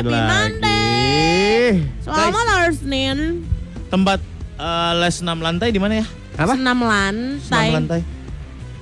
Happy 0.00 0.16
Monday. 0.16 1.76
Selamat 2.00 2.46
hari 2.48 2.72
Senin. 2.72 3.18
Tempat 3.92 4.24
eh, 4.56 4.92
les 4.96 5.16
6 5.20 5.28
lantai 5.28 5.68
di 5.68 5.76
mana 5.76 6.00
ya? 6.00 6.06
Apa? 6.40 6.56
Senam 6.56 6.80
6 6.80 6.88
lantai. 6.88 7.68
lantai. 7.68 8.00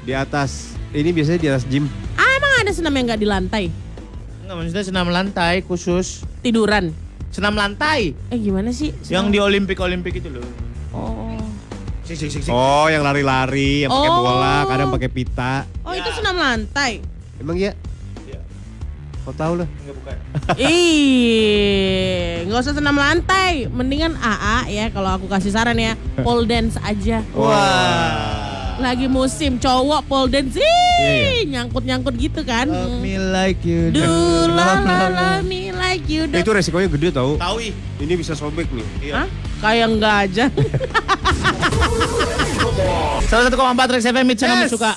Di 0.06 0.14
atas. 0.14 0.78
Ini 0.94 1.10
biasanya 1.10 1.42
di 1.42 1.48
atas 1.50 1.66
gym. 1.66 1.90
Ah, 2.14 2.38
emang 2.38 2.62
ada 2.62 2.70
senam 2.70 2.94
yang 2.94 3.10
nggak 3.10 3.18
di 3.18 3.26
lantai? 3.26 3.64
Enggak 4.46 4.54
maksudnya 4.62 4.84
senam 4.86 5.10
lantai 5.10 5.66
khusus. 5.66 6.22
Tiduran. 6.38 6.94
Senam 7.34 7.58
lantai. 7.58 8.14
Eh 8.30 8.38
gimana 8.38 8.70
sih? 8.70 8.94
Yang 9.02 9.26
Senam- 9.26 9.34
di 9.34 9.38
Olimpik-Olimpik 9.42 10.22
itu 10.22 10.30
loh. 10.30 10.46
Oh. 10.94 11.34
Sik 12.06 12.14
sik 12.14 12.30
sik 12.30 12.42
sik. 12.46 12.54
Oh, 12.54 12.86
yang 12.86 13.02
lari-lari, 13.02 13.82
yang 13.82 13.90
pakai 13.90 14.06
Oh. 14.06 14.22
bola, 14.22 14.70
kadang 14.70 14.94
pakai 14.94 15.10
pita. 15.10 15.66
Oh, 15.82 15.90
Ya. 15.90 15.98
itu 15.98 16.14
senam 16.14 16.38
lantai. 16.38 17.02
Emang 17.42 17.58
iya? 17.58 17.74
Kau 19.28 19.36
tahu 19.36 19.60
lah. 19.60 19.68
Enggak 19.68 19.94
bukan. 20.00 20.16
Ih, 20.72 22.48
nggak 22.48 22.64
usah 22.64 22.72
senam 22.72 22.96
lantai. 22.96 23.68
Mendingan 23.68 24.16
AA 24.16 24.72
ya 24.72 24.84
kalau 24.88 25.20
aku 25.20 25.28
kasih 25.28 25.52
saran 25.52 25.76
ya, 25.76 26.00
pole 26.24 26.48
dance 26.48 26.80
aja. 26.80 27.20
Wah. 27.36 28.80
Lagi 28.80 29.04
musim 29.04 29.60
cowok 29.60 30.08
pole 30.08 30.32
dance, 30.32 30.56
Iya, 30.56 31.44
ih, 31.44 31.52
nyangkut-nyangkut 31.52 32.16
gitu 32.16 32.40
kan. 32.40 32.72
Love 32.72 33.04
me 33.04 33.20
like 33.20 33.60
you 33.68 33.92
Do 33.92 34.00
la 34.48 34.80
la 34.80 34.98
la 35.18 35.28
me 35.44 35.76
like 35.76 36.08
you 36.08 36.24
do. 36.24 36.40
Itu 36.40 36.56
resikonya 36.56 36.88
gede 36.88 37.12
tau. 37.12 37.36
Tahu 37.36 37.56
ih. 37.60 37.76
Ini 38.00 38.16
bisa 38.16 38.32
sobek 38.32 38.64
nih. 38.72 38.86
Iya. 39.04 39.12
Hah? 39.12 39.28
Kayak 39.60 39.86
enggak 39.92 40.14
aja. 40.24 40.44
Salah 43.28 43.44
satu 43.44 43.60
koma 43.60 43.76
empat 43.76 43.92
FM 43.92 44.24
Mitch 44.24 44.40
Yes. 44.40 44.72
suka. 44.72 44.96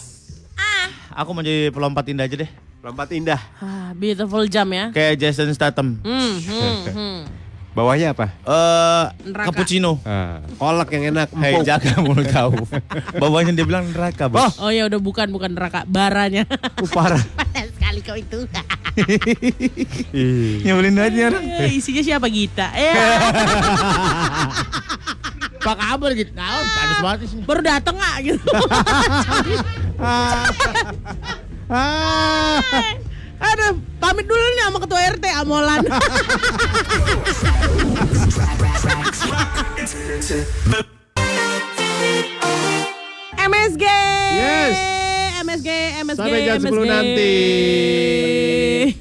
ah. 0.55 0.88
Aku 1.20 1.35
mau 1.35 1.43
jadi 1.43 1.68
pelompat 1.68 2.07
indah 2.07 2.24
aja 2.24 2.48
deh. 2.48 2.71
Lompat 2.82 3.13
indah. 3.13 3.37
Ah, 3.62 3.93
beautiful 3.93 4.41
jam 4.49 4.65
ya. 4.74 4.90
Kayak 4.90 5.21
Jason 5.21 5.54
Statham. 5.54 6.01
Hmm, 6.01 6.34
hmm, 6.41 6.77
hmm. 6.90 7.18
Bawahnya 7.77 8.18
apa? 8.18 8.34
Eh, 8.41 9.05
Neraka. 9.29 9.54
cappuccino. 9.54 10.01
Ah, 10.01 10.41
kolak 10.57 10.90
yang 10.90 11.13
enak. 11.13 11.29
Hei, 11.29 11.62
jaga 11.62 12.02
mulut 12.02 12.26
kau. 12.27 12.52
Bawahnya 13.21 13.54
dia 13.54 13.70
bilang 13.70 13.85
neraka, 13.85 14.26
Bos. 14.27 14.57
Oh 14.57 14.74
ya 14.74 14.90
udah 14.90 14.98
bukan 14.98 15.29
bukan 15.29 15.54
neraka 15.54 15.85
baranya. 15.85 16.49
Uh, 16.82 16.90
parah. 16.90 17.21
Panas 17.37 17.70
sekali 17.77 18.02
kau 18.02 18.18
itu. 18.18 18.49
Ih. 20.12 20.65
Nyebelin 20.65 20.98
aja 20.99 21.21
orang. 21.32 21.46
Eh, 21.63 21.77
Isinya 21.77 22.02
siapa 22.02 22.27
Gita? 22.34 22.74
Eh, 22.74 22.91
Pak 25.62 25.76
kabar 25.77 26.12
gitu. 26.18 26.34
Nah, 26.34 26.65
panas 26.65 26.98
banget 27.05 27.29
sini. 27.29 27.46
baru 27.46 27.62
dateng 27.62 27.93
nggak 27.93 28.18
gitu. 28.26 28.49
Ah. 31.72 32.60
Aduh, 33.41 33.80
pamit 33.98 34.27
dulu 34.27 34.44
nih 34.44 34.64
sama 34.68 34.80
ketua 34.84 35.00
RT 35.16 35.26
Amolan. 35.40 35.82
MSG. 43.42 43.86
Yes. 44.36 44.76
MSG, 45.42 45.70
MSG, 46.05 46.20
Sampai 46.20 46.40
jam 46.46 46.58
10 46.60 46.68
MSG. 46.68 46.86
nanti. 46.86 47.34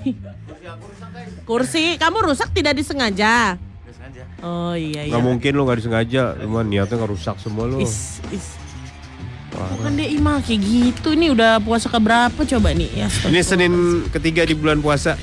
Kursi, 1.48 1.98
kamu 1.98 2.30
rusak 2.30 2.54
tidak 2.54 2.78
disengaja. 2.78 3.58
Oh 4.40 4.72
iya 4.72 5.04
iya. 5.04 5.12
Gak 5.12 5.24
mungkin 5.26 5.52
lo 5.52 5.66
gak 5.66 5.82
disengaja. 5.82 6.38
Cuma 6.38 6.62
niatnya 6.62 6.96
gak 6.96 7.10
rusak 7.10 7.36
semua 7.42 7.66
lo. 7.68 7.82
Is, 7.82 8.22
is. 8.30 8.59
Bukan 9.70 9.92
dia 9.92 10.08
Ima 10.08 10.38
kayak 10.38 10.60
gitu. 10.60 11.08
Ini 11.10 11.26
udah 11.30 11.58
puasa 11.58 11.86
ke 11.86 11.96
berapa 11.96 12.40
coba 12.40 12.68
nih? 12.70 12.90
Ya, 12.94 13.08
Ini 13.26 13.40
Senin 13.40 13.72
ketiga 14.08 14.42
di 14.42 14.52
bulan 14.52 14.78
puasa. 14.78 15.14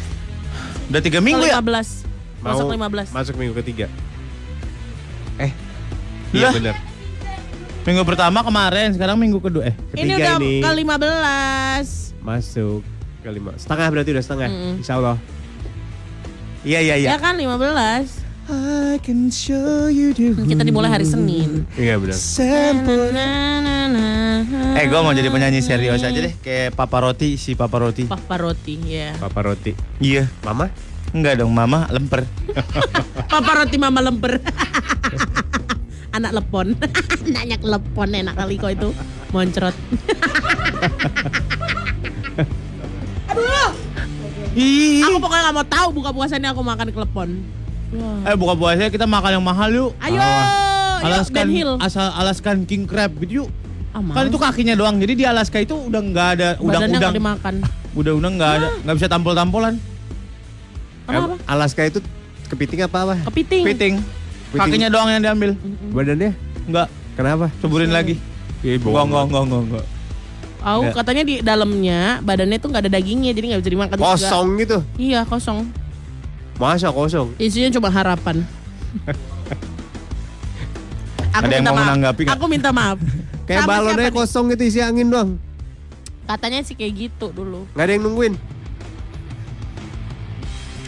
Udah 0.88 1.02
tiga 1.02 1.18
minggu 1.18 1.44
ya? 1.44 1.58
15. 1.58 2.06
Masuk 2.40 2.68
15. 2.70 3.10
Masuk 3.10 3.36
minggu 3.36 3.54
ketiga. 3.58 3.88
Eh. 5.38 5.52
Iya 6.32 6.50
Lah. 6.50 6.54
bener. 6.54 6.76
Minggu 7.84 8.04
pertama 8.04 8.44
kemarin, 8.44 8.92
sekarang 8.92 9.16
minggu 9.16 9.40
kedua. 9.40 9.64
Eh, 9.66 9.76
Ini 9.96 10.12
Ketiga 10.12 10.16
udah 10.18 10.34
ini. 10.38 10.54
ke 10.60 10.70
15. 10.76 12.20
Masuk 12.20 12.84
ke 13.24 13.30
lima. 13.32 13.56
Setengah 13.56 13.88
berarti 13.88 14.10
udah 14.12 14.24
setengah. 14.24 14.50
Mm-mm. 14.50 14.74
Insya 14.78 14.94
Allah. 14.96 15.18
iya 16.62 16.84
iya 16.84 16.96
iya. 17.00 17.16
Ya 17.16 17.18
kan 17.18 17.40
15. 17.40 18.27
I 18.48 18.96
can 19.04 19.28
show 19.28 19.92
you 19.92 20.16
the 20.16 20.32
Kita 20.32 20.64
dimulai 20.64 20.88
hari 20.88 21.04
Senin. 21.04 21.68
Iya 21.76 22.00
benar. 22.00 22.16
Eh, 24.80 24.86
gue 24.88 25.00
mau 25.04 25.12
jadi 25.12 25.28
penyanyi 25.28 25.60
serius 25.60 26.00
aja 26.00 26.16
deh, 26.16 26.32
kayak 26.40 26.72
Papa 26.72 27.04
Roti, 27.04 27.36
si 27.36 27.60
Papa 27.60 27.76
Roti. 27.84 28.08
Papa 28.08 28.40
roti 28.40 28.80
ya. 28.88 29.20
Papa 29.20 29.52
roti. 29.52 29.76
Iya. 30.00 30.32
Mama? 30.48 30.72
Enggak 31.12 31.44
dong, 31.44 31.52
Mama 31.52 31.92
lemper. 31.92 32.24
Papa 33.32 33.52
roti 33.52 33.76
mama 33.76 34.00
lemper. 34.00 34.40
Anak 36.16 36.32
lepon. 36.40 36.72
Nanya 37.36 37.60
lepon 37.60 38.16
enak 38.16 38.32
kali 38.32 38.56
kok 38.56 38.72
itu. 38.72 38.90
Moncrot. 39.36 39.76
Aduh. 43.28 43.70
Ih. 44.56 45.04
Aku 45.04 45.20
pokoknya 45.20 45.52
gak 45.52 45.56
mau 45.60 45.68
tahu 45.68 45.88
buka 46.00 46.10
puasanya 46.16 46.56
aku 46.56 46.64
makan 46.64 46.96
klepon. 46.96 47.57
Wah. 47.90 48.28
Eh, 48.28 48.36
buka 48.36 48.54
puasanya 48.54 48.90
kita 48.90 49.06
makan 49.06 49.32
yang 49.34 49.46
mahal 49.46 49.70
yuk. 49.70 49.92
Ayo, 49.98 50.18
yuk 50.18 50.26
Alaskan, 50.98 51.46
Hill. 51.48 51.72
asal 51.80 52.10
Alaskan 52.12 52.66
King 52.66 52.84
Crab 52.84 53.14
gitu 53.18 53.46
yuk. 53.46 53.50
Ah, 53.92 54.02
Kan 54.04 54.28
itu 54.28 54.38
kakinya 54.38 54.76
doang. 54.76 54.98
Jadi 54.98 55.14
di 55.16 55.26
Alaska 55.26 55.58
itu 55.58 55.74
udah 55.74 56.02
nggak 56.04 56.28
ada 56.36 56.50
udang-udang. 56.60 57.14
dimakan. 57.16 57.54
Udang-udang 57.94 58.34
nggak 58.36 58.52
ada, 58.54 58.68
nggak 58.84 58.96
bisa 58.96 59.08
tampol-tampolan. 59.08 59.74
Kenapa? 61.08 61.34
Em, 61.34 61.42
Alaska 61.48 61.82
itu 61.82 62.00
kepiting 62.46 62.84
apa 62.84 62.98
apa? 63.00 63.16
Kepiting. 63.26 63.64
Piting. 63.64 63.94
Piting. 64.52 64.60
Kakinya 64.60 64.88
doang 64.92 65.10
yang 65.10 65.24
diambil. 65.24 65.56
Badannya? 65.90 66.32
Enggak, 66.68 66.88
Kenapa? 67.16 67.48
ceburin 67.58 67.90
lagi. 67.90 68.20
Iya, 68.60 68.76
Enggak, 68.78 69.04
enggak, 69.08 69.24
enggak, 69.24 69.44
enggak, 69.44 69.62
enggak. 69.64 69.86
Oh, 70.68 70.84
katanya 70.92 71.24
di 71.24 71.36
dalamnya 71.40 72.20
badannya 72.20 72.58
tuh 72.60 72.68
nggak 72.68 72.84
ada 72.84 72.92
dagingnya, 72.92 73.32
jadi 73.32 73.46
nggak 73.56 73.62
bisa 73.64 73.72
dimakan. 73.72 73.96
juga. 73.96 74.10
Kosong 74.14 74.48
gitu. 74.60 74.78
Iya 75.00 75.24
kosong. 75.24 75.60
Masa 76.58 76.90
kosong? 76.90 77.38
Isinya 77.38 77.70
cuma 77.70 77.90
harapan. 77.94 78.42
aku 81.30 81.46
Ada 81.46 81.54
yang 81.54 81.62
minta 81.62 81.70
mau 81.70 81.78
maaf. 81.78 81.86
menanggapi? 81.86 82.24
Aku 82.34 82.46
minta 82.50 82.70
maaf. 82.74 82.98
Kayak 83.46 83.64
Sama 83.64 83.72
balonnya 83.78 84.12
kosong 84.12 84.46
gitu 84.52 84.64
isi 84.66 84.80
angin 84.82 85.08
doang. 85.08 85.38
Katanya 86.26 86.60
sih 86.66 86.74
kayak 86.74 86.94
gitu 86.98 87.30
dulu. 87.30 87.70
Gak 87.78 87.86
ada 87.88 87.94
yang 87.94 88.04
nungguin. 88.04 88.34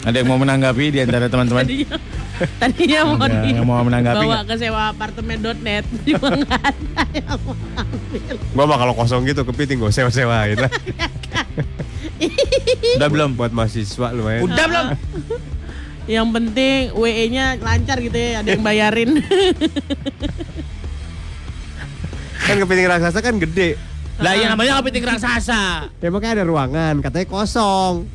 Ada 0.00 0.16
yang 0.20 0.28
mau 0.32 0.40
menanggapi 0.40 0.84
di 0.90 0.98
antara 1.04 1.28
teman-teman? 1.28 1.64
Tadinya, 1.64 1.96
tadinya 2.56 3.00
mau 3.04 3.28
di 3.28 3.50
yang 3.52 3.68
mau 3.68 3.84
menanggapi 3.84 4.26
bawa 4.26 4.40
ke 4.48 4.54
sewa 4.56 4.80
apartemen.net 4.96 5.84
cuma 6.08 6.28
nggak 6.40 6.62
ada 6.72 7.02
yang 7.12 7.36
mau 7.44 7.52
ambil. 7.76 8.36
Gua 8.56 8.64
mah 8.64 8.78
kalau 8.80 8.94
kosong 8.96 9.28
gitu 9.28 9.44
kepiting 9.44 9.76
gue 9.76 9.92
sewa-sewain 9.92 10.56
lah. 10.56 10.72
Udah 12.96 13.08
belum? 13.12 13.36
Buat 13.36 13.52
mahasiswa 13.52 14.08
lumayan. 14.16 14.48
Udah 14.48 14.64
belum? 14.66 14.86
Yang 16.04 16.28
penting 16.32 16.80
WE-nya 16.96 17.60
lancar 17.60 18.00
gitu 18.00 18.16
ya, 18.16 18.40
ada 18.40 18.48
yang 18.48 18.62
bayarin. 18.62 19.10
Kan 22.40 22.56
kepiting 22.56 22.88
raksasa 22.88 23.20
kan 23.20 23.36
gede. 23.38 23.76
Lah 24.18 24.34
yang 24.34 24.52
namanya 24.52 24.80
kepiting 24.80 25.06
raksasa. 25.06 25.86
Ya 25.92 26.08
makanya 26.10 26.42
ada 26.42 26.46
ruangan, 26.48 26.94
katanya 26.98 27.26
kosong. 27.28 28.08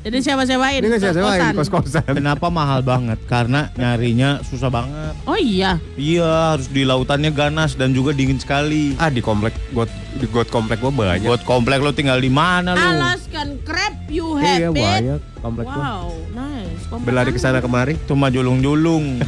Jadi 0.00 0.16
sewa-sewain. 0.20 0.80
Ini 0.80 0.88
nggak 0.88 1.02
sewa-sewain, 1.12 1.52
kos-kosan. 1.52 2.00
kos-kosan. 2.00 2.16
Kenapa 2.16 2.48
mahal 2.48 2.80
banget? 2.80 3.20
Karena 3.28 3.68
nyarinya 3.76 4.40
susah 4.40 4.72
banget. 4.72 5.12
Oh 5.28 5.36
iya. 5.36 5.76
Iya, 5.94 6.56
harus 6.56 6.72
di 6.72 6.88
lautannya 6.88 7.28
ganas 7.30 7.76
dan 7.76 7.92
juga 7.92 8.16
dingin 8.16 8.40
sekali. 8.40 8.96
Ah 8.96 9.12
di 9.12 9.20
komplek 9.20 9.52
got 9.72 9.88
di 10.16 10.24
got 10.26 10.48
komplek 10.48 10.80
gua 10.80 10.88
banyak. 10.88 11.28
Buat 11.28 11.44
komplek 11.44 11.84
lo 11.84 11.92
tinggal 11.92 12.16
di 12.16 12.32
mana 12.32 12.72
lu? 12.72 12.80
Alaskan 12.80 13.60
crab 13.60 13.96
you 14.08 14.40
Iya 14.40 14.72
have 14.72 14.72
it. 14.72 14.80
banyak 14.80 15.20
komplek 15.40 15.66
gua. 15.68 15.76
Wow, 15.78 16.04
nice. 16.32 16.59
Komplek 16.88 17.06
Berlari 17.10 17.30
ke 17.34 17.40
sana 17.42 17.58
kemari. 17.60 17.98
Itu 17.98 18.16
mah 18.16 18.32
julung-julung. 18.32 19.20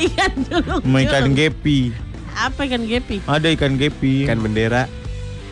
Ikan 0.00 0.32
dulu. 0.48 0.80
Sama 0.80 0.98
ikan 1.04 1.36
gepi. 1.36 1.92
Apa 2.32 2.64
ikan 2.64 2.88
gepi? 2.88 3.20
Ada 3.28 3.52
ikan 3.52 3.76
gepi. 3.76 4.24
Ikan 4.24 4.40
bendera. 4.40 4.88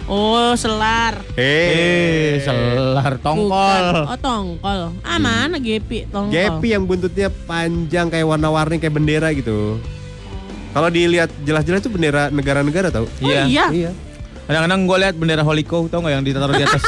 Oh, 0.09 0.57
selar. 0.57 1.21
Eh, 1.37 2.41
selar 2.41 3.21
tongkol. 3.21 3.45
Bukan. 3.53 4.09
Oh, 4.09 4.17
tongkol. 4.17 4.81
Ah, 5.05 5.21
mana 5.21 5.61
gepi? 5.61 6.09
Tongkol. 6.09 6.33
Gepi 6.33 6.73
yang 6.73 6.89
buntutnya 6.89 7.29
panjang 7.45 8.09
kayak 8.09 8.25
warna-warni 8.25 8.81
kayak 8.81 8.97
bendera 8.97 9.29
gitu. 9.37 9.77
Kalau 10.73 10.89
dilihat 10.89 11.29
jelas-jelas 11.45 11.85
itu 11.85 11.93
bendera 11.93 12.33
negara-negara 12.33 12.89
tau? 12.89 13.05
Oh, 13.05 13.29
iya. 13.29 13.69
Iya. 13.69 13.93
Kadang-kadang 14.49 14.81
gue 14.89 14.97
lihat 14.97 15.15
bendera 15.21 15.45
Holiko, 15.45 15.93
tau 15.93 16.01
gak 16.01 16.09
yang 16.17 16.25
ditaruh 16.25 16.57
di 16.57 16.65
atas? 16.65 16.81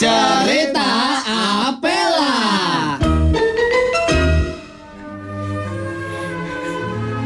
Cerita 0.00 0.88
Apela. 1.68 2.32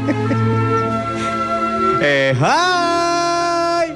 Eh 2.05 2.37
hai 2.37 3.89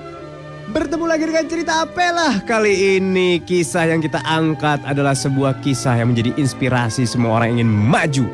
bertemu 0.73 1.05
lagi 1.05 1.23
dengan 1.27 1.45
cerita 1.45 1.85
Apela. 1.85 2.41
Kali 2.41 2.97
ini 2.97 3.37
kisah 3.43 3.85
yang 3.85 4.01
kita 4.01 4.23
angkat 4.25 4.81
adalah 4.87 5.13
sebuah 5.13 5.61
kisah 5.61 5.99
yang 5.99 6.15
menjadi 6.15 6.33
inspirasi 6.39 7.05
semua 7.05 7.37
orang 7.37 7.59
ingin 7.59 7.69
maju, 7.69 8.25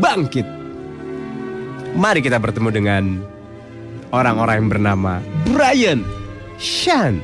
bangkit. 0.00 0.46
Mari 1.92 2.24
kita 2.24 2.40
bertemu 2.40 2.68
dengan 2.72 3.04
orang-orang 4.16 4.64
yang 4.64 4.70
bernama 4.72 5.20
Brian, 5.52 6.00
Sean, 6.56 7.20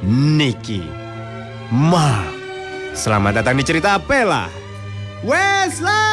Nicky, 0.00 0.80
Mark. 1.68 2.32
Selamat 2.96 3.44
datang 3.44 3.60
di 3.60 3.64
cerita 3.68 4.00
Apela. 4.00 4.48
Wesla! 5.20 6.08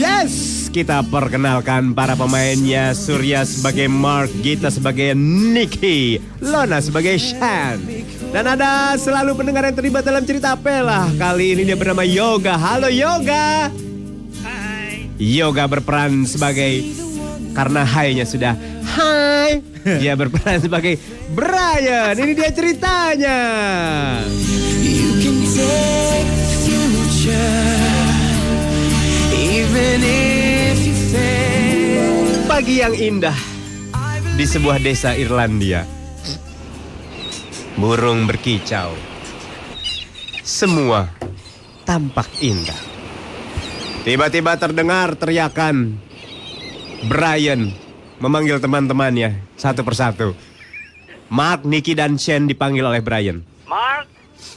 Yes, 0.00 0.72
kita 0.72 1.04
perkenalkan 1.04 1.92
para 1.92 2.16
pemainnya. 2.16 2.96
Surya 2.96 3.44
sebagai 3.44 3.92
Mark, 3.92 4.32
Gita 4.40 4.72
sebagai 4.72 5.12
Nicky, 5.12 6.16
Lona 6.40 6.80
sebagai 6.80 7.20
Shan. 7.20 7.76
Dan 8.32 8.48
ada 8.48 8.96
selalu 8.96 9.36
pendengar 9.36 9.68
yang 9.68 9.76
terlibat 9.76 10.00
dalam 10.00 10.24
cerita 10.24 10.56
Apela. 10.56 11.12
Kali 11.20 11.60
ini 11.60 11.68
dia 11.68 11.76
bernama 11.76 12.08
Yoga. 12.08 12.56
Halo 12.56 12.88
Yoga. 12.88 13.68
Hai. 14.40 15.12
Yoga 15.20 15.68
berperan 15.68 16.24
sebagai 16.24 17.09
karena 17.60 17.84
hai-nya 17.84 18.24
sudah 18.24 18.56
hai. 18.96 19.60
Dia 20.00 20.16
berperan 20.16 20.64
sebagai 20.64 20.96
Brian. 21.36 22.16
Ini 22.16 22.32
dia 22.32 22.48
ceritanya. 22.52 23.40
You 24.80 25.20
can 25.20 25.38
take 25.44 26.30
future, 26.64 27.84
even 29.36 30.00
if 30.04 30.76
you 30.84 30.96
fail. 31.12 32.48
Pagi 32.48 32.80
yang 32.80 32.96
indah 32.96 33.36
di 34.36 34.44
sebuah 34.48 34.80
desa 34.80 35.12
Irlandia. 35.16 35.84
Burung 37.76 38.24
berkicau. 38.24 38.92
Semua 40.44 41.08
tampak 41.84 42.28
indah. 42.40 42.76
Tiba-tiba 44.04 44.56
terdengar 44.56 45.16
teriakan. 45.16 46.09
Brian 47.06 47.72
memanggil 48.20 48.60
teman-temannya 48.60 49.40
satu 49.56 49.80
persatu. 49.80 50.36
Mark, 51.30 51.64
Nicky, 51.64 51.94
dan 51.94 52.18
Shane 52.18 52.44
dipanggil 52.44 52.84
oleh 52.84 53.00
Brian. 53.00 53.40
Mark, 53.64 54.10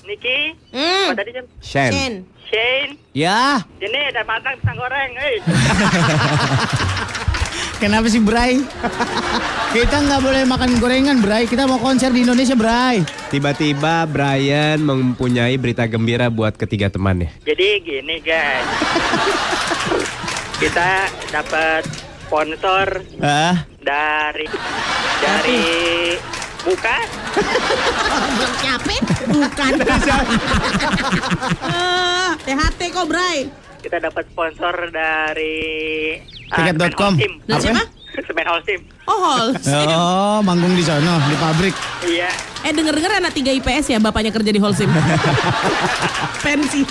Niki, 0.04 0.58
Hmm. 0.74 1.14
apa 1.14 1.22
tadi? 1.22 1.32
Shane. 1.62 1.94
Shen. 1.94 2.14
Shane, 2.44 2.92
Ya. 3.16 3.64
sini 3.80 4.00
ada 4.10 4.22
matang 4.26 4.54
pisang 4.60 4.78
goreng, 4.78 5.12
eh. 5.16 5.38
Kenapa 7.82 8.08
sih 8.08 8.24
Bray? 8.24 8.64
Kita 9.74 10.00
nggak 10.00 10.22
boleh 10.24 10.44
makan 10.48 10.80
gorengan 10.80 11.20
Bray. 11.20 11.44
Kita 11.44 11.68
mau 11.68 11.76
konser 11.78 12.16
di 12.16 12.24
Indonesia 12.24 12.56
Bray. 12.56 13.04
Tiba-tiba 13.28 14.08
Brian 14.08 14.80
mempunyai 14.80 15.60
berita 15.60 15.84
gembira 15.84 16.32
buat 16.32 16.56
ketiga 16.56 16.88
temannya. 16.88 17.28
Jadi 17.44 17.84
gini 17.84 18.24
guys, 18.24 18.68
kita 20.58 21.12
dapat 21.28 21.84
sponsor 22.24 22.88
Ah, 23.20 23.56
dari 23.80 24.48
dari 25.20 25.64
bukan 26.64 27.06
Capek? 28.60 29.02
Bukan. 29.28 29.72
Eh, 31.64 32.30
THT 32.46 32.82
kok, 32.90 33.06
Bray. 33.06 33.48
kita 33.80 34.00
dapat 34.00 34.24
sponsor 34.32 34.88
dari 34.90 36.16
ah, 36.50 36.56
Tiket.com. 36.64 37.14
Semen 37.20 37.44
Holcim. 37.50 37.76
Semen 38.22 38.46
Holcim. 38.46 38.80
Oh, 39.10 39.18
Hall. 39.18 39.48
oh, 39.90 40.40
manggung 40.46 40.78
di 40.78 40.86
sana 40.86 41.18
di 41.26 41.36
pabrik. 41.42 41.74
Iya. 42.06 42.30
Eh 42.62 42.72
denger-denger 42.72 43.20
anak 43.20 43.34
3 43.34 43.58
IPS 43.60 43.86
ya 43.90 43.98
bapaknya 43.98 44.30
kerja 44.30 44.54
di 44.54 44.62
Holcim. 44.62 44.88
Pensi. 46.46 46.86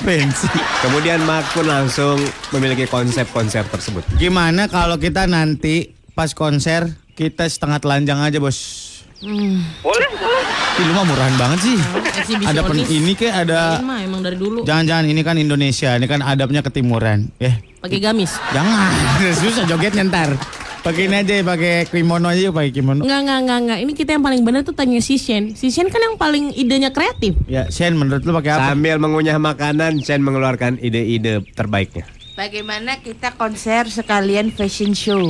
Pensi. 0.00 0.48
Kemudian 0.80 1.20
Mark 1.28 1.52
pun 1.52 1.68
langsung 1.68 2.16
memiliki 2.56 2.88
konsep 2.88 3.28
konser 3.28 3.68
tersebut. 3.68 4.02
Gimana 4.16 4.72
kalau 4.72 4.96
kita 4.96 5.28
nanti 5.28 5.92
pas 6.16 6.32
konser 6.32 6.88
kita 7.12 7.44
setengah 7.44 7.76
telanjang 7.82 8.18
aja 8.24 8.40
bos? 8.40 8.95
Boleh, 9.16 10.08
boleh. 10.12 10.44
Ih, 10.76 10.84
lu 10.84 10.92
mah 10.92 11.04
murahan 11.08 11.34
banget 11.40 11.58
sih. 11.64 11.76
Eksibisionis. 11.80 12.46
Ada 12.52 12.60
pen, 12.60 12.78
ini 12.84 13.12
kayak 13.16 13.34
ada. 13.48 13.60
Ini 13.80 13.86
mah 13.86 13.98
emang 14.04 14.20
dari 14.20 14.36
dulu. 14.36 14.60
Jangan-jangan 14.62 15.04
ini 15.08 15.20
kan 15.24 15.36
Indonesia, 15.40 15.96
ini 15.96 16.04
kan 16.04 16.20
adabnya 16.20 16.60
ketimuran. 16.60 17.32
Eh, 17.40 17.56
Pakai 17.80 17.96
gamis. 17.96 18.36
jangan. 18.52 18.92
Susah 19.40 19.64
jogetnya 19.64 20.04
ntar. 20.04 20.36
Pakai 20.84 21.10
ini 21.10 21.18
aja, 21.18 21.42
pakai 21.42 21.88
kimono 21.90 22.30
aja 22.30 22.46
yuk, 22.46 22.54
pakai 22.54 22.70
kimono. 22.70 23.02
Enggak, 23.02 23.20
enggak, 23.26 23.38
enggak, 23.42 23.58
enggak. 23.58 23.78
Ini 23.82 23.92
kita 23.96 24.10
yang 24.14 24.22
paling 24.22 24.42
benar 24.46 24.60
tuh 24.62 24.70
tanya 24.70 25.00
si 25.02 25.18
Shen. 25.18 25.58
Si 25.58 25.66
Shen 25.72 25.90
kan 25.90 25.98
yang 25.98 26.14
paling 26.14 26.54
idenya 26.54 26.94
kreatif. 26.94 27.34
Ya, 27.50 27.66
Shen 27.72 27.98
menurut 27.98 28.22
lu 28.22 28.30
pakai 28.30 28.54
apa? 28.54 28.70
Sambil 28.70 29.00
mengunyah 29.02 29.34
makanan, 29.34 29.98
Chen 30.04 30.22
mengeluarkan 30.22 30.78
ide-ide 30.78 31.42
terbaiknya. 31.58 32.06
Bagaimana 32.38 33.00
kita 33.00 33.34
konser 33.34 33.90
sekalian 33.90 34.54
fashion 34.54 34.94
show? 34.94 35.24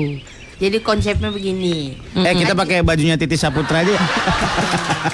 Jadi 0.56 0.80
konsepnya 0.80 1.28
begini. 1.28 1.92
Eh, 2.14 2.34
kita 2.34 2.52
pakai 2.52 2.80
bajunya 2.80 3.14
Titi 3.14 3.34
Saputra 3.34 3.80
aja. 3.80 3.92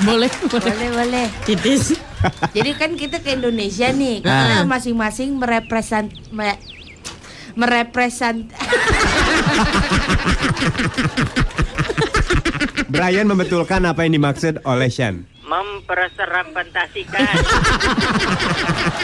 Boleh, 0.03 0.31
boleh. 0.43 0.73
Boleh, 0.73 0.89
boleh. 0.91 1.27
Titis. 1.43 1.99
Jadi 2.49 2.71
kan 2.73 2.95
kita 2.95 3.19
ke 3.19 3.35
Indonesia 3.35 3.91
nih, 3.91 4.23
Ah. 4.23 4.31
kita 4.41 4.65
masing-masing 4.65 5.37
merepresent 5.37 6.09
me- 6.29 6.59
merepresent 7.53 8.49
Brian 12.89 13.27
membetulkan 13.27 13.83
apa 13.83 14.03
yang 14.03 14.15
dimaksud 14.15 14.61
oleh 14.63 14.89
Shan. 14.89 15.25
Memperserampentasikan. 15.43 17.29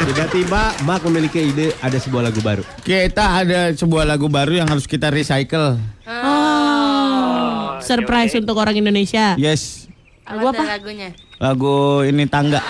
Tiba-tiba 0.01 0.63
Mark 0.83 1.05
memiliki 1.05 1.43
ide 1.45 1.77
ada 1.79 1.97
sebuah 1.97 2.23
lagu 2.25 2.41
baru. 2.41 2.65
Kita 2.81 3.43
ada 3.43 3.69
sebuah 3.71 4.05
lagu 4.07 4.29
baru 4.29 4.55
yang 4.55 4.69
harus 4.69 4.85
kita 4.85 5.09
recycle. 5.09 5.77
Oh, 6.09 7.77
surprise 7.79 8.33
untuk 8.33 8.57
orang 8.57 8.73
Indonesia. 8.75 9.37
Yes, 9.37 9.93
Lagu 10.25 10.49
apa 10.49 10.65
lagunya? 10.67 11.13
lagu 11.37 12.01
ini 12.01 12.25
tangga. 12.25 12.65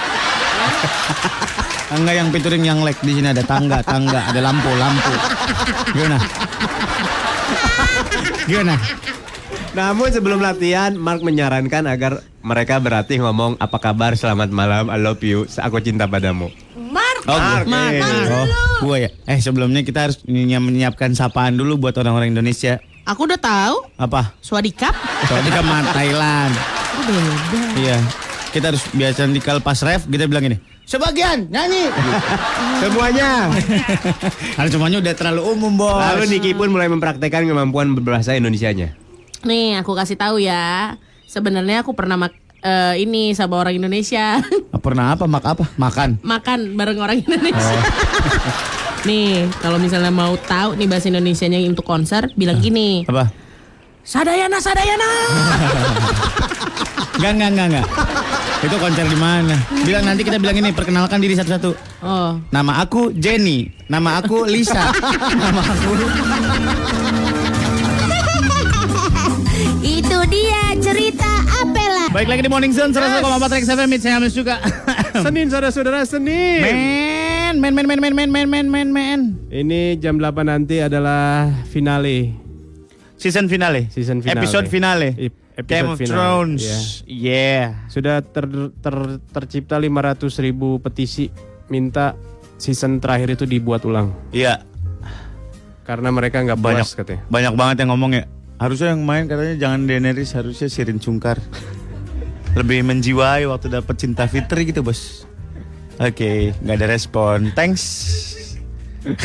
tangga 1.88 2.12
yang 2.12 2.29
featuring 2.29 2.67
yang 2.67 2.82
like 2.82 2.99
di 2.99 3.14
sini 3.14 3.31
ada 3.31 3.40
tangga, 3.40 3.79
tangga, 3.81 4.26
ada 4.26 4.40
lampu, 4.43 4.67
lampu. 4.75 5.12
Gimana? 5.92 6.18
Gimana? 8.45 8.75
Namun 9.71 10.09
sebelum 10.11 10.42
latihan, 10.42 10.92
Mark 10.92 11.23
menyarankan 11.23 11.87
agar 11.87 12.12
mereka 12.40 12.76
berlatih 12.76 13.23
ngomong 13.23 13.54
apa 13.57 13.78
kabar, 13.78 14.18
selamat 14.18 14.50
malam, 14.50 14.90
I 14.90 14.99
love 14.99 15.23
you, 15.23 15.47
aku 15.47 15.78
cinta 15.78 16.11
padamu. 16.11 16.50
Mark. 16.75 17.23
Oh, 17.25 17.38
Mark, 17.38 17.64
gua. 17.64 17.87
eh. 17.88 18.02
oh, 18.35 18.47
gua 18.83 18.97
ya. 18.99 19.11
Eh 19.25 19.38
sebelumnya 19.38 19.83
kita 19.83 20.11
harus 20.11 20.18
menyiap- 20.25 20.64
menyiapkan 20.64 21.12
sapaan 21.12 21.54
dulu 21.54 21.78
buat 21.78 21.95
orang-orang 21.95 22.33
Indonesia. 22.33 22.83
Aku 23.09 23.25
udah 23.25 23.41
tahu. 23.41 23.88
Apa? 23.97 24.37
Swadikap. 24.45 24.93
Kan 25.25 25.65
mah 25.65 25.81
Thailand. 25.97 26.53
Oh, 26.53 27.03
beda. 27.09 27.61
Iya. 27.81 27.97
Kita 28.53 28.69
harus 28.69 28.85
biasa 28.93 29.25
di 29.33 29.41
kal 29.41 29.65
pas 29.65 29.81
ref 29.81 30.05
kita 30.05 30.29
bilang 30.29 30.45
ini. 30.45 30.61
Sebagian 30.85 31.49
nyanyi. 31.49 31.88
Semuanya. 32.85 33.49
Karena 34.57 34.69
semuanya 34.69 34.99
udah 35.00 35.15
terlalu 35.17 35.43
umum 35.57 35.73
bos. 35.77 35.97
Lalu 35.97 36.37
Niki 36.37 36.53
pun 36.53 36.69
mulai 36.69 36.88
mempraktekkan 36.93 37.49
kemampuan 37.49 37.97
berbahasa 37.97 38.37
Indonesianya. 38.37 38.93
Nih, 39.45 39.81
aku 39.81 39.97
kasih 39.97 40.17
tahu 40.17 40.41
ya. 40.41 40.97
Sebenarnya 41.29 41.85
aku 41.85 41.93
pernah 41.97 42.17
mak 42.17 42.33
eh, 42.61 43.05
ini 43.05 43.33
sama 43.33 43.61
orang 43.61 43.77
Indonesia. 43.77 44.41
Ah, 44.69 44.81
Pernah 44.81 45.17
apa 45.17 45.25
mak 45.25 45.45
apa? 45.45 45.65
Makan. 45.81 46.21
Makan 46.25 46.59
bareng 46.77 46.99
orang 47.00 47.17
Indonesia. 47.25 47.81
nih, 49.05 49.47
kalau 49.61 49.78
misalnya 49.78 50.11
mau 50.11 50.35
tahu 50.35 50.75
nih 50.75 50.87
bahasa 50.88 51.07
Indonesianya 51.11 51.62
untuk 51.67 51.85
konser, 51.85 52.31
bilang 52.35 52.59
gini. 52.59 53.05
Apa? 53.07 53.31
Sadayana, 54.02 54.59
Sadayana. 54.59 55.11
Enggak 57.19 57.35
enggak 57.35 57.50
enggak 57.50 57.67
enggak. 57.67 57.87
Itu 58.62 58.76
konser 58.78 59.07
di 59.11 59.19
mana? 59.19 59.59
Bilang 59.83 60.07
nanti 60.07 60.23
kita 60.23 60.38
bilang 60.38 60.55
ini 60.55 60.71
perkenalkan 60.71 61.19
diri 61.19 61.35
satu-satu. 61.35 61.75
Oh, 61.99 62.38
Nama 62.55 62.78
aku 62.78 63.11
Jenny, 63.11 63.75
nama 63.90 64.23
aku 64.23 64.47
Lisa, 64.47 64.87
nama 65.43 65.59
aku 65.59 65.90
Itu 69.83 70.19
dia 70.31 70.78
cerita 70.78 71.26
Apela. 71.59 72.07
Baik 72.14 72.31
lagi 72.31 72.47
di 72.47 72.50
Morning 72.50 72.71
Zone 72.71 72.95
101,4 72.95 73.19
Rex 73.50 73.64
FM 73.67 73.90
Hamis 74.14 74.33
juga. 74.38 74.62
Senin 75.19 75.50
saudara-saudara 75.50 76.07
Senin. 76.07 76.62
Men, 76.62 76.75
men, 77.57 77.73
men, 77.73 77.88
men, 77.88 78.00
men, 78.00 78.28
men, 78.28 78.47
men, 78.47 78.67
men, 78.69 78.88
men. 78.93 79.21
Ini 79.49 79.97
jam 79.97 80.21
8 80.21 80.45
nanti 80.45 80.76
adalah 80.78 81.49
finale. 81.64 82.37
Season 83.17 83.49
finale. 83.49 83.88
Season 83.88 84.21
finale. 84.21 84.37
Episode 84.37 84.67
finale. 84.69 85.09
Ep- 85.17 85.57
episode 85.57 85.67
Game 85.67 85.88
of 85.88 85.97
finale, 85.97 86.12
Thrones. 86.12 86.62
iya. 87.02 87.35
Yeah. 87.35 87.64
Sudah 87.88 88.21
ter- 88.23 88.71
ter- 88.78 89.19
tercipta 89.26 89.75
500 89.75 90.31
ribu 90.38 90.78
petisi 90.78 91.33
minta 91.67 92.14
season 92.55 92.99
terakhir 92.99 93.35
itu 93.35 93.45
dibuat 93.45 93.83
ulang 93.83 94.14
Iya. 94.31 94.62
karena 95.83 96.11
mereka 96.11 96.43
nggak 96.43 96.59
Banyak 96.59 96.85
puas 96.85 96.95
katanya. 96.95 97.23
banyak 97.26 97.55
banget 97.55 97.76
yang 97.81 97.90
ngomong 97.90 98.12
ya. 98.14 98.25
Harusnya 98.57 98.93
yang 98.93 99.02
main 99.02 99.26
katanya 99.26 99.55
jangan 99.57 99.87
Daenerys, 99.87 100.31
harusnya 100.33 100.67
Sirin 100.67 100.99
Cungkar. 100.99 101.38
Lebih 102.59 102.83
menjiwai 102.83 103.47
waktu 103.47 103.69
dapat 103.69 103.95
cinta 103.95 104.26
Fitri 104.26 104.67
gitu 104.67 104.83
bos. 104.83 105.27
Oke, 105.99 106.55
nggak 106.62 106.76
ada 106.78 106.87
respon. 106.87 107.50
Thanks. 107.59 107.85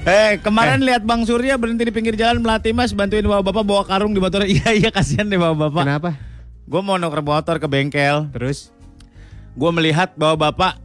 Eh 0.00 0.40
kemarin 0.40 0.80
lihat 0.80 1.04
Bang 1.04 1.28
Surya 1.28 1.60
berhenti 1.60 1.84
di 1.84 1.92
pinggir 1.92 2.16
jalan 2.16 2.40
melatih 2.40 2.72
mas 2.72 2.96
bantuin 2.96 3.20
bapak-bapak 3.20 3.64
bawa 3.68 3.82
karung 3.84 4.16
di 4.16 4.20
motor. 4.20 4.48
Iya 4.48 4.72
iya 4.72 4.88
kasihan 4.88 5.28
deh 5.28 5.36
bapak-bapak. 5.36 5.84
Kenapa? 5.84 6.10
Gue 6.64 6.80
mau 6.80 6.96
nuker 6.96 7.20
motor 7.20 7.60
ke 7.60 7.68
bengkel. 7.68 8.32
Terus? 8.32 8.72
Gue 9.52 9.68
melihat 9.76 10.16
bahwa 10.16 10.48
bapak 10.48 10.80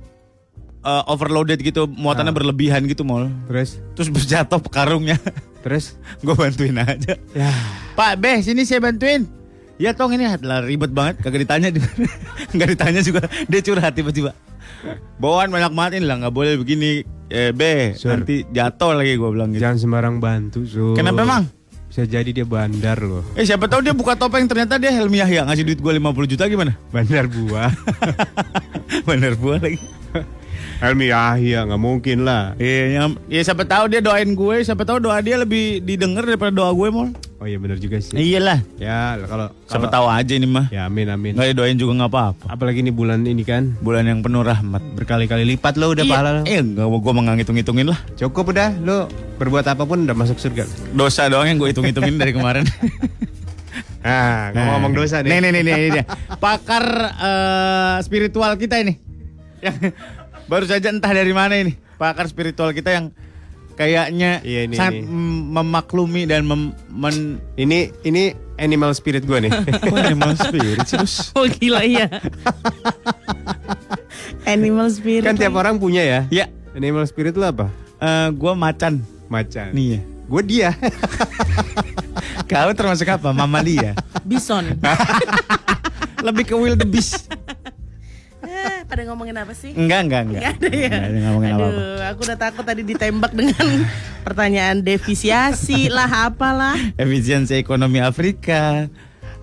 eh, 0.83 1.03
overloaded 1.07 1.63
gitu, 1.63 1.87
muatannya 1.87 2.35
berlebihan 2.35 2.83
gitu 2.91 3.07
mall. 3.07 3.31
Terus? 3.47 3.79
Terus 3.95 4.09
berjatuh 4.11 4.59
karungnya. 4.67 5.15
Terus? 5.63 5.95
gue 6.25 6.35
bantuin 6.35 6.75
aja. 6.75 7.15
Ya. 7.31 7.55
Pak 7.95 8.19
Beh 8.19 8.43
sini 8.43 8.67
saya 8.67 8.83
bantuin. 8.83 9.31
Ya 9.75 9.91
tong 9.91 10.15
ini 10.15 10.23
lah 10.23 10.63
ribet 10.63 10.95
banget. 10.95 11.19
Kagak 11.19 11.43
ditanya 11.43 11.67
nggak 12.55 12.69
ditanya 12.75 13.01
juga. 13.03 13.27
Dia 13.51 13.59
curhat 13.59 13.91
tiba-tiba. 13.91 14.31
Bawaan 15.19 15.51
banyak 15.51 15.71
banget 15.75 15.91
ini 15.99 16.05
lah 16.07 16.15
nggak 16.23 16.33
boleh 16.33 16.55
begini. 16.55 17.03
Eh 17.27 17.51
be 17.51 17.97
Sur. 17.97 18.13
nanti 18.13 18.45
jatuh 18.47 18.95
lagi 18.95 19.17
gue 19.17 19.29
bilang 19.33 19.49
gitu. 19.51 19.65
Jangan 19.65 19.77
sembarang 19.81 20.15
bantu, 20.21 20.61
Sur. 20.63 20.93
kenapa 20.93 21.25
emang? 21.25 21.43
Bisa 21.89 22.05
jadi 22.05 22.29
dia 22.29 22.45
bandar 22.45 22.99
loh. 23.01 23.23
eh 23.33 23.43
siapa 23.43 23.65
tahu 23.65 23.81
dia 23.81 23.95
buka 23.95 24.13
topeng 24.13 24.45
ternyata 24.45 24.77
dia 24.77 24.93
Helmi 24.93 25.19
Yahya. 25.19 25.43
Ngasih 25.49 25.63
duit 25.65 25.79
gue 25.81 25.91
50 25.91 26.31
juta 26.31 26.43
gimana? 26.45 26.77
Bandar 26.93 27.25
buah. 27.25 27.71
bener 29.09 29.33
buah 29.35 29.59
lagi 29.59 29.81
Helmi 30.75 31.07
Yahya, 31.07 31.63
nggak 31.63 31.79
mungkin 31.79 32.17
lah. 32.21 32.53
iya 32.55 32.83
nyam- 32.97 33.19
ya 33.25 33.41
siapa 33.41 33.63
tahu 33.63 33.87
dia 33.87 33.99
doain 33.99 34.27
gue 34.29 34.55
siapa 34.61 34.83
tahu 34.83 34.99
doa 34.99 35.17
dia 35.19 35.35
lebih 35.35 35.79
didengar 35.79 36.23
daripada 36.23 36.51
doa 36.51 36.71
gue 36.71 36.89
mal 36.89 37.09
Oh 37.35 37.45
iya 37.45 37.55
benar 37.55 37.75
juga 37.75 37.99
sih. 37.99 38.15
iyalah 38.15 38.63
Ya 38.75 39.19
kalau 39.21 39.51
siapa 39.63 39.85
kalau- 39.85 39.93
tahu 39.93 40.07
aja 40.09 40.33
ini 40.33 40.45
mah 40.45 40.65
Ya 40.69 40.85
amin 40.85 41.07
amin. 41.07 41.31
nggak 41.33 41.47
didoain 41.51 41.75
juga 41.75 41.93
nggak 41.95 42.09
apa-apa 42.09 42.45
Apalagi 42.49 42.79
ini 42.79 42.89
bulan 42.89 43.21
ini 43.21 43.43
kan 43.43 43.75
bulan 43.77 44.03
yang 44.03 44.19
penuh 44.19 44.41
rahmat 44.41 44.81
berkali-kali 44.93 45.43
lipat 45.45 45.75
lo 45.75 45.91
udah 45.91 46.03
pahala 46.03 46.29
lo. 46.33 46.41
eh 46.43 46.57
nggak 46.57 46.85
gue 46.85 47.11
mau 47.13 47.23
ngitung-ngitungin 47.25 47.87
lah 47.87 47.99
Cukup 48.15 48.49
udah 48.49 48.71
lo 48.79 49.07
berbuat 49.35 49.65
apa 49.65 49.83
pun 49.83 50.03
udah 50.03 50.13
masuk 50.13 50.37
surga. 50.37 50.63
dosa 50.91 51.27
doang 51.27 51.45
yang 51.45 51.57
gue 51.57 51.69
hitung-hitungin 51.69 52.15
dari 52.15 52.31
kemarin. 52.31 52.65
Nah, 53.99 54.53
ngomong-ngomong 54.53 54.93
dosa 54.95 55.17
nih. 55.19 55.33
Nih 55.33 55.39
nih 55.41 55.51
nih 55.51 55.63
nih, 55.65 55.75
dia. 55.91 56.03
Pakar 56.37 56.85
eh, 57.09 57.95
spiritual 57.99 58.53
kita 58.53 58.77
ini. 58.77 59.01
Yang 59.57 59.97
baru 60.45 60.65
saja 60.65 60.87
entah 60.87 61.09
dari 61.09 61.31
mana 61.31 61.55
ini. 61.55 61.73
Pakar 61.95 62.25
spiritual 62.25 62.71
kita 62.71 62.91
yang 62.91 63.05
kayaknya 63.73 64.39
Iya, 64.39 64.59
ini, 64.63 64.75
sangat 64.75 64.93
ini. 64.97 65.07
mem- 65.07 65.47
memaklumi 65.53 66.23
dan 66.23 66.43
mem- 66.43 66.75
men 66.87 67.39
Ini 67.53 67.79
ini 68.03 68.23
animal 68.55 68.91
spirit 68.91 69.23
gue 69.23 69.39
nih. 69.41 69.51
Kok 69.51 69.95
animal 70.05 70.33
spirit 70.35 70.83
sih? 70.89 70.99
Oh 71.33 71.43
gila 71.45 71.81
iya. 71.81 72.07
Animal 74.45 74.87
spirit. 74.89 75.23
kan 75.23 75.35
tiap 75.35 75.53
orang 75.53 75.75
punya 75.75 76.01
ya. 76.01 76.19
ya 76.29 76.45
Animal 76.71 77.03
spirit 77.05 77.33
lo 77.33 77.45
apa? 77.45 77.65
eh, 77.97 78.27
gue 78.29 78.51
macan 78.53 78.99
Macan. 79.25 79.71
nih 79.71 79.87
ya. 79.87 79.99
Gue 80.25 80.41
dia. 80.43 80.69
Kau 82.49 82.71
termasuk 82.71 83.05
apa? 83.07 83.29
Mama 83.29 83.61
dia. 83.61 83.93
Bison. 84.21 84.77
Lebih 86.19 86.43
ke 86.43 86.55
wildebeest. 86.55 87.29
Eh, 88.65 88.81
pada 88.89 89.01
ngomongin 89.05 89.35
apa 89.37 89.53
sih? 89.53 89.71
Enggak 89.77 89.99
enggak 90.09 90.21
enggak. 90.25 90.41
Gak 90.41 90.53
ada 90.57 90.69
ya. 90.73 90.89
Enggak 90.89 91.05
ada 91.05 91.19
ngomongin 91.29 91.51
Aduh, 91.53 91.61
apa-apa. 91.61 92.05
aku 92.09 92.19
udah 92.25 92.37
takut 92.41 92.63
tadi 92.65 92.81
ditembak 92.81 93.31
dengan 93.31 93.67
pertanyaan 94.25 94.77
defisiasi 94.81 95.93
lah 95.93 96.33
apalah. 96.33 96.75
Efisiensi 96.97 97.53
ekonomi 97.55 98.01
Afrika. 98.01 98.89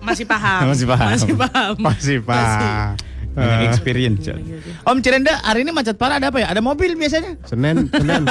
Masih 0.03 0.27
paham. 0.27 0.67
Masih 0.71 0.85
paham. 0.85 1.09
Masih 1.15 1.35
paham. 1.39 1.73
Masih 1.79 2.17
pak. 2.19 2.99
Banyak 3.33 3.59
experience. 3.65 4.29
Cok. 4.29 4.37
Om 4.85 4.97
Cirenda, 5.01 5.33
hari 5.41 5.65
ini 5.65 5.73
macet 5.73 5.97
parah 5.97 6.21
ada 6.21 6.29
apa 6.29 6.37
ya? 6.37 6.53
Ada 6.53 6.61
mobil 6.61 6.93
biasanya. 6.93 7.33
Senin, 7.49 7.89
Senin, 7.89 8.29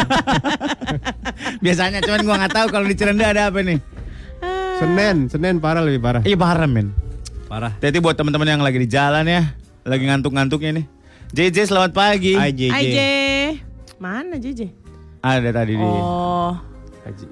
Biasanya, 1.64 1.98
cuman 2.06 2.20
gua 2.22 2.36
nggak 2.38 2.54
tahu 2.54 2.66
kalau 2.70 2.86
di 2.86 2.94
Cirenda 2.94 3.34
ada 3.34 3.50
apa 3.50 3.66
nih. 3.66 3.82
Senin, 4.78 5.26
Senin 5.26 5.58
parah 5.58 5.82
lebih 5.82 5.98
parah. 5.98 6.22
Iya 6.22 6.38
parah 6.38 6.70
men. 6.70 6.94
Parah. 7.50 7.74
Jadi 7.82 7.98
buat 7.98 8.14
teman-teman 8.14 8.46
yang 8.46 8.62
lagi 8.62 8.78
di 8.78 8.86
jalan 8.86 9.26
ya, 9.26 9.42
lagi 9.82 10.04
ngantuk-ngantuknya 10.06 10.70
nih. 10.78 10.86
JJ 11.32 11.56
selamat 11.66 11.92
pagi. 11.92 12.36
Hai 12.36 12.52
JJ. 12.52 12.72
AJ. 12.72 12.98
Mana 13.98 14.36
JJ? 14.36 14.60
Ada 15.22 15.50
tadi 15.54 15.72
di 15.72 15.82
Oh. 15.82 16.54
Haji. 17.02 17.24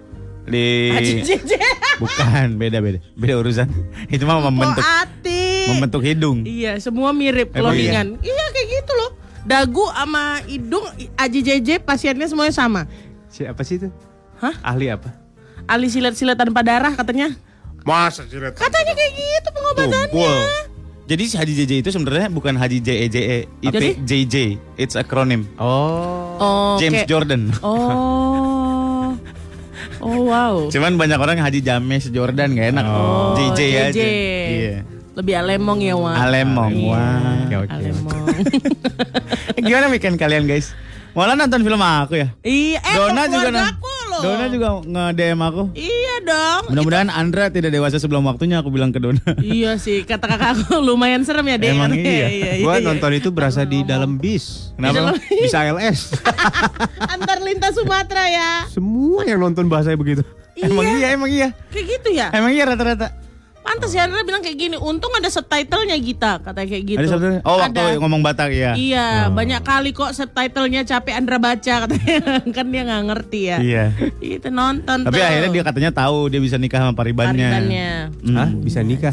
di 0.50 0.66
Haji 0.90 1.12
JJ. 1.23 1.52
bukan 2.02 2.47
beda 2.57 2.78
beda 2.80 2.99
beda 3.14 3.35
urusan. 3.38 3.69
Itu 4.14 4.25
mah 4.25 4.40
membentuk 4.40 4.83
Oh, 4.83 5.02
Ati. 5.04 5.69
membentuk 5.69 6.02
hidung. 6.02 6.42
Iya, 6.42 6.78
semua 6.80 7.12
mirip 7.12 7.52
Emang 7.52 7.71
clothingan. 7.71 8.07
Iya. 8.19 8.45
kayak 8.50 8.69
gitu 8.73 8.92
loh. 8.95 9.11
Dagu 9.40 9.85
sama 9.88 10.42
hidung 10.45 10.85
Aji 11.16 11.40
JJ 11.40 11.83
pasiennya 11.83 12.26
semuanya 12.26 12.54
sama. 12.54 12.85
Siapa 13.30 13.62
sih 13.62 13.78
itu? 13.78 13.88
Hah? 14.40 14.57
Ahli 14.64 14.90
apa? 14.90 15.12
Ali 15.69 15.87
silat-silat 15.87 16.35
tanpa 16.35 16.64
darah 16.64 16.90
katanya. 16.92 17.30
Masa 17.85 18.26
silat? 18.26 18.57
Katanya 18.57 18.92
kayak 18.92 19.12
gitu 19.14 19.49
pengobatannya. 19.52 20.09
Tumpul. 20.11 20.40
Jadi 21.11 21.26
si 21.26 21.35
Haji 21.35 21.52
JJ 21.59 21.73
itu 21.83 21.90
sebenarnya 21.90 22.31
bukan 22.31 22.55
Haji 22.55 22.79
JEJE, 22.79 23.50
itu 23.59 23.75
Jadi? 23.75 23.88
JJ. 23.99 24.37
It's 24.79 24.95
acronym. 24.95 25.43
Oh. 25.59 26.38
Oh, 26.38 26.75
James 26.79 27.02
kayak- 27.02 27.11
Jordan. 27.11 27.50
Oh. 27.67 29.11
Oh 30.00 30.23
wow. 30.25 30.71
Cuman 30.71 30.95
banyak 30.95 31.19
orang 31.19 31.43
Haji 31.43 31.61
James 31.61 32.07
Jordan 32.09 32.55
gak 32.55 32.73
enak. 32.73 32.85
Oh, 32.87 33.35
JJ, 33.35 33.59
aja. 33.59 33.90
JJ. 33.90 34.00
Iya. 34.00 34.76
Lebih 35.12 35.35
alemong 35.37 35.79
ya, 35.83 35.95
Wak. 35.99 36.14
Alemong. 36.17 36.73
Iya, 36.73 36.88
Wah. 36.88 37.37
Oke, 37.43 37.57
oke. 37.59 37.75
Alemong. 37.75 38.25
Eh, 39.50 39.61
Gimana 39.61 39.90
weekend 39.90 40.17
kalian 40.17 40.47
guys? 40.47 40.73
Malah 41.11 41.35
nonton 41.35 41.61
film 41.61 41.83
aku 41.83 42.14
ya. 42.17 42.31
iya, 42.40 42.79
eh 42.79 42.95
Dona 42.95 43.26
juga 43.26 43.50
aku 43.67 43.93
loh. 44.09 44.23
Dona 44.23 44.45
juga 44.47 44.69
nge-DM 44.81 45.40
aku. 45.43 45.62
Iya 45.75 46.00
dong. 46.25 46.62
Mudah-mudahan 46.75 47.09
Andra 47.11 47.49
tidak 47.49 47.71
dewasa 47.71 47.97
sebelum 47.97 48.26
waktunya 48.26 48.61
aku 48.61 48.69
bilang 48.69 48.90
ke 48.90 48.99
Dona. 48.99 49.23
iya 49.43 49.79
sih, 49.79 50.02
kata 50.05 50.26
kakak 50.26 50.50
aku 50.59 50.79
lumayan 50.88 51.23
serem 51.23 51.47
ya 51.49 51.57
deh. 51.57 51.71
Emang 51.73 51.95
iya? 51.99 52.29
iya, 52.29 52.29
iya, 52.29 52.50
Gua 52.64 52.79
iya. 52.79 52.87
nonton 52.87 53.11
itu 53.17 53.29
berasa 53.31 53.62
di 53.62 53.87
dalam 53.87 54.19
bis. 54.19 54.75
Kenapa? 54.75 55.17
Bisa 55.31 55.62
ALS. 55.62 56.17
Antar 56.99 57.38
lintas 57.45 57.79
Sumatera 57.79 58.25
ya. 58.29 58.50
Semua 58.69 59.23
yang 59.26 59.38
nonton 59.38 59.71
bahasanya 59.71 59.99
begitu. 59.99 60.23
Emang 60.61 60.85
iya, 60.99 61.17
emang 61.17 61.31
iya. 61.31 61.49
Kayak 61.73 61.87
gitu 61.87 62.09
ya. 62.12 62.29
Emang 62.35 62.52
iya 62.52 62.69
rata-rata. 62.69 63.29
Pantas 63.61 63.93
ya 63.93 64.09
Andra 64.09 64.25
bilang 64.25 64.40
kayak 64.40 64.57
gini. 64.57 64.76
Untung 64.76 65.12
ada 65.12 65.29
subtitlenya 65.29 65.95
Gita, 66.00 66.40
katanya 66.40 66.69
kayak 66.69 66.85
gitu. 66.85 66.99
Ada 66.99 67.09
satu- 67.09 67.40
Oh, 67.45 67.57
waktu 67.61 67.76
Ada. 67.76 68.00
ngomong 68.00 68.21
Batak 68.21 68.50
ya. 68.50 68.73
Iya, 68.73 69.29
banyak 69.29 69.61
kali 69.61 69.93
kok 69.93 70.11
subtitlenya 70.11 70.83
capek 70.83 71.14
Andra 71.14 71.37
baca 71.37 71.75
katanya. 71.87 72.17
kan 72.57 72.67
dia 72.67 72.83
nggak 72.83 73.02
ngerti 73.07 73.40
ya. 73.47 73.59
Iya. 73.61 73.85
Itu 74.19 74.49
nonton 74.49 75.05
Tapi 75.05 75.17
tuh. 75.17 75.25
akhirnya 75.25 75.50
dia 75.50 75.62
katanya 75.62 75.90
tahu 75.93 76.29
dia 76.29 76.40
bisa 76.40 76.57
nikah 76.57 76.81
sama 76.81 76.97
paribannya. 76.97 77.47
Paribannya. 77.47 77.90
Hmm. 78.25 78.37
Hah? 78.37 78.49
Bisa 78.50 78.81
nikah? 78.81 79.12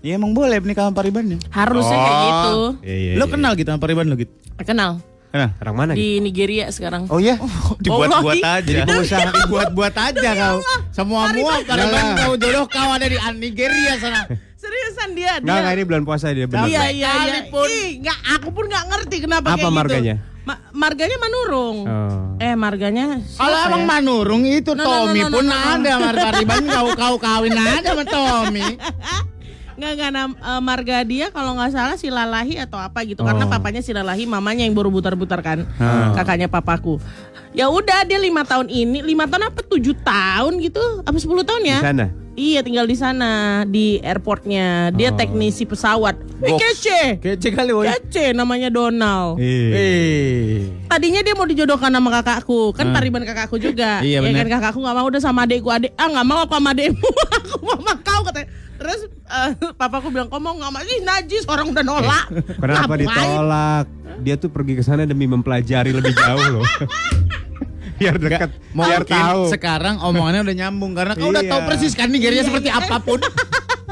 Iya 0.00 0.16
emang 0.16 0.32
boleh 0.32 0.62
nikah 0.62 0.88
sama 0.88 0.96
paribannya. 0.96 1.36
Harusnya 1.50 1.98
kayak 1.98 2.20
gitu. 2.24 2.56
Iya, 2.80 2.96
iya, 2.96 3.12
Lo 3.18 3.26
iya. 3.26 3.32
kenal 3.32 3.52
gitu 3.52 3.68
sama 3.68 3.82
pariban 3.82 4.06
lo 4.06 4.16
gitu? 4.16 4.32
Kenal 4.60 5.02
Kenal? 5.30 5.50
Orang 5.62 5.76
mana 5.78 5.92
gitu? 5.94 6.02
di 6.02 6.08
Nigeria 6.18 6.66
sekarang. 6.68 7.06
Oh 7.06 7.22
iya? 7.22 7.38
Dibuat-buat 7.84 8.42
Wallahi. 8.42 8.58
aja. 8.58 8.66
Jadi 8.66 8.80
pengusaha 8.82 9.30
dibuat-buat 9.30 9.94
aja 10.10 10.30
kau. 10.34 10.56
Semua 10.90 11.30
mua 11.30 11.54
pariban 11.62 12.04
Lah. 12.04 12.14
kau 12.18 12.32
jodoh 12.34 12.66
kau 12.66 12.90
ada 12.90 13.06
di 13.06 13.14
Nigeria 13.38 13.94
sana. 13.96 14.26
Seriusan 14.60 15.16
dia, 15.16 15.40
Enggak, 15.40 15.46
dia. 15.46 15.60
enggak 15.62 15.72
ini 15.72 15.84
bulan 15.88 16.02
puasa 16.04 16.26
dia 16.30 16.44
benar. 16.44 16.68
Iya 16.68 16.82
iya 16.92 17.10
iya. 17.24 17.40
Ih, 17.48 18.04
nggak 18.04 18.18
aku 18.36 18.48
pun 18.52 18.68
nggak 18.68 18.84
ngerti 18.86 19.16
kenapa 19.24 19.46
Apa 19.48 19.56
kayak 19.56 19.72
marganya? 19.72 20.14
gitu. 20.18 20.28
Ma- 20.40 20.62
marganya 20.74 21.16
Manurung. 21.16 21.78
Oh. 21.84 22.42
Eh 22.42 22.54
marganya 22.56 23.06
Kalau 23.36 23.56
emang 23.62 23.82
ya? 23.82 23.88
Manurung 23.88 24.42
itu 24.44 24.72
No, 24.72 24.80
no, 24.80 24.82
no, 24.82 24.88
Tommy 25.06 25.20
no, 25.20 25.26
no, 25.26 25.34
pun 25.36 25.44
no, 25.46 25.52
no. 25.52 25.64
ada 25.70 25.92
Mar 25.96 26.16
pariban 26.18 26.62
kau 26.66 26.88
kau 26.92 27.16
kawin 27.16 27.54
aja 27.54 27.88
sama 27.88 28.04
Tommy. 28.04 28.66
Nggak 29.80 29.92
nggak 29.96 30.12
nam- 30.12 30.36
eh, 30.36 30.60
marga 30.60 30.96
dia 31.02 31.26
kalau 31.28 31.56
nggak 31.56 31.72
salah 31.72 31.96
si 31.96 32.06
Lalahi 32.06 32.60
atau 32.60 32.76
apa 32.76 33.00
gitu 33.02 33.24
karena 33.24 33.42
Oh. 33.42 33.50
papanya 33.50 33.80
si 33.80 33.90
Lalahi 33.90 34.28
mamanya 34.28 34.60
yang 34.60 34.76
baru 34.76 34.88
butar-butar 34.88 35.40
kan 35.40 35.64
Hmm. 35.72 36.12
kakaknya 36.12 36.46
papaku 36.46 37.00
ya 37.50 37.64
udah 37.66 38.04
dia 38.04 38.14
lima 38.16 38.44
tahun 38.44 38.68
ini 38.68 39.00
lima 39.00 39.24
tahun 39.24 39.48
apa 39.48 39.64
tujuh 39.64 39.96
tahun 39.98 40.60
gitu 40.60 40.78
apa 41.00 41.16
10 41.16 41.42
tahun 41.42 41.62
Di 41.62 41.70
ya 41.70 41.78
sana. 41.80 42.06
iya 42.36 42.60
tinggal 42.60 42.84
di 42.84 42.92
sana 42.92 43.30
di 43.64 43.96
airportnya 43.98 44.92
dia 44.92 45.10
Oh. 45.10 45.16
teknisi 45.16 45.64
pesawat 45.64 46.20
Wih, 46.38 46.52
Goks. 46.52 46.60
kece 46.76 47.00
Kece 47.18 47.48
kali 47.50 47.72
woi. 47.72 47.88
kece 47.88 48.32
namanya 48.32 48.68
Donald. 48.68 49.40
Eh. 49.40 50.68
Tadinya 50.86 51.20
dia 51.20 51.32
mau 51.32 51.44
dijodohkan 51.44 51.88
sama 51.88 52.08
kakakku, 52.12 52.72
kan 52.72 52.86
Hmm. 52.86 52.94
pariban 52.94 53.22
kakakku 53.22 53.56
juga. 53.56 54.00
Iya, 54.00 54.18
ya 54.18 54.20
bener. 54.22 54.44
kan 54.44 54.56
kakakku 54.56 54.78
nggak 54.78 54.94
mau 54.94 55.06
udah 55.06 55.20
sama 55.20 55.44
adekku, 55.44 55.68
adek 55.68 55.92
ah 55.94 56.06
nggak 56.06 56.26
mau 56.26 56.40
apa 56.40 56.54
sama 56.54 56.70
adekmu, 56.70 57.08
aku 57.36 57.56
mau 57.60 57.76
sama 57.76 57.92
kau 57.98 58.20
katanya. 58.22 58.48
Terus 58.80 59.00
eh, 59.06 59.50
papaku 59.76 60.08
bilang, 60.08 60.32
kau 60.32 60.40
mau 60.40 60.56
nggak 60.56 60.70
mau? 60.72 60.80
Ih 60.80 61.04
najis 61.04 61.44
orang 61.44 61.68
udah 61.68 61.84
nolak. 61.84 62.24
Kenapa 62.56 62.88
Ngapain? 62.88 63.00
ditolak? 63.04 63.86
Dia 64.20 64.34
tuh 64.34 64.48
pergi 64.48 64.72
ke 64.74 64.82
sana 64.82 65.04
demi 65.04 65.28
mempelajari 65.28 65.92
lebih 65.92 66.16
jauh 66.16 66.60
loh. 66.60 66.64
biar 68.00 68.16
dekat, 68.16 68.48
biar 68.72 69.04
Mungkin 69.04 69.12
tahu. 69.12 69.52
sekarang 69.52 70.00
omongannya 70.00 70.40
udah 70.40 70.56
nyambung 70.56 70.96
karena 70.96 71.12
kau 71.12 71.28
udah 71.28 71.44
Iya. 71.44 71.52
tahu 71.52 71.60
persis 71.68 71.92
kan 71.92 72.08
Nigeria 72.08 72.40
seperti 72.40 72.72
apa 72.72 72.96
pun. 72.96 73.20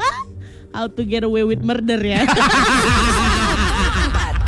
How 0.73 0.89
to 0.89 1.05
get 1.05 1.21
away 1.21 1.45
with 1.45 1.61
murder 1.61 1.97
ya. 1.97 2.25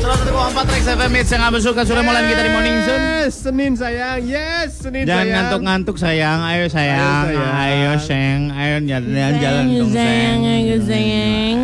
101,4 0.01 0.73
Rex 0.73 0.83
FM 0.89 1.11
Hits 1.13 1.29
yang 1.29 1.41
kamu 1.45 1.57
suka 1.61 1.81
sudah 1.85 2.01
mulai 2.01 2.25
kita 2.25 2.41
di 2.41 2.49
Morning 2.49 2.77
Zone. 2.81 3.03
Yes, 3.21 3.33
Senin 3.37 3.71
sayang. 3.77 4.19
Yes, 4.25 4.81
Senin 4.81 5.05
Jangan 5.05 5.13
sayang. 5.21 5.33
ngantuk-ngantuk 5.37 5.95
sayang, 5.95 6.39
ayo 6.41 6.65
sayang, 6.65 6.97
Ayo, 6.97 7.37
sayang. 7.37 7.53
ayo 7.53 7.91
sayang, 8.01 8.41
ayo 8.51 8.75
jalan 8.81 9.33
jalan 9.37 9.65
dong 9.69 9.91
sayang. 9.93 10.39
ayo 10.41 10.75
sayang. 10.81 11.57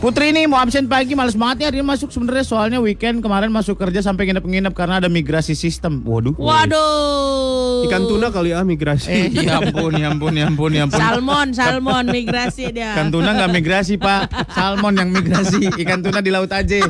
Putri 0.00 0.32
ini 0.32 0.48
mau 0.48 0.56
absen 0.56 0.88
pagi, 0.88 1.12
males 1.12 1.36
banget 1.36 1.60
ya 1.60 1.66
hari 1.68 1.84
ini 1.84 1.84
masuk 1.84 2.08
sebenarnya 2.08 2.40
soalnya 2.40 2.80
weekend 2.80 3.20
kemarin 3.20 3.52
masuk 3.52 3.76
kerja 3.76 4.00
sampai 4.00 4.32
nginep-nginep 4.32 4.72
karena 4.72 4.96
ada 4.96 5.12
migrasi 5.12 5.52
sistem. 5.52 6.00
Waduh. 6.00 6.32
Waduh. 6.40 7.84
Ikan 7.84 8.08
tuna 8.08 8.32
kali 8.32 8.56
ah 8.56 8.64
migrasi. 8.64 9.12
Eh, 9.12 9.44
ya 9.44 9.60
ampun, 9.60 9.92
ya 9.92 10.08
ampun, 10.08 10.32
ya 10.32 10.48
ampun, 10.48 10.72
ya 10.72 10.88
ampun. 10.88 10.96
Salmon, 10.96 11.52
salmon 11.52 12.08
migrasi 12.08 12.72
dia. 12.72 12.96
Ikan 12.96 13.12
tuna 13.12 13.36
nggak 13.36 13.52
migrasi 13.52 14.00
pak, 14.00 14.32
salmon 14.56 14.96
yang 14.96 15.12
migrasi, 15.12 15.68
ikan 15.84 16.00
tuna 16.00 16.24
di 16.24 16.32
laut 16.32 16.48
aja. 16.48 16.80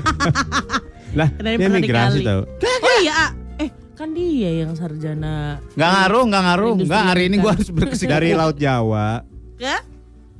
lah, 1.19 1.35
dia 1.35 1.67
migrasi 1.67 2.23
dikali. 2.23 2.31
tau. 2.31 2.47
Oh 2.63 2.97
iya, 3.03 3.27
ah. 3.27 3.31
eh 3.59 3.75
kan 3.99 4.15
dia 4.15 4.63
yang 4.63 4.79
sarjana 4.79 5.59
Nggak 5.75 5.91
ngaruh, 5.99 6.25
nggak 6.31 6.43
ngaruh, 6.47 6.73
nggak 6.87 7.03
hari 7.11 7.27
ini 7.27 7.43
ikan. 7.43 7.43
gua 7.43 7.53
harus 7.59 7.71
berkesik 7.75 8.07
Dari 8.07 8.39
Laut 8.39 8.55
Jawa 8.55 9.27
ke 9.59 9.77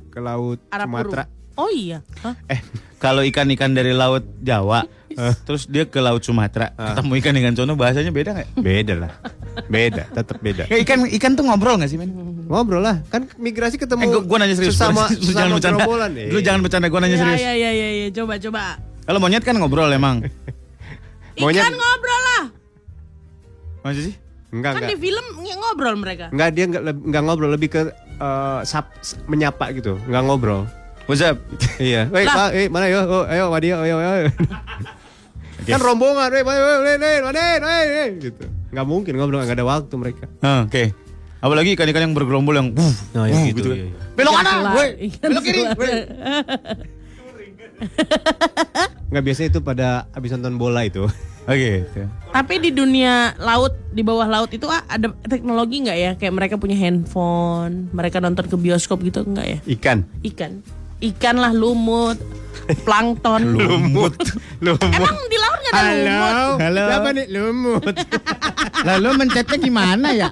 ke 0.07 0.19
Laut 0.23 0.63
Arab 0.71 0.87
Sumatera. 0.87 1.40
Oh 1.53 1.69
iya. 1.69 1.99
Hah? 2.21 2.35
Eh, 2.47 2.59
kalau 2.97 3.21
ikan-ikan 3.23 3.71
dari 3.71 3.91
laut 3.91 4.23
Jawa, 4.39 4.83
eh, 5.09 5.33
terus 5.41 5.65
dia 5.65 5.83
ke 5.83 5.97
laut 5.97 6.19
Sumatera, 6.19 6.71
ketemu 6.71 7.11
ikan-ikan 7.17 7.53
sono 7.53 7.73
bahasanya 7.73 8.09
beda 8.09 8.29
nggak? 8.33 8.49
Beda 8.57 8.93
lah. 8.97 9.11
Beda, 9.67 10.07
tetap 10.07 10.39
beda. 10.39 10.63
Ya, 10.65 10.79
ikan 10.79 11.03
ikan 11.11 11.31
tuh 11.33 11.43
ngobrol 11.43 11.75
nggak 11.75 11.87
sih 11.87 11.97
men? 11.97 12.11
Ngobrol 12.47 12.79
lah, 12.79 13.03
kan 13.05 13.27
migrasi 13.35 13.75
ketemu 13.75 13.99
Eh, 13.99 14.07
gua, 14.09 14.21
gua 14.21 14.37
nanya 14.39 14.55
serius. 14.55 14.75
sesama, 14.75 15.11
Lu 15.17 15.27
jangan 15.29 15.51
bercanda. 15.51 15.77
gerombolan. 15.77 16.11
Lu 16.15 16.39
jangan 16.39 16.59
bercanda, 16.61 16.87
gua 16.87 16.99
nanya 16.99 17.15
Ya, 17.15 17.21
serius. 17.21 17.39
ya, 17.41 17.53
ya, 17.53 17.71
ya, 17.71 17.89
ya, 17.91 18.07
coba, 18.13 18.33
coba. 18.37 18.61
Kalau 19.01 19.19
monyet 19.19 19.43
kan 19.43 19.55
ngobrol 19.55 19.89
emang. 19.89 20.23
Monyet- 21.35 21.63
Ikan 21.63 21.73
ngobrol 21.73 22.21
lah. 22.25 22.43
Masa 23.81 24.01
sih? 24.01 24.15
Enggak, 24.51 24.71
Kan 24.73 24.79
enggak. 24.83 24.91
di 24.91 24.99
film 24.99 25.25
ng- 25.37 25.59
ngobrol 25.59 25.95
mereka. 25.95 26.25
Enggak, 26.29 26.49
dia 26.51 26.65
enggak, 26.65 26.83
enggak 26.91 27.23
ngobrol, 27.23 27.49
lebih 27.49 27.69
ke 27.69 27.81
eh, 28.13 28.59
sap, 28.63 28.91
menyapa 29.25 29.71
gitu, 29.73 29.95
enggak 30.05 30.23
ngobrol. 30.23 30.63
What's 31.09 31.21
up? 31.25 31.41
iya. 31.81 32.05
Wei, 32.13 32.25
ma 32.29 32.53
eh, 32.53 32.67
mana 32.69 32.85
yo? 32.87 32.99
Oh, 33.09 33.23
ayo, 33.25 33.49
Madi, 33.49 33.73
ayo, 33.73 33.97
ayo. 33.97 34.29
Okay. 35.61 35.71
Kan 35.77 35.81
rombongan, 35.81 36.29
weh, 36.33 36.43
mana, 36.45 36.59
wei, 36.81 36.97
wei, 36.97 37.57
wei, 37.61 38.09
gitu. 38.17 38.43
Gak 38.71 38.85
mungkin 38.87 39.13
ngobrol, 39.17 39.43
gak 39.45 39.57
ada 39.57 39.65
waktu 39.67 39.93
mereka. 39.97 40.25
Uh, 40.41 40.65
Oke. 40.65 40.71
Okay. 40.71 40.87
Apalagi 41.41 41.73
ikan-ikan 41.73 42.05
yang 42.05 42.13
bergerombol 42.13 42.53
yang 42.53 42.69
wuh, 42.77 42.95
oh, 43.17 43.25
iya, 43.25 43.33
wuh, 43.33 43.45
gitu, 43.49 43.65
gitu 43.65 43.69
iya, 43.73 43.73
kan. 43.73 43.81
iya. 43.81 44.13
Belok 44.13 44.33
kanan, 44.37 44.53
iya, 44.53 44.71
wei. 44.77 44.91
Belok 45.09 45.43
kiri, 45.43 45.61
iya, 45.61 45.71
wei. 45.73 45.93
Enggak 49.09 49.23
biasa 49.25 49.41
itu 49.49 49.59
pada 49.65 50.05
habis 50.13 50.29
nonton 50.37 50.55
bola 50.61 50.85
itu. 50.85 51.09
Oke. 51.49 51.57
Okay. 51.57 51.73
Oh, 51.81 51.89
gitu. 51.89 52.01
Tapi 52.31 52.53
di 52.61 52.69
dunia 52.69 53.33
laut, 53.41 53.73
di 53.89 54.05
bawah 54.05 54.29
laut 54.29 54.53
itu 54.53 54.69
ah, 54.69 54.85
ada 54.85 55.09
teknologi 55.25 55.81
nggak 55.81 55.97
ya? 55.97 56.11
Kayak 56.13 56.33
mereka 56.37 56.55
punya 56.61 56.77
handphone, 56.77 57.89
mereka 57.89 58.21
nonton 58.21 58.45
ke 58.45 58.55
bioskop 58.55 59.01
gitu 59.01 59.25
nggak 59.25 59.47
ya? 59.49 59.57
Ikan. 59.65 60.05
Ikan 60.21 60.61
ikan 61.01 61.35
lah 61.41 61.51
lumut, 61.51 62.17
plankton. 62.85 63.41
Lumut. 63.57 64.13
Lumut. 64.61 64.81
Emang 64.85 65.17
di 65.25 65.37
laut 65.41 65.59
nggak 65.59 65.73
ada 65.73 65.93
lumut? 65.97 66.57
Halo. 66.61 66.81
Siapa 66.85 67.09
nih? 67.11 67.25
Lumut. 67.33 67.95
Lalu 68.89 69.09
mencetnya 69.17 69.57
gimana 69.57 70.07
ya? 70.13 70.29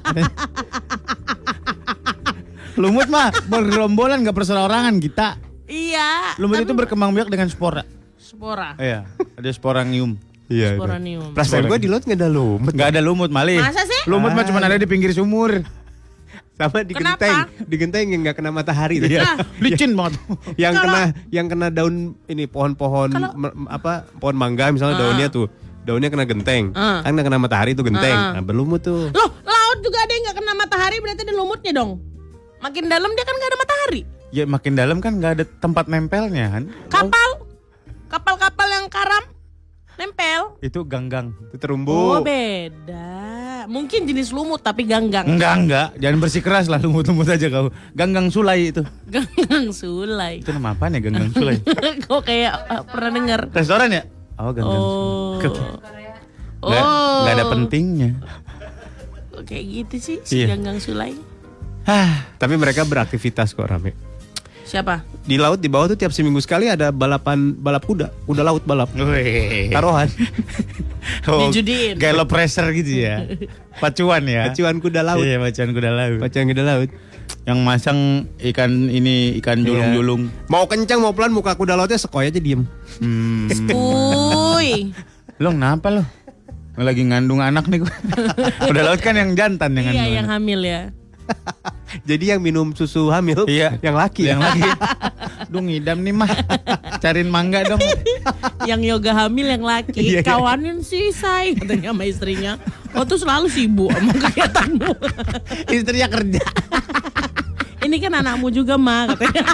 Lumut 2.79 3.07
mah 3.11 3.33
bergerombolan 3.49 4.23
gak 4.23 4.37
perseorangan 4.37 4.95
kita. 5.03 5.35
Iya. 5.67 6.39
Lumut 6.39 6.63
tapi 6.63 6.65
itu 6.69 6.73
berkembang 6.73 7.11
biak 7.11 7.27
dengan 7.27 7.51
spora. 7.51 7.83
spora. 8.15 8.77
Iya, 8.79 9.03
ada 9.35 9.49
sporangium. 9.51 10.15
Iya. 10.49 10.79
Sporanium. 10.79 11.35
Perasaan 11.37 11.69
gue 11.69 11.77
di 11.77 11.89
laut 11.91 12.07
enggak 12.09 12.25
ada 12.25 12.29
lumut. 12.31 12.71
Gak 12.73 12.89
ada 12.95 13.01
lumut 13.03 13.29
malih. 13.29 13.61
Masa 13.61 13.85
sih? 13.85 14.01
Lumut 14.09 14.33
mah 14.33 14.45
cuma 14.47 14.63
ada 14.63 14.79
di 14.79 14.87
pinggir 14.89 15.13
sumur. 15.13 15.61
Sama 16.59 16.83
di 16.83 16.91
Kenapa? 16.91 17.23
genteng, 17.23 17.37
di 17.63 17.75
genteng 17.79 18.05
yang 18.09 18.21
nggak 18.21 18.35
kena 18.35 18.51
matahari. 18.51 18.99
tuh. 18.99 19.07
Iya, 19.15 19.39
licin 19.57 19.95
banget. 19.95 20.19
yang 20.59 20.75
Kalau- 20.75 20.83
kena 20.85 21.01
yang 21.31 21.45
kena 21.47 21.67
daun 21.71 21.95
ini 22.27 22.43
pohon-pohon 22.45 23.09
apa 23.71 24.03
pohon 24.19 24.35
mangga 24.35 24.67
misalnya 24.69 24.99
daunnya 24.99 25.27
tuh 25.29 25.47
daunnya 25.79 26.11
kena 26.11 26.27
genteng 26.27 26.75
Ah. 26.75 26.99
kan 26.99 27.15
kena 27.15 27.39
matahari 27.39 27.71
tuh 27.71 27.81
genteng 27.81 28.11
Ah. 28.11 28.35
nah 28.35 28.43
berlumut 28.43 28.83
tuh 28.83 29.07
Loh, 29.09 29.29
laut 29.39 29.79
juga 29.79 29.97
ada 29.97 30.11
yang 30.11 30.23
nggak 30.27 30.37
kena 30.37 30.53
matahari, 30.53 30.97
berarti 30.99 31.21
ada 31.23 31.33
lumutnya 31.33 31.71
dong. 31.73 31.91
Makin 32.59 32.83
dalam 32.85 33.09
dia 33.09 33.23
kan 33.23 33.33
nggak 33.33 33.49
ada 33.49 33.57
matahari. 33.57 34.01
Ya 34.29 34.43
makin 34.45 34.73
dalam 34.75 34.97
kan 34.99 35.17
gak 35.17 35.33
ada 35.33 35.45
tempat 35.57 35.87
nempelnya 35.87 36.51
kan. 36.51 36.63
Kapal, 36.87 37.29
kapal-kapal 38.05 38.67
yang 38.67 38.85
karam, 38.85 39.23
nempel. 39.95 40.59
Itu 40.59 40.83
ganggang. 40.83 41.31
itu 41.47 41.55
terumbu 41.57 41.89
Oh 41.89 42.21
beda. 42.21 43.38
Mungkin 43.65 44.05
jenis 44.05 44.29
lumut 44.29 44.61
tapi 44.61 44.85
ganggang. 44.85 45.25
Enggak, 45.25 45.53
enggak. 45.57 45.87
Jangan 45.97 46.17
bersikeras 46.19 46.65
lah 46.67 46.77
lumut-lumut 46.77 47.25
aja 47.25 47.49
kau. 47.49 47.67
Ganggang 47.91 48.29
sulai 48.29 48.69
itu. 48.69 48.85
Ganggang 49.05 49.73
sulai. 49.73 50.39
Itu 50.39 50.53
nama 50.53 50.71
apa 50.71 50.87
ya 50.87 50.99
ganggang 51.01 51.33
sulai? 51.33 51.57
Kok 52.05 52.21
kayak 52.21 52.53
uh, 52.69 52.83
pernah 52.85 53.11
dengar? 53.11 53.39
Restoran 53.49 53.89
ya? 53.89 54.03
Oh, 54.37 54.53
ganggang 54.53 54.79
Oh. 54.79 55.35
sulai. 55.41 56.05
Oh. 56.59 56.69
Nggak, 56.69 56.83
nggak 57.19 57.33
ada 57.33 57.45
pentingnya. 57.49 58.09
Kayak 59.39 59.65
gitu 59.65 59.95
sih 59.97 60.17
si 60.21 60.35
Iya. 60.39 60.53
ganggang 60.53 60.77
sulai. 60.77 61.15
Hah. 61.87 62.37
tapi 62.37 62.53
mereka 62.53 62.85
beraktivitas 62.85 63.57
kok 63.57 63.65
rame 63.65 63.95
Siapa? 64.69 65.01
di 65.21 65.35
laut 65.35 65.57
di 65.57 65.65
bawah 65.65 65.85
tuh 65.85 65.95
tiap 65.95 66.09
seminggu 66.09 66.37
sekali 66.39 66.65
ada 66.65 66.89
balapan 66.89 67.53
balap 67.53 67.81
kuda 67.83 68.09
kuda 68.23 68.41
laut 68.41 68.61
balap 68.63 68.89
Wih. 68.91 69.69
taruhan 69.69 70.09
Oh, 71.25 71.41
Dijudiin. 71.43 71.95
Gallop 71.95 72.29
racer 72.29 72.65
gitu 72.71 73.01
ya. 73.01 73.25
Pacuan 73.81 74.25
ya. 74.25 74.45
pacuan 74.45 74.77
kuda 74.77 75.01
laut 75.01 75.21
Iya, 75.21 75.37
pacuan 75.39 75.69
kuda 75.71 75.89
laut. 75.89 76.17
pacuan 76.19 76.45
kuda 76.45 76.63
laut 76.63 76.89
Yang 77.43 77.59
masang 77.59 77.99
ikan 78.43 78.71
ini 78.87 79.37
ikan 79.39 79.61
julung-julung. 79.61 80.29
mau 80.45 80.65
kencang 80.65 80.99
mau 80.99 81.11
pelan 81.11 81.29
muka 81.31 81.53
kuda 81.53 81.73
lautnya 81.73 81.97
sekoy 81.97 82.27
aja 82.27 82.37
diem 82.37 82.65
Hmm. 82.97 83.47
Uy. 83.69 84.91
Lo 85.37 85.49
kenapa 85.55 85.89
lo? 85.89 86.03
Lagi 86.75 87.03
ngandung 87.03 87.39
anak 87.39 87.67
nih 87.67 87.79
gue. 87.79 87.93
Kuda 88.61 88.81
laut 88.83 88.99
kan 88.99 89.13
yang 89.13 89.33
jantan 89.33 89.71
yang 89.73 89.83
Iya 89.83 89.93
ngandung. 89.93 90.15
yang 90.15 90.25
anak. 90.25 90.35
hamil 90.35 90.59
ya. 90.61 90.81
jadi 92.09 92.35
yang 92.35 92.41
minum 92.41 92.71
susu 92.71 93.09
hamil 93.09 93.45
Iya. 93.45 93.77
yang 93.79 93.95
laki 93.95 94.27
Yang 94.27 94.41
lagi. 94.41 94.61
Duh 95.51 95.59
ngidam 95.59 95.97
nih 95.99 96.13
mah. 96.13 96.29
Cariin 96.99 97.27
mangga 97.27 97.65
dong. 97.65 97.81
yang 98.69 98.81
yoga 98.81 99.15
hamil 99.17 99.47
yang 99.47 99.61
Iya, 99.61 99.71
laki. 99.81 99.99
iya. 99.99 100.21
Kawanin 100.21 100.79
sih 100.79 101.09
say 101.09 101.53
katanya 101.53 101.89
sama 101.89 102.03
istrinya. 102.03 102.53
Oh 102.91 103.01
tuh 103.01 103.17
selalu 103.17 103.47
sibuk 103.47 103.89
sama 103.89 104.13
kegiatanmu. 104.15 104.91
Istrinya 105.67 106.07
kerja. 106.07 106.43
Ini 107.79 107.95
kan 107.97 108.11
anakmu 108.15 108.49
juga 108.49 108.75
mah 108.75 109.09
katanya. 109.09 109.49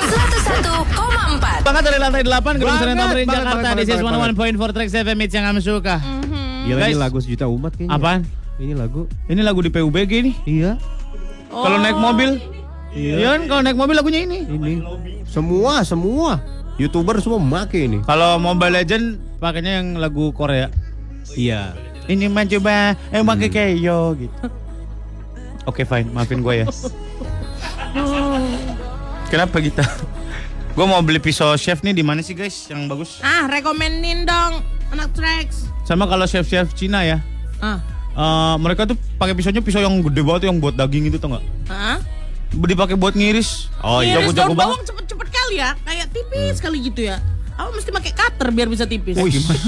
101,4 0.00 1.62
Banget 1.62 1.82
dari 1.82 1.98
lantai 1.98 2.22
8 2.22 2.58
Gedung 2.58 2.76
Senen 2.76 2.96
Tamrin 2.96 3.24
Jakarta. 3.24 3.68
This 3.74 3.88
is 3.88 4.00
banget, 4.00 4.34
101.4 4.34 4.74
Trax 4.74 4.88
FM 4.92 5.18
Hits 5.20 5.34
yang 5.34 5.46
kami 5.46 5.60
suka. 5.60 5.96
Gila 6.60 6.76
ini 6.82 6.92
Guys. 6.92 6.98
lagu 6.98 7.18
sejuta 7.18 7.46
umat 7.46 7.72
kayaknya 7.72 7.94
Apaan? 7.94 8.20
Ini 8.60 8.76
lagu 8.76 9.08
Ini 9.26 9.40
lagu 9.40 9.60
di 9.60 9.72
PUBG 9.72 10.12
nih. 10.22 10.34
iya 10.44 10.72
Kalau 11.48 11.80
naik 11.80 11.96
mobil. 11.96 12.38
Iya 12.90 13.34
kan 13.34 13.42
kalau 13.46 13.62
naik 13.62 13.78
mobil 13.78 13.94
lagunya 13.96 14.20
ini. 14.22 14.38
ini 14.44 14.82
semua 15.24 15.80
semua 15.82 16.42
youtuber 16.74 17.18
semua 17.18 17.38
make 17.38 17.78
ini 17.78 18.02
Kalau 18.02 18.34
Mobile 18.36 18.74
Legend 18.76 19.04
pakainya 19.38 19.78
yang 19.78 19.94
lagu 19.96 20.30
Korea. 20.30 20.68
iya 21.32 21.72
Ini 22.04 22.26
mah 22.26 22.42
coba 22.44 22.98
eh 23.08 23.22
pakai 23.22 23.48
keyo 23.48 24.18
gitu. 24.18 24.34
Oke 25.62 25.86
fine, 25.86 26.10
maafin 26.10 26.42
gue 26.42 26.64
ya. 26.64 26.66
Kenapa 29.30 29.62
kita? 29.62 29.86
gue 30.70 30.86
mau 30.86 30.98
beli 31.02 31.18
pisau 31.18 31.54
chef 31.54 31.82
nih 31.82 31.94
di 31.94 32.02
mana 32.02 32.18
sih 32.20 32.34
guys 32.34 32.66
yang 32.66 32.86
bagus? 32.86 33.22
Ah 33.22 33.46
rekomenin 33.46 34.26
dong 34.26 34.58
anak 34.90 35.14
tracks. 35.14 35.70
Sama 35.86 36.06
kalau 36.06 36.26
chef-chef 36.26 36.74
Cina 36.74 37.02
ya. 37.02 37.18
Ah. 37.58 37.78
Eh, 38.20 38.54
mereka 38.58 38.84
tuh 38.84 38.96
pakai 39.16 39.32
pisaunya 39.32 39.60
pisau 39.60 39.80
yang 39.80 39.96
gede 40.02 40.20
banget 40.20 40.42
yang 40.46 40.56
buat 40.56 40.74
daging 40.74 41.08
itu 41.08 41.16
tau 41.16 41.32
nggak? 41.32 41.44
Hah? 41.66 41.98
Dipakai 42.50 42.94
buat 42.94 43.14
ngiris. 43.14 43.70
Oh 43.80 44.00
iya, 44.00 44.18
Iris 44.18 44.34
jago-jago 44.34 44.52
daun 44.52 44.58
bawang 44.58 44.82
cepet-cepet 44.82 45.28
kali 45.30 45.56
ya, 45.56 45.70
kayak 45.80 46.06
tipis 46.10 46.58
kali 46.58 46.78
gitu 46.82 47.06
ya. 47.06 47.16
Apa 47.54 47.70
mesti 47.70 47.90
pakai 47.90 48.12
cutter 48.12 48.48
biar 48.50 48.66
bisa 48.66 48.84
tipis? 48.84 49.14
Wih, 49.14 49.30
gimana? 49.30 49.60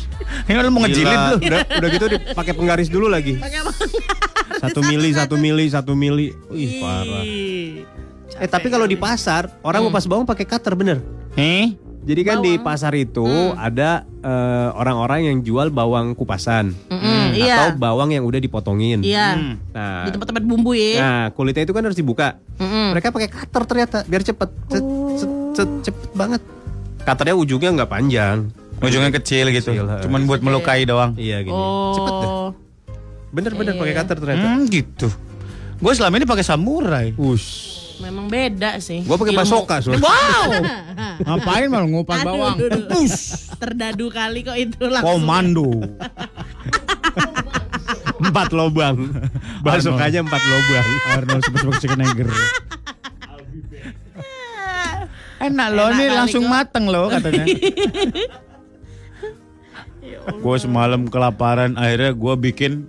Ini 0.46 0.56
lu 0.56 0.70
mau 0.70 0.82
ngejilid 0.82 1.18
lu. 1.18 1.36
udah 1.42 1.60
udah 1.78 1.88
gitu 1.90 2.06
dipakai 2.08 2.52
penggaris 2.54 2.86
dulu 2.86 3.06
lagi 3.06 3.34
Pakai 3.34 3.58
apa? 3.60 3.72
satu 4.62 4.80
mili 4.82 5.10
satu 5.10 5.34
mili 5.34 5.66
satu 5.66 5.92
mili 5.94 6.30
wih 6.46 6.78
parah 6.78 7.24
eh 8.30 8.46
tapi 8.46 8.70
kalau 8.70 8.86
di 8.86 8.94
pasar 8.94 9.50
orang 9.62 9.82
mau 9.82 9.90
pas 9.90 10.06
bawang 10.06 10.22
pakai 10.22 10.46
cutter 10.46 10.74
bener 10.74 10.98
Eh? 11.34 11.74
jadi 12.02 12.22
kan 12.22 12.36
di 12.40 12.58
pasar 12.58 12.94
itu 12.94 13.26
ada 13.54 14.06
eh, 14.20 14.68
orang-orang 14.76 15.20
yang 15.26 15.36
jual 15.40 15.72
bawang 15.72 16.12
kupasan 16.12 16.76
Mm-mm, 16.88 17.32
atau 17.34 17.40
iya. 17.40 17.72
bawang 17.72 18.12
yang 18.12 18.24
udah 18.24 18.40
dipotongin. 18.40 19.00
Iya. 19.00 19.58
Nah, 19.72 20.04
Di 20.04 20.10
tempat-tempat 20.12 20.44
bumbu 20.44 20.76
ya. 20.76 20.94
nah 21.00 21.22
kulitnya 21.32 21.64
itu 21.64 21.72
kan 21.72 21.82
harus 21.84 21.96
dibuka. 21.96 22.36
Mm-mm. 22.60 22.92
Mereka 22.96 23.12
pakai 23.12 23.28
cutter 23.32 23.62
ternyata 23.64 23.98
biar 24.04 24.22
cepet, 24.22 24.50
Cet, 24.68 24.84
cet, 25.18 25.30
cet, 25.56 25.68
cepet 25.88 26.10
banget. 26.12 26.42
Cutternya 27.00 27.36
ujungnya 27.36 27.70
nggak 27.80 27.90
panjang. 27.90 28.36
Ujungnya 28.80 29.12
kecil 29.12 29.52
gitu. 29.52 29.72
Kecil. 29.72 29.88
Cuman 30.08 30.24
buat 30.24 30.40
melukai 30.40 30.84
doang. 30.88 31.12
Iya 31.16 31.44
gini. 31.44 31.52
Oh. 31.52 31.92
Cepet 31.96 32.12
deh. 32.12 32.32
Bener-bener 33.30 33.74
pakai 33.76 33.94
cutter 33.94 34.16
ternyata. 34.20 34.46
Hmm, 34.48 34.64
gitu. 34.68 35.08
Gue 35.80 35.92
selama 35.96 36.20
ini 36.20 36.26
pakai 36.28 36.44
samurai. 36.44 37.06
Ush. 37.16 37.79
Memang 38.00 38.26
beda 38.26 38.80
sih. 38.80 39.04
Gua 39.04 39.20
pakai 39.20 39.36
basoka 39.36 39.78
soalnya. 39.78 40.00
Wow. 40.00 40.48
Ngapain 41.28 41.68
malah 41.68 41.88
ngupas 41.88 42.18
Aduh, 42.20 42.26
bawang? 42.26 42.56
aduh, 42.56 42.68
aduh. 42.72 43.06
Terdadu 43.60 44.06
kali 44.08 44.40
kok 44.40 44.56
itu 44.56 44.84
langsung. 44.88 45.20
Komando. 45.20 45.68
Empat 48.20 48.52
lobang. 48.52 48.96
Basokanya 49.64 50.20
empat 50.20 50.42
lobang. 50.44 50.86
Arnold 51.16 51.44
chicken 51.80 52.00
nugget. 52.00 52.28
Enak 55.40 55.68
loh, 55.72 55.88
Enak 55.88 55.96
ini 55.96 56.04
langsung 56.12 56.44
kok. 56.44 56.52
mateng 56.52 56.84
loh 56.92 57.08
katanya. 57.08 57.44
Gue 60.44 60.56
semalam 60.60 61.08
kelaparan, 61.08 61.80
akhirnya 61.80 62.12
gue 62.12 62.34
bikin 62.36 62.84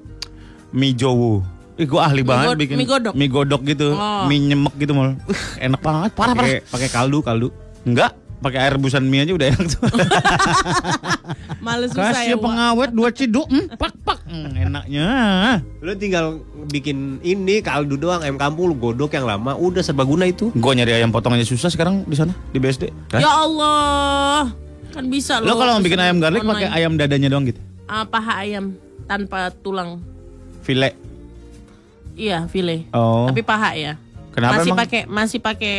mie 0.71 0.91
jowo. 0.91 1.39
Ih, 1.81 1.87
gue 1.87 1.97
ahli 1.97 2.21
banget 2.21 2.53
bikin 2.55 2.77
mie 2.77 2.85
godok? 2.85 3.13
mie 3.17 3.25
godok 3.27 3.61
gitu, 3.65 3.87
Oh. 3.91 4.29
mie 4.29 4.37
nyemek 4.39 4.73
gitu 4.77 4.93
mal. 4.93 5.17
Uh, 5.25 5.33
enak 5.65 5.81
banget, 5.81 6.11
parah 6.13 6.33
parah. 6.33 6.61
Pakai 6.63 6.87
kaldu, 6.87 7.19
kaldu. 7.19 7.47
Enggak, 7.81 8.13
pakai 8.37 8.59
air 8.61 8.77
rebusan 8.77 9.01
mie 9.01 9.25
aja 9.25 9.33
udah 9.33 9.47
enak 9.49 9.65
tuh. 9.67 9.81
Males 11.65 11.89
susah 11.89 12.13
Kasih 12.13 12.33
ya. 12.33 12.37
Pengawet 12.37 12.89
dua 12.91 13.09
ciduk, 13.09 13.45
hmm, 13.45 13.73
pak 13.75 13.93
pak, 13.99 14.19
Hmm, 14.23 14.53
enaknya. 14.53 15.07
Lu 15.79 15.91
tinggal 15.93 16.39
bikin 16.67 17.19
ini 17.19 17.59
kaldu 17.59 17.97
doang 17.97 18.21
ayam 18.21 18.37
kampung 18.37 18.69
lu 18.69 18.75
godok 18.75 19.11
yang 19.11 19.25
lama 19.25 19.53
udah 19.53 19.81
serbaguna 19.81 20.23
itu. 20.23 20.49
gue 20.51 20.71
nyari 20.71 20.95
ayam 20.95 21.09
potong 21.09 21.33
aja 21.33 21.43
susah 21.43 21.67
sekarang 21.67 22.05
di 22.05 22.13
sana 22.13 22.31
di 22.47 22.57
BSD. 22.57 22.93
Ya 23.11 23.27
Allah. 23.27 24.53
Kan 24.91 25.07
bisa 25.07 25.39
Lo 25.39 25.51
loh. 25.51 25.57
kalau 25.57 25.71
mau 25.75 25.81
bikin 25.81 25.97
ayam 25.97 26.19
garlic 26.19 26.43
pakai 26.43 26.69
ayam 26.69 26.93
dadanya 26.93 27.27
doang 27.27 27.43
gitu. 27.43 27.59
Ah, 27.85 28.05
paha 28.05 28.39
ayam 28.39 28.75
tanpa 29.03 29.51
tulang. 29.57 29.99
File. 30.61 30.93
Iya, 32.15 32.45
file. 32.51 32.87
Oh. 32.91 33.27
Tapi 33.29 33.41
paha 33.41 33.75
ya. 33.75 33.93
Kenapa 34.31 34.63
masih 34.63 34.71
pakai 34.71 35.01
masih 35.11 35.39
pakai 35.43 35.73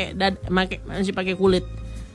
masih 0.84 1.12
pakai 1.16 1.34
kulit. 1.36 1.64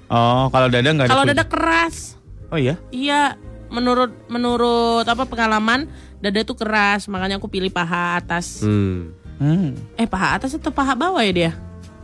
Oh, 0.07 0.47
kalau 0.53 0.69
dada 0.69 0.85
nggak 0.85 1.09
ada. 1.09 1.11
Kalau 1.11 1.25
dada 1.25 1.45
keras. 1.45 2.15
Oh 2.53 2.59
iya. 2.61 2.79
Iya, 2.93 3.35
menurut 3.67 4.13
menurut 4.31 5.03
apa 5.03 5.25
pengalaman 5.25 5.89
dada 6.21 6.39
itu 6.39 6.53
keras, 6.53 7.09
makanya 7.09 7.41
aku 7.41 7.49
pilih 7.49 7.73
paha 7.73 8.21
atas. 8.21 8.61
Hmm. 8.61 9.11
Hmm. 9.37 9.77
Eh, 9.97 10.09
paha 10.09 10.37
atas 10.37 10.57
atau 10.57 10.73
paha 10.73 10.93
bawah 10.97 11.21
ya 11.21 11.33
dia? 11.33 11.51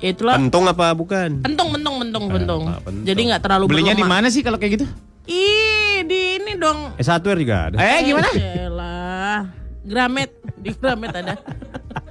Ya 0.03 0.11
itulah. 0.11 0.35
Pentung 0.35 0.67
apa 0.67 0.91
bukan? 0.91 1.39
Pentung, 1.39 1.71
pentung, 1.71 1.95
pentung, 2.01 2.25
pentung. 2.27 2.63
apa, 2.67 2.83
pentung. 2.83 3.05
Jadi 3.07 3.21
nggak 3.31 3.41
terlalu 3.41 3.63
Belinya 3.71 3.95
di 3.95 4.03
mana 4.03 4.27
sih 4.27 4.43
kalau 4.43 4.59
kayak 4.59 4.81
gitu? 4.81 4.85
Ih, 5.23 6.03
di 6.03 6.43
ini 6.43 6.59
dong. 6.59 6.99
S1 6.99 7.23
juga 7.23 7.71
ada. 7.71 7.77
Eh 7.79 7.99
gimana? 8.03 8.27
Yalah. 8.35 9.39
Gramet, 9.83 10.31
di 10.59 10.75
Gramet 10.75 11.11
ada. 11.15 11.35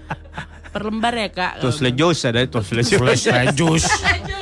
Per 0.73 0.83
lembar 0.83 1.13
ya, 1.13 1.29
Kak. 1.29 1.53
Terus 1.61 1.79
lejos 1.79 2.19
ada 2.25 2.41
terus 2.43 2.69
lejos. 2.73 3.21
Jus. 3.53 3.85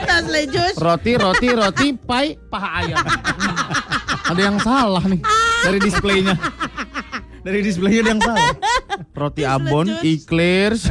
Tas 0.06 0.26
lejus. 0.26 0.74
Roti, 0.78 1.12
roti, 1.14 1.48
roti, 1.50 1.86
pai, 1.92 2.38
paha 2.46 2.68
ayam. 2.80 2.98
ada 4.30 4.40
yang 4.40 4.62
salah 4.62 5.02
nih 5.02 5.18
dari 5.60 5.78
displaynya. 5.82 6.34
Dari 7.40 7.60
displaynya 7.64 8.00
ada 8.00 8.10
yang 8.10 8.22
salah. 8.22 8.48
Roti 9.10 9.42
abon, 9.42 9.90
eclairs, 10.02 10.86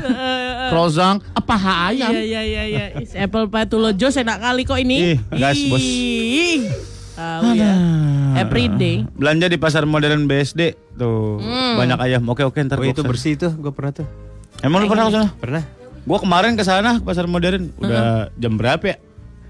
rozang, 0.69 1.23
apa 1.31 1.45
paha 1.45 1.87
ayam. 1.87 2.11
Iya, 2.11 2.21
iya, 2.21 2.41
iya, 2.43 2.63
iya. 2.65 2.85
Is 2.99 3.15
apple 3.15 3.47
pie 3.47 3.63
to 3.63 3.79
lo 3.79 3.95
jos 3.95 4.19
enak 4.19 4.37
kali 4.39 4.67
kok 4.67 4.75
ini. 4.75 5.15
Ih, 5.15 5.17
gas, 5.31 5.55
bos. 5.67 5.79
Ih. 5.79 6.67
Tahu 7.15 7.51
ya. 7.53 7.73
Everyday. 8.37 9.03
Belanja 9.11 9.47
di 9.47 9.55
pasar 9.55 9.83
modern 9.83 10.23
BSD 10.23 10.75
tuh 10.95 11.39
Hmm. 11.39 11.75
banyak 11.75 11.99
ayam. 11.99 12.23
Oke 12.27 12.43
oke 12.43 12.59
ntar 12.61 12.79
Oh 12.79 12.87
itu 12.87 13.03
bersih 13.03 13.35
tuh, 13.35 13.51
gue 13.51 13.71
pernah 13.71 13.91
tuh. 13.91 14.07
Emang 14.59 14.83
lu 14.83 14.87
pernah 14.91 15.05
ke 15.07 15.13
sana? 15.15 15.29
Pernah. 15.39 15.63
Gua 16.03 16.17
kemarin 16.19 16.51
ke 16.55 16.63
sana 16.63 16.99
ke 16.99 17.03
pasar 17.05 17.25
modern 17.29 17.71
udah 17.79 18.33
jam 18.35 18.53
berapa 18.55 18.83
ya? 18.83 18.97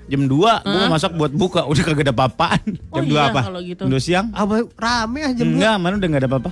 Jam 0.09 0.25
2 0.25 0.33
gua 0.33 0.53
mau 0.65 0.89
masak 0.89 1.13
buat 1.13 1.29
buka 1.29 1.69
udah 1.69 1.83
kagak 1.85 2.09
ada 2.09 2.13
apa-apaan. 2.13 2.61
Oh 2.89 2.97
Jam 2.97 3.05
2 3.05 3.13
iya, 3.13 3.21
apa? 3.29 3.41
kalau 3.45 3.61
gitu. 3.61 3.83
Jam 3.85 3.93
2 3.93 4.01
siang? 4.01 4.27
Apa 4.33 4.65
rame 4.73 5.19
aja 5.21 5.37
jam 5.37 5.53
Enggak, 5.53 5.75
mana 5.77 5.93
udah 6.01 6.07
nggak 6.09 6.21
ada 6.25 6.29
apa-apa. 6.29 6.51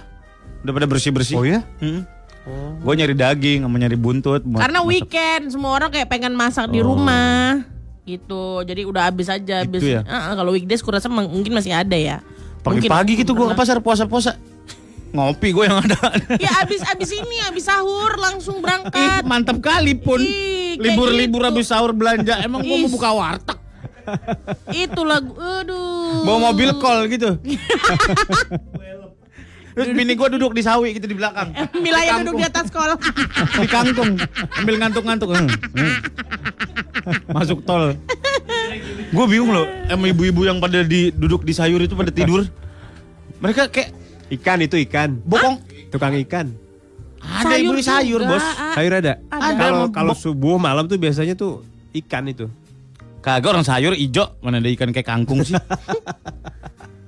Udah 0.62 0.72
pada 0.74 0.88
bersih-bersih. 0.90 1.36
Oh 1.38 1.46
ya? 1.46 1.66
Hmm. 1.82 2.06
Gue 2.80 2.94
nyari 2.96 3.12
daging 3.12 3.68
sama 3.68 3.76
nyari 3.76 3.98
buntut. 4.00 4.42
Karena 4.46 4.80
masak. 4.80 4.88
weekend 4.88 5.44
semua 5.52 5.76
orang 5.76 5.90
kayak 5.92 6.08
pengen 6.08 6.34
masak 6.38 6.72
di 6.72 6.80
rumah. 6.80 7.66
Gitu. 8.08 8.64
Jadi 8.64 8.88
udah 8.88 9.12
habis 9.12 9.28
aja 9.28 9.68
habis. 9.68 9.84
Gitu 9.84 10.00
ya? 10.00 10.02
Ah, 10.08 10.32
ah, 10.32 10.34
kalau 10.40 10.56
weekdays 10.56 10.80
kurasa 10.80 11.12
mungkin 11.12 11.52
masih 11.52 11.76
ada 11.76 11.98
ya. 11.98 12.24
Pagi-pagi 12.64 13.20
gitu 13.20 13.36
gua 13.36 13.52
ke 13.52 13.56
pasar 13.60 13.84
puasa-puasa. 13.84 14.40
Ngopi 15.16 15.50
gue 15.56 15.64
yang 15.66 15.80
ada. 15.80 15.98
Ya 16.44 16.52
abis 16.62 16.82
abis 16.84 17.10
ini 17.16 17.38
abis 17.48 17.66
sahur 17.70 18.12
langsung 18.20 18.60
Ih, 18.60 18.64
berangkat. 18.64 19.24
mantap 19.24 19.58
kali 19.64 19.96
pun. 19.96 20.20
Ih, 20.20 20.78
Libur-libur 20.78 21.42
gitu. 21.42 21.50
habis 21.50 21.66
sahur 21.72 21.92
belanja. 21.96 22.38
Emang 22.44 22.62
gua 22.62 22.76
mau 22.78 22.88
Ih. 22.88 22.94
buka 22.94 23.10
warteg. 23.16 23.58
Itu 24.72 25.02
lagu. 25.04 25.36
Aduh. 25.36 26.24
Bawa 26.24 26.52
mobil 26.52 26.70
kol 26.80 27.08
gitu. 27.12 27.36
Terus 29.78 29.94
bini 29.94 30.18
gue 30.18 30.28
duduk 30.34 30.58
di 30.58 30.66
sawi 30.66 30.98
gitu 30.98 31.06
di 31.06 31.14
belakang. 31.14 31.54
Milanya 31.86 32.26
duduk 32.26 32.42
di 32.42 32.46
atas 32.50 32.74
kol. 32.74 32.98
Di 33.62 33.68
kangkung. 33.70 34.18
Ambil 34.58 34.76
ngantuk-ngantuk. 34.82 35.30
Hmm, 35.38 35.46
hmm. 35.78 35.94
Masuk 37.30 37.62
tol. 37.62 37.94
Gue 39.14 39.26
bingung 39.30 39.54
loh. 39.54 39.70
Sama 39.86 40.10
ibu-ibu 40.10 40.50
yang 40.50 40.58
pada 40.58 40.82
di, 40.82 41.14
duduk 41.14 41.46
di 41.46 41.54
sayur 41.54 41.78
itu 41.78 41.94
pada 41.94 42.10
tidur. 42.10 42.50
Mereka 43.38 43.70
kayak 43.70 43.94
Ikan 44.28 44.60
itu 44.60 44.76
ikan. 44.88 45.20
bokong. 45.24 45.56
Tukang 45.88 46.16
ikan. 46.28 46.52
Ada 47.28 47.56
ibu 47.60 47.76
di 47.76 47.84
sayur 47.84 48.22
juga. 48.24 48.32
bos. 48.36 48.44
Ah, 48.44 48.74
Sayur 48.76 48.94
ada. 49.00 49.14
Ada. 49.28 49.56
Kalau 49.56 49.84
kalau 49.92 50.14
subuh 50.16 50.56
malam 50.60 50.88
tuh 50.88 51.00
biasanya 51.00 51.36
tuh 51.36 51.64
ikan 51.96 52.28
itu. 52.28 52.48
Kagak 53.20 53.52
orang 53.52 53.66
sayur 53.68 53.92
ijo. 53.96 54.40
Mana 54.40 54.64
ada 54.64 54.70
ikan 54.72 54.92
kayak 54.96 55.08
kangkung 55.08 55.44
sih. 55.44 55.56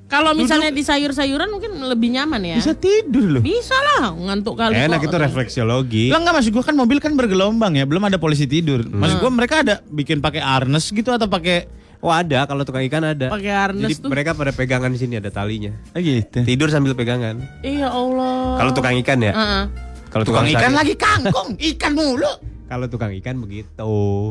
Kalau 0.09 0.33
misalnya 0.33 0.73
di 0.73 0.81
sayur-sayuran 0.81 1.53
mungkin 1.53 1.85
lebih 1.85 2.09
nyaman 2.09 2.41
ya. 2.41 2.57
Bisa 2.57 2.73
tidur 2.73 3.37
loh. 3.37 3.41
Bisa 3.45 3.77
lah, 3.77 4.09
ngantuk 4.09 4.57
kali. 4.57 4.73
Enak 4.73 5.05
kok. 5.05 5.13
itu 5.13 5.15
refleksiologi. 5.21 6.05
Lah 6.09 6.17
enggak 6.17 6.41
maksud 6.41 6.49
gue 6.49 6.65
kan 6.65 6.73
mobil 6.73 6.97
kan 6.97 7.13
bergelombang 7.13 7.77
ya, 7.77 7.85
belum 7.85 8.09
ada 8.09 8.17
polisi 8.17 8.49
tidur. 8.49 8.81
Maksud 8.89 9.21
gue 9.21 9.29
mereka 9.29 9.61
ada 9.61 9.85
bikin 9.85 10.17
pakai 10.17 10.41
harness 10.41 10.89
gitu 10.89 11.13
atau 11.13 11.29
pakai 11.29 11.69
Oh 11.99 12.07
ada 12.07 12.47
kalau 12.47 12.63
tukang 12.63 12.79
ikan 12.81 13.03
ada. 13.03 13.27
Pakai 13.27 13.51
harness 13.51 13.91
Jadi 13.91 13.95
tuh. 13.99 14.09
mereka 14.09 14.31
pada 14.31 14.51
pegangan 14.51 14.87
di 14.87 14.97
sini 14.97 15.19
ada 15.19 15.27
talinya. 15.27 15.75
Ah, 15.91 15.99
gitu. 15.99 16.47
Tidur 16.47 16.71
sambil 16.71 16.95
pegangan. 16.95 17.43
Iya 17.59 17.87
Allah. 17.87 18.55
Kalau 18.55 18.71
tukang 18.71 18.95
ikan 18.97 19.19
ya. 19.19 19.33
Heeh. 19.33 19.63
Kalau 20.09 20.23
Tukang 20.23 20.41
tukang, 20.41 20.57
ikan 20.57 20.63
sayur- 20.65 20.79
lagi 20.79 20.93
kangkung, 20.95 21.49
ikan 21.69 21.91
mulu. 21.93 22.31
Kalau 22.65 22.85
tukang 22.87 23.11
ikan 23.13 23.35
begitu. 23.37 23.69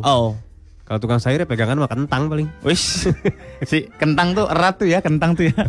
Oh. 0.01 0.35
Kalau 0.83 0.99
tukang 0.99 1.21
sayur 1.21 1.39
ya 1.39 1.47
pegangan 1.47 1.77
mah 1.77 1.87
kentang 1.87 2.27
paling. 2.27 2.49
Wis. 2.63 3.07
si 3.63 3.87
kentang 3.95 4.33
tuh 4.33 4.49
erat 4.49 4.75
tuh 4.75 4.89
ya, 4.89 4.99
kentang 4.99 5.37
tuh 5.37 5.47
ya. 5.47 5.69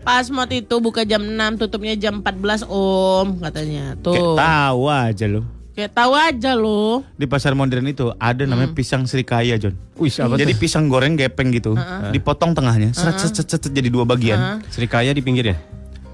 Pasmod 0.00 0.48
itu 0.48 0.76
buka 0.78 1.02
jam 1.02 1.24
6, 1.24 1.34
tutupnya 1.58 1.96
jam 1.96 2.20
14 2.20 2.62
Om 2.62 3.40
katanya. 3.40 3.96
Tuh. 3.98 4.36
tahu 4.36 4.82
aja 4.86 5.24
lo. 5.26 5.42
Kayak 5.74 5.90
tahu 5.90 6.12
aja 6.14 6.54
loh. 6.54 7.02
Di 7.18 7.26
pasar 7.26 7.58
modern 7.58 7.82
itu 7.90 8.14
ada 8.22 8.46
namanya 8.46 8.70
pisang 8.70 9.10
serikaya, 9.10 9.58
John. 9.58 9.74
Wih, 9.98 10.10
apa 10.22 10.38
Jadi 10.38 10.54
pisang 10.54 10.86
goreng 10.86 11.18
gepeng 11.18 11.50
gitu, 11.50 11.74
dipotong 12.14 12.54
tengahnya, 12.54 12.94
set, 12.94 13.18
set, 13.18 13.34
set, 13.34 13.48
set, 13.58 13.74
jadi 13.74 13.90
dua 13.90 14.06
bagian. 14.06 14.62
Serikaya 14.70 15.10
di 15.10 15.18
pinggir 15.18 15.50
ya? 15.50 15.56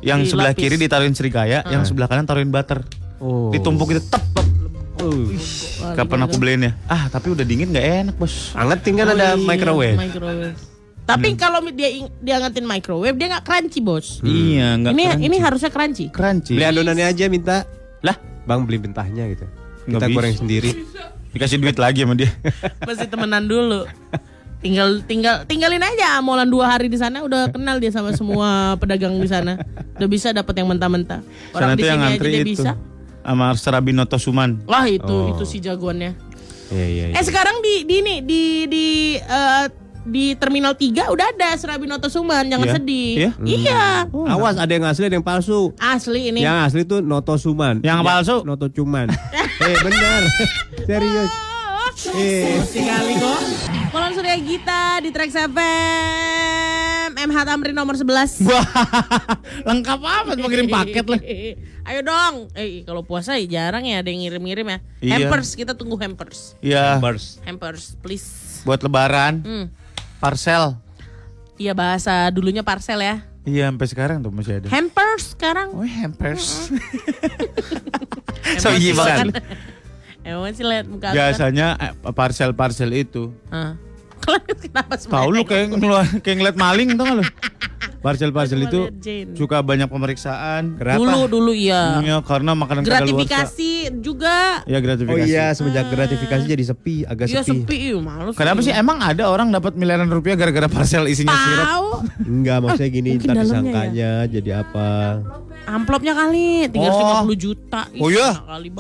Yang 0.01 0.33
sebelah 0.33 0.57
Dilapis. 0.57 0.65
kiri 0.65 0.77
ditaruhin 0.81 1.13
serikaya, 1.13 1.61
yang 1.69 1.85
sebelah 1.85 2.09
kanan 2.09 2.25
taruhin 2.25 2.49
butter. 2.49 2.81
Oh. 3.21 3.53
Ditumpuk 3.53 3.93
gitu, 3.93 4.01
tep, 4.09 4.25
tep. 4.33 4.49
Kapan 5.97 6.25
aku 6.25 6.37
beliin 6.41 6.61
ya? 6.65 6.73
Ah, 6.89 7.09
tapi 7.13 7.33
udah 7.33 7.45
dingin 7.45 7.69
nggak 7.73 7.87
enak, 8.09 8.15
Bos. 8.17 8.53
Angetin 8.57 8.97
kan 8.97 9.13
ada 9.13 9.37
Oh 9.37 9.41
iya, 9.41 9.49
microwave. 9.49 9.97
microwave. 9.97 10.57
Tapi 11.05 11.29
kalau 11.35 11.59
dia 11.73 11.89
dia 12.23 12.37
ngantin 12.39 12.65
microwave 12.65 13.17
dia 13.19 13.27
nggak 13.33 13.45
crunchy 13.45 13.81
bos. 13.83 14.23
Iya, 14.23 14.79
nggak 14.79 14.93
ini 14.95 15.05
crunchy. 15.05 15.27
ini 15.27 15.37
harusnya 15.43 15.71
crunchy. 15.73 16.07
crunchy. 16.13 16.55
Beli 16.55 16.67
adonannya 16.69 17.07
aja 17.09 17.25
minta. 17.27 17.67
Lah, 18.01 18.15
Bang 18.51 18.67
beli 18.67 18.83
mentahnya 18.83 19.31
gitu. 19.31 19.47
Nggak 19.87 19.95
Kita 19.95 20.07
bisa. 20.07 20.17
goreng 20.17 20.35
sendiri. 20.37 20.71
dikasih 21.31 21.57
duit 21.57 21.79
lagi 21.79 22.03
sama 22.03 22.19
dia. 22.19 22.35
Pasti 22.83 23.07
temenan 23.07 23.47
dulu. 23.47 23.87
Tinggal 24.59 25.01
tinggal 25.01 25.47
tinggalin 25.47 25.79
aja 25.81 26.19
amolan 26.19 26.45
dua 26.45 26.69
hari 26.69 26.91
di 26.91 26.99
sana 26.99 27.23
udah 27.23 27.49
kenal 27.49 27.79
dia 27.79 27.89
sama 27.89 28.11
semua 28.11 28.75
pedagang 28.77 29.15
di 29.15 29.25
sana. 29.25 29.55
Udah 29.95 30.09
bisa 30.11 30.35
dapat 30.35 30.53
yang 30.53 30.69
mentah-mentah. 30.69 31.23
Sana 31.23 31.55
Orang 31.55 31.71
di 31.73 31.81
tuh 31.81 31.87
yang 31.87 31.97
sini 31.97 32.03
aja 32.03 32.13
ngantri 32.13 32.29
dia 32.29 32.43
itu. 32.43 32.51
bisa. 32.53 32.71
Sama 33.21 33.47
Serabinoto 33.55 34.19
Suman. 34.19 34.51
Wah 34.67 34.85
itu 34.85 35.07
Oh. 35.07 35.31
itu 35.31 35.45
si 35.45 35.63
jagoannya. 35.63 36.13
Iya 36.69 36.87
iya. 36.89 37.05
iya. 37.09 37.15
Eh 37.15 37.25
sekarang 37.25 37.63
di 37.63 37.75
di 37.85 37.95
ini 37.97 38.15
di 38.21 38.43
di 38.67 38.87
eh, 39.17 39.65
di 40.03 40.33
Terminal 40.33 40.73
3 40.73 41.09
udah 41.09 41.27
ada 41.29 41.51
Serabi 41.55 41.85
Noto 41.85 42.09
Suman, 42.09 42.47
jangan 42.47 42.67
Iya? 42.67 42.75
sedih. 42.75 43.11
Iya? 43.17 43.31
Iya. 43.41 43.83
Awas 44.33 44.57
ada 44.57 44.69
yang 44.69 44.85
asli 44.85 45.05
ada 45.05 45.15
yang 45.15 45.23
palsu. 45.23 45.73
Asli 45.77 46.31
ini. 46.31 46.41
Yang 46.41 46.57
asli 46.65 46.81
tuh 46.85 47.01
Noto 47.01 47.37
Suman. 47.37 47.81
Yang 47.81 48.01
palsu? 48.01 48.37
Noto 48.43 48.67
Cuman. 48.67 49.13
eh 49.63 49.77
benar. 49.79 50.21
Serius. 50.89 51.31
Eh. 52.11 52.57
Sekali 52.65 53.13
kok. 53.15 53.41
Kolon 53.91 54.13
Surya 54.15 54.37
Gita 54.39 54.83
di 54.99 55.11
Trax 55.11 55.37
FM. 55.37 57.09
MH 57.13 57.39
Tamrin 57.45 57.75
nomor 57.75 57.93
11. 57.93 58.41
Wah, 58.49 58.65
lengkap 59.67 59.99
amat 59.99 60.37
mau 60.39 60.49
kirim 60.49 60.71
paket 60.71 61.05
lah. 61.05 61.21
Ayo 61.85 62.01
dong. 62.01 62.49
Eh 62.55 62.81
kalau 62.83 63.03
puasa 63.03 63.37
ya 63.37 63.45
jarang 63.61 63.85
ya 63.85 64.01
ada 64.01 64.09
yang 64.09 64.23
ngirim-ngirim 64.23 64.65
ya. 64.65 64.79
Iya. 65.03 65.15
Hampers, 65.19 65.53
kita 65.53 65.75
tunggu 65.75 65.99
hampers. 65.99 66.57
Iya, 66.61 66.97
Hampers, 67.45 67.99
please. 68.01 68.29
buat 68.61 68.77
lebaran, 68.79 69.41
Hmm. 69.41 69.65
Parcel. 70.21 70.77
Iya 71.57 71.73
bahasa 71.73 72.29
dulunya 72.31 72.61
parcel 72.61 73.01
ya. 73.01 73.25
Iya, 73.41 73.73
sampai 73.73 73.89
sekarang 73.89 74.17
tuh 74.21 74.29
masih 74.31 74.61
ada. 74.61 74.69
Hampers 74.69 75.33
sekarang. 75.33 75.73
Oh, 75.73 75.81
hampers. 75.81 76.69
so 78.63 78.69
iya 78.77 78.93
banget. 78.93 79.41
Emang 80.21 80.53
sih 80.53 80.65
lihat 80.65 80.85
muka 80.85 81.09
kan. 81.09 81.17
Biasanya 81.17 81.67
eh, 81.81 81.93
parcel-parcel 82.13 82.93
itu. 82.93 83.33
Ah. 83.49 83.81
Kenapa 84.63 84.95
semua? 84.97 85.13
Tahu 85.17 85.29
lu 85.31 85.43
kayak 85.43 85.67
ngeluar, 85.73 86.05
kayak 86.21 86.37
ngeliat 86.39 86.57
maling 86.57 86.89
tau 86.95 87.05
gak 87.05 87.17
lu? 87.19 87.25
Parcel-parcel 88.01 88.65
itu 88.65 88.81
suka 89.37 89.61
banyak 89.61 89.85
pemeriksaan. 89.85 90.81
Dulu 90.81 91.29
dulu 91.29 91.53
iya. 91.53 92.01
Iya, 92.01 92.25
karena 92.25 92.57
makanan. 92.57 92.81
Gratifikasi 92.81 93.93
juga. 94.01 94.65
Ya 94.65 94.77
Oh 94.77 94.81
gratifikasi. 94.81 95.29
iya 95.29 95.53
semenjak 95.53 95.93
gratifikasi 95.93 96.45
jadi 96.49 96.65
sepi, 96.65 97.05
agak 97.05 97.29
Iya 97.29 97.45
sepi. 97.45 97.61
sepi, 97.61 97.77
iya 97.93 98.01
malu. 98.01 98.33
Kenapa 98.33 98.65
sih 98.65 98.73
emang 98.73 99.05
ada 99.05 99.29
orang 99.29 99.53
dapat 99.53 99.77
miliaran 99.77 100.09
rupiah 100.09 100.33
gara-gara 100.33 100.65
parcel 100.67 101.13
isinya 101.13 101.37
sirup? 101.37 101.67
Tahu. 101.69 101.89
Enggak, 102.25 102.59
maksudnya 102.65 102.89
gini 102.91 103.11
Mungkin 103.13 103.29
ntar 103.29 103.45
disangkanya 103.45 104.11
jadi 104.25 104.51
apa? 104.59 104.89
Amplopnya 105.69 106.17
kali 106.17 106.73
350 106.73 106.81
Oh. 106.81 107.37
juta. 107.37 107.81
Ih, 107.93 108.01
Oh 108.01 108.09
iya, 108.09 108.29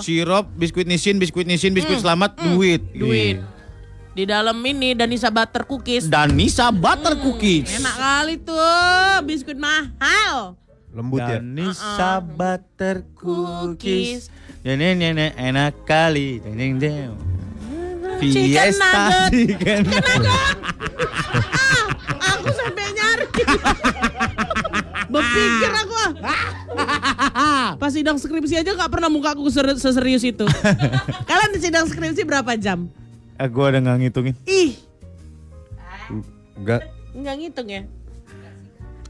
sirup, 0.00 0.48
biskuit 0.56 0.88
nisin, 0.88 1.20
biskuit 1.20 1.44
nisin, 1.44 1.76
biskuit 1.76 2.00
selamat, 2.00 2.40
duit. 2.40 2.80
Duit. 2.90 3.36
Iya. 3.36 3.59
Di 4.20 4.28
dalam 4.28 4.60
ini 4.68 4.92
Danisa 4.92 5.32
butter 5.32 5.64
cookies. 5.64 6.04
Dan 6.04 6.36
Nisa 6.36 6.68
butter 6.68 7.16
cookies. 7.16 7.72
Enak 7.72 7.96
kali 7.96 8.36
tuh, 8.36 9.24
biskuit 9.24 9.56
mahal. 9.56 10.60
Lembut 10.92 11.24
ya. 11.24 11.40
Dan 11.40 11.56
Nisa 11.56 12.20
butter 12.20 13.00
cookies. 13.16 14.28
Cookies. 14.28 14.60
Ya 14.60 14.76
ne 14.76 14.92
ne 14.92 15.16
ne, 15.16 15.26
enak 15.40 15.88
kali. 15.88 16.36
Deng 16.44 16.52
deng 16.52 16.76
deng. 16.76 17.10
Chicken 18.20 18.44
Fiesta 18.44 18.92
nugget. 18.92 19.28
chicken 19.32 19.82
Ah, 19.88 21.84
aku 22.36 22.52
sampai 22.52 22.92
nyari. 22.92 23.24
Berpikir 25.16 25.72
aku. 25.80 25.96
Pas 27.80 27.88
sidang 27.88 28.20
skripsi 28.20 28.60
aja 28.60 28.68
nggak 28.76 28.92
pernah 28.92 29.08
muka 29.08 29.32
aku 29.32 29.48
ser- 29.48 29.80
seserius 29.80 30.28
itu. 30.28 30.44
Kalian 31.24 31.56
di 31.56 31.60
sidang 31.64 31.88
skripsi 31.88 32.28
berapa 32.28 32.52
jam? 32.60 32.99
Ah, 33.40 33.48
gua 33.48 33.72
udah 33.72 33.80
nggak 33.80 33.98
ngitungin. 34.02 34.36
Ih, 34.44 34.76
Enggak, 36.52 36.92
nggak 37.10 37.34
ngitung 37.40 37.68
ya? 37.68 37.82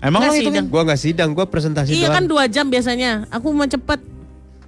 Emang 0.00 0.22
Nggak 0.22 0.30
lo 0.30 0.32
sih, 0.32 0.40
ngitungin? 0.40 0.62
Dan. 0.62 0.70
gua 0.70 0.82
nggak 0.86 1.00
sidang, 1.02 1.30
gua 1.34 1.44
presentasi 1.44 1.90
Iya 1.92 2.08
kan 2.08 2.24
dua 2.24 2.46
jam 2.46 2.70
biasanya. 2.70 3.26
Aku 3.28 3.50
mau 3.50 3.66
cepet. 3.66 3.98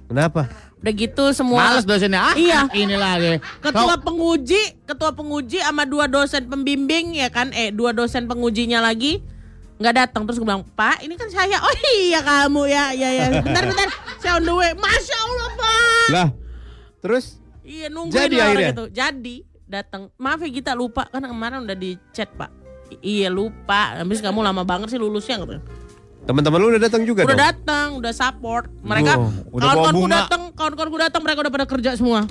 Kenapa? 0.05 0.51
Udah 0.77 0.93
gitu 0.93 1.25
semua. 1.31 1.63
Males 1.63 1.87
dosennya. 1.87 2.21
Ah, 2.21 2.35
Iya. 2.35 2.67
ini 2.75 2.93
lagi. 2.93 3.39
Ketua 3.57 3.95
penguji, 3.97 4.59
ketua 4.83 5.15
penguji 5.15 5.57
sama 5.57 5.87
dua 5.87 6.05
dosen 6.05 6.43
pembimbing 6.43 7.15
ya 7.15 7.31
kan, 7.31 7.49
eh 7.49 7.71
dua 7.71 7.95
dosen 7.95 8.27
pengujinya 8.27 8.77
lagi 8.79 9.23
nggak 9.73 9.95
datang 9.97 10.23
terus 10.23 10.37
gue 10.37 10.45
bilang 10.45 10.63
Pak 10.69 11.01
ini 11.01 11.17
kan 11.17 11.27
saya 11.27 11.57
oh 11.59 11.73
iya 11.97 12.21
kamu 12.21 12.61
ya 12.67 12.93
ya 12.93 13.09
ya 13.11 13.25
bentar 13.35 13.65
bentar 13.65 13.89
saya 14.15 14.37
on 14.37 14.45
the 14.45 14.53
way 14.53 14.69
masya 14.71 15.17
Allah 15.17 15.49
Pak 15.51 16.07
Lah, 16.07 16.27
terus 17.01 17.41
iya 17.65 17.89
nungguin 17.89 18.15
Jadi 18.15 18.35
akhirnya? 18.37 18.71
itu 18.71 18.85
jadi 18.93 19.35
datang 19.73 20.13
maaf 20.21 20.45
ya 20.45 20.49
kita 20.53 20.77
lupa. 20.77 21.09
Kan 21.09 21.25
kemarin 21.25 21.65
udah 21.65 21.77
di 21.77 21.97
chat 22.13 22.29
Pak. 22.37 22.53
I- 22.93 23.25
iya 23.25 23.29
lupa. 23.33 23.97
Habis 23.97 24.21
kamu 24.21 24.45
lama 24.45 24.61
banget 24.61 24.93
sih 24.93 25.01
lulusnya 25.01 25.41
gitu 25.41 25.57
teman-teman 26.23 26.55
lu 26.55 26.71
udah 26.71 26.81
datang 26.87 27.03
juga 27.03 27.27
udah 27.27 27.35
dong? 27.35 27.43
datang 27.43 27.87
udah 27.99 28.13
support. 28.15 28.71
Mereka 28.79 29.11
bawa 29.19 29.27
kawan-kawanku 29.59 30.07
datang 30.07 30.41
kawan-kawanku 30.55 30.97
datang 30.99 31.21
mereka 31.23 31.39
udah 31.43 31.51
pada 31.51 31.67
kerja 31.67 31.91
semua. 31.99 32.23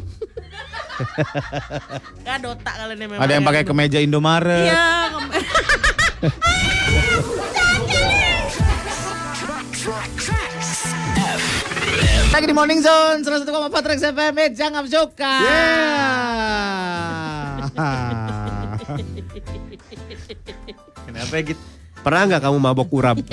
Gak 2.24 2.38
dota 2.44 2.72
kalian 2.72 2.98
memang 3.00 3.16
Ada 3.20 3.32
yang 3.36 3.44
ya. 3.44 3.48
pakai 3.48 3.62
kemeja 3.68 3.98
Indomaret. 4.00 4.68
Iya. 4.70 4.88
Lagi 12.32 12.48
di 12.48 12.56
Morning 12.56 12.80
Zone 12.80 13.20
101,4 13.28 13.84
Trax 13.84 14.00
FM 14.16 14.34
eh, 14.40 14.48
Jangan 14.56 14.88
suka 14.88 15.36
Kenapa 21.02 21.32
ya 21.32 21.42
gitu? 21.44 21.62
Pernah 22.02 22.22
nggak 22.26 22.42
kamu 22.42 22.58
mabok 22.58 22.88
urap? 22.90 23.16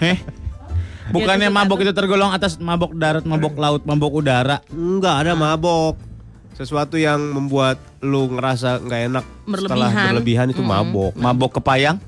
Eh? 0.00 0.18
Bukannya 1.04 1.46
mabok 1.46 1.84
itu 1.84 1.92
tergolong 1.92 2.32
atas 2.32 2.56
mabok 2.56 2.96
darat, 2.96 3.22
mabok 3.22 3.54
laut, 3.54 3.82
mabok 3.84 4.18
udara 4.18 4.64
Enggak 4.72 5.22
ada 5.22 5.32
mabok. 5.36 5.94
Sesuatu 6.54 6.94
yang 6.94 7.18
membuat 7.18 7.76
lu 8.00 8.30
ngerasa 8.30 8.78
nggak 8.78 9.00
enak 9.10 9.24
setelah 9.44 9.90
Berlebihan. 9.90 10.06
berlebihan 10.10 10.46
itu 10.48 10.62
mabok. 10.62 11.12
Mabok 11.14 11.58
kepayang, 11.58 11.98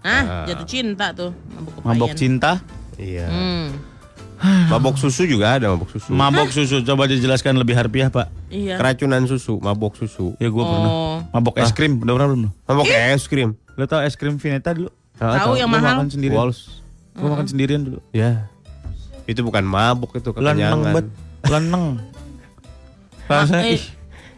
Ah, 0.00 0.44
jatuh 0.44 0.68
cinta 0.68 1.10
tuh. 1.10 1.32
Mabok 1.80 2.12
kepayan. 2.12 2.16
cinta, 2.16 2.52
Iya. 2.94 3.26
Hmm. 3.26 3.66
Mabok 4.70 4.96
susu 4.96 5.24
juga 5.24 5.54
ada 5.54 5.68
mabok 5.68 5.88
susu. 5.88 6.10
mabok 6.10 6.48
susu 6.48 6.80
Coba 6.80 7.04
dijelaskan 7.04 7.54
lebih 7.54 7.72
harfiah 7.72 8.08
pak 8.08 8.28
Iya. 8.48 8.76
Keracunan 8.76 9.24
susu, 9.24 9.58
mabok 9.58 9.94
susu. 9.94 10.34
Ya 10.36 10.46
gue 10.46 10.58
pernah 10.60 10.90
Oh. 10.90 11.18
Mabok 11.30 11.54
es 11.56 11.70
krim, 11.70 11.98
udah 11.98 12.12
pernah 12.12 12.28
belum 12.28 12.40
lo? 12.42 12.50
Mabok 12.64 12.86
es 12.86 13.24
krim. 13.24 13.54
Lo 13.72 13.84
tau 13.84 14.00
es 14.00 14.14
krim 14.14 14.34
Vineta 14.34 14.70
dulu? 14.70 14.90
Ah, 15.16 15.38
Tahu 15.40 15.54
yang 15.56 15.66
Gua 15.66 15.78
mahal. 15.78 15.94
makan 15.96 16.08
sendirian 16.08 16.34
Walls. 16.36 16.82
Gue 17.12 17.28
makan 17.28 17.46
sendirian 17.46 17.80
dulu 17.80 17.98
Ya. 18.10 18.50
Itu 19.24 19.40
bukan 19.40 19.62
mabok 19.62 20.14
itu 20.14 20.30
Leneng 20.32 20.58
kekenyangan. 20.60 20.92
bet 20.92 21.06
Leneng 21.44 21.84
Rasanya 23.24 23.64
eh. 23.70 23.74
ih, 23.74 23.84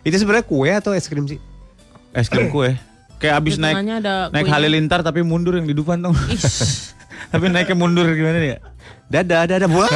Itu 0.03 0.17
sebenarnya 0.17 0.45
kue 0.45 0.71
atau 0.71 0.93
es 0.93 1.07
krim 1.07 1.25
sih? 1.25 1.41
Es 2.13 2.29
krim 2.29 2.49
kue 2.49 2.77
Kayak 3.17 3.41
abis 3.41 3.57
naik 3.57 3.81
ada 3.81 4.29
Naik 4.29 4.47
halilintar 4.47 5.01
tapi 5.01 5.21
mundur 5.21 5.57
yang 5.57 5.65
di 5.65 5.73
depan 5.73 5.99
tuh 5.99 6.13
Ih, 6.29 6.41
Tapi 7.27 7.45
naiknya 7.49 7.75
mundur 7.75 8.07
gimana 8.09 8.39
ya 8.39 8.59
Dadah, 9.07 9.47
dadah. 9.47 9.69
Wah. 9.69 9.91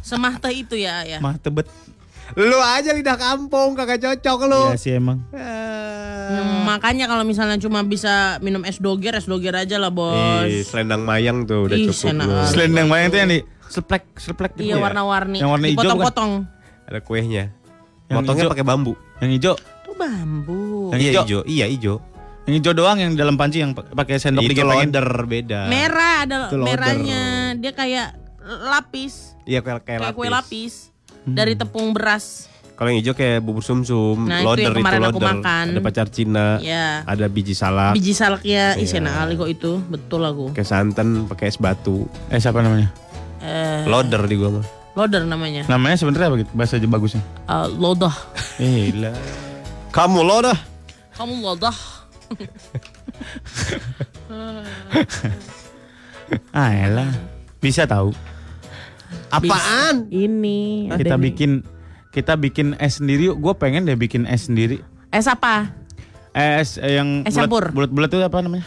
semahta 0.00 0.48
itu 0.48 0.74
ya, 0.74 1.04
ya. 1.04 1.18
Mah 1.18 1.36
tebet 1.36 1.68
lu 2.32 2.56
aja 2.56 2.90
lidah 2.90 3.12
kampung 3.14 3.76
kagak 3.76 4.00
cocok 4.00 4.38
lu. 4.46 4.62
Iya 4.66 4.78
sih 4.78 4.92
emang 4.94 5.20
Hmm, 5.32 6.64
makanya 6.64 7.04
kalau 7.04 7.22
misalnya 7.22 7.58
cuma 7.58 7.82
bisa 7.82 8.40
minum 8.40 8.64
es 8.64 8.78
doger, 8.78 9.12
es 9.12 9.26
doger 9.26 9.52
aja 9.52 9.76
lah, 9.76 9.92
Bos. 9.92 10.48
Ih, 10.48 10.64
selendang 10.64 11.04
mayang 11.04 11.44
tuh 11.44 11.68
udah 11.68 11.76
Ih, 11.76 11.92
cukup. 11.92 12.14
lu. 12.16 12.32
Selendang 12.48 12.86
mayang 12.88 13.08
tuh 13.10 13.18
yang 13.18 13.28
di 13.28 13.40
Seplek, 13.68 14.04
seplek 14.16 14.52
gitu 14.54 14.64
Iya, 14.64 14.76
ya? 14.76 14.80
warna-warni. 14.80 15.38
Yang 15.40 15.50
warna 15.50 15.66
hijau? 15.66 15.80
Dipotong-potong. 15.82 16.32
Ada 16.84 16.98
kuehnya. 17.00 17.44
Yang 18.06 18.16
Motongnya 18.16 18.44
pakai 18.48 18.64
bambu. 18.64 18.92
Yang 19.18 19.30
hijau 19.36 19.54
Itu 19.58 19.90
bambu. 19.92 20.62
Yang 20.88 21.00
iya 21.00 21.10
hijau. 21.10 21.22
hijau, 21.24 21.40
iya 21.44 21.66
hijau. 21.68 21.96
Yang 22.42 22.54
hijau 22.58 22.74
doang 22.74 22.98
yang 22.98 23.12
dalam 23.14 23.34
panci 23.34 23.62
yang 23.62 23.70
pa- 23.70 23.86
pakai 23.86 24.18
sendok 24.18 24.42
Itu 24.42 24.62
loader 24.62 25.06
beda. 25.24 25.66
Merah 25.66 26.14
ada 26.20 26.36
Itu 26.44 26.58
loader. 26.58 26.74
merahnya. 26.74 27.22
Dia 27.54 27.70
kayak 27.72 28.08
lapis, 28.64 29.38
Iya 29.44 29.62
kayak 29.62 29.86
kayak 29.86 30.00
kayak 30.02 30.12
kue 30.12 30.26
lapis. 30.26 30.34
lapis 30.34 30.72
dari 31.24 31.54
tepung 31.54 31.92
beras. 31.92 32.50
Kalau 32.72 32.90
yang 32.90 32.98
hijau 32.98 33.14
kayak 33.14 33.38
bubur 33.38 33.62
sumsum, 33.62 34.26
Nah, 34.26 34.42
itu 34.42 34.46
loader 34.48 34.64
yang 34.64 34.82
kemarin 34.82 35.00
aku 35.04 35.10
loader. 35.14 35.28
makan. 35.38 35.64
Ada 35.68 35.80
pacar 35.80 36.06
Cina, 36.08 36.46
Ya. 36.58 37.06
ada 37.06 37.26
biji 37.26 37.54
salak, 37.54 37.94
Biji 37.94 38.10
salaknya, 38.10 38.74
ih 38.74 38.82
Iya. 38.82 38.98
enak 38.98 39.12
kali 39.14 39.32
kok 39.36 39.50
itu. 39.52 39.72
Betul 39.86 40.20
aku. 40.24 40.44
pakai 40.50 40.66
santan, 40.66 41.08
pakai 41.24 41.46
es 41.46 41.56
batu. 41.56 42.10
Eh 42.26 42.36
siapa 42.36 42.58
namanya? 42.58 42.90
Eh, 43.38 43.86
Loader 43.86 44.22
di 44.24 44.34
gua 44.34 44.50
mah. 44.52 44.66
loader 44.92 45.22
namanya. 45.22 45.62
Namanya 45.64 45.94
sebenarnya 45.94 46.26
apa 46.26 46.36
gitu? 46.38 46.50
Bahasa 46.52 46.74
aja 46.74 46.84
bagusnya 46.86 47.22
Eh, 47.44 47.66
lodah. 47.72 48.12
Gila 48.58 49.14
Kamu 49.88 50.20
loader. 50.20 50.58
Kamu 51.12 51.38
lodah. 51.38 51.76
Ah 56.50 56.72
elah 56.72 57.12
Bisa 57.58 57.84
tahu 57.84 58.12
Apaan? 59.28 60.08
Ini 60.08 60.88
ada 60.88 60.96
Kita 60.96 61.16
nih. 61.16 61.22
bikin 61.28 61.50
Kita 62.08 62.36
bikin 62.36 62.76
es 62.76 62.96
sendiri 62.96 63.28
yuk 63.28 63.38
Gue 63.38 63.52
pengen 63.52 63.84
deh 63.84 63.96
bikin 63.96 64.24
es 64.24 64.48
sendiri 64.48 64.80
Es 65.12 65.28
apa? 65.28 65.68
Es 66.32 66.80
yang 66.80 67.20
Es 67.28 67.36
campur. 67.36 67.68
Bulat-bulat 67.68 68.08
itu 68.08 68.16
apa 68.18 68.40
namanya? 68.40 68.64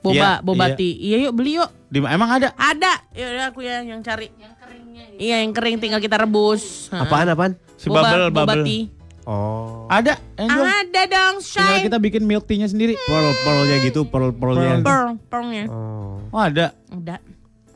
Boba, 0.00 0.14
Iya, 0.14 0.30
bobati. 0.40 0.90
Iya. 0.96 1.16
yuk 1.26 1.32
beli 1.34 1.60
yuk. 1.60 1.68
Di, 1.86 1.98
emang 1.98 2.30
ada? 2.30 2.54
Ada. 2.54 3.04
Ya 3.10 3.26
udah 3.28 3.44
aku 3.50 3.60
ya 3.60 3.82
yang 3.82 4.00
cari. 4.00 4.32
Yang 4.32 4.54
keringnya. 4.56 5.04
Iya 5.18 5.36
yang 5.42 5.52
kering 5.52 5.76
tinggal 5.76 6.00
kita 6.00 6.16
rebus. 6.16 6.88
Apaan 6.88 7.28
apaan? 7.28 7.52
Si 7.74 7.90
bubble, 7.90 8.30
bubble. 8.30 8.64
Bobati. 8.64 8.78
Oh. 9.26 9.90
Ada, 9.90 10.22
yang 10.38 10.48
jual. 10.48 10.64
Ada 10.64 11.02
dong, 11.10 11.34
Tinggal 11.42 11.74
Shay. 11.74 11.82
kita 11.82 11.98
bikin 11.98 12.22
milk 12.22 12.46
tea-nya 12.46 12.70
sendiri. 12.70 12.94
Pearl 13.04 13.34
pearlnya 13.42 13.76
gitu, 13.82 14.06
pearl 14.06 14.30
pearlnya. 14.30 14.78
Pearl, 14.80 15.18
pearlnya. 15.26 15.64
Oh. 15.66 16.22
Oh 16.30 16.38
ada. 16.38 16.70
Udah. 16.88 17.18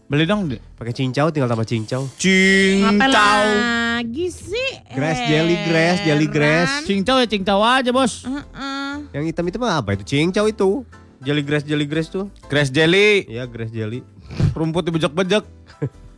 Beli 0.06 0.26
dong. 0.26 0.46
Pakai 0.74 0.90
cincau 0.90 1.30
tinggal 1.30 1.46
tambah 1.46 1.62
cincau. 1.62 2.02
Apa 2.02 2.14
Cincau. 2.14 3.02
lagi 3.10 4.26
sih? 4.26 4.70
Grass, 4.90 5.18
jelly 5.26 5.56
grass, 5.66 5.98
jelly 6.02 6.26
grass. 6.26 6.70
Cincau 6.82 7.18
ya 7.18 7.26
cincau 7.26 7.58
aja 7.62 7.90
bos. 7.90 8.22
Heeh. 8.22 9.10
Yang 9.10 9.24
hitam 9.30 9.46
itu 9.46 9.58
mah 9.58 9.78
apa 9.78 9.94
itu? 9.94 10.02
Cincau 10.02 10.46
itu. 10.46 10.82
Jelly 11.20 11.42
grass, 11.42 11.62
jelly 11.62 11.86
grass 11.86 12.10
tuh. 12.10 12.30
Grass 12.46 12.70
jelly. 12.70 13.26
Iya, 13.26 13.46
grass 13.50 13.70
jelly. 13.70 14.06
Rumput 14.50 14.86
dibejek-bejek. 14.86 15.42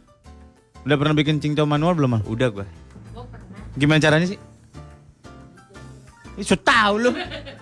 Udah 0.84 0.96
pernah 0.96 1.12
bikin 1.12 1.40
cincau 1.40 1.64
manual 1.64 1.96
belum? 1.96 2.16
Mal? 2.16 2.22
Udah 2.24 2.48
gua. 2.48 2.64
Gimana 3.74 3.96
caranya 3.98 4.28
sih? 4.28 4.36
Ih, 6.40 6.44
so 6.48 6.56
tau 6.56 6.96
lu. 6.96 7.12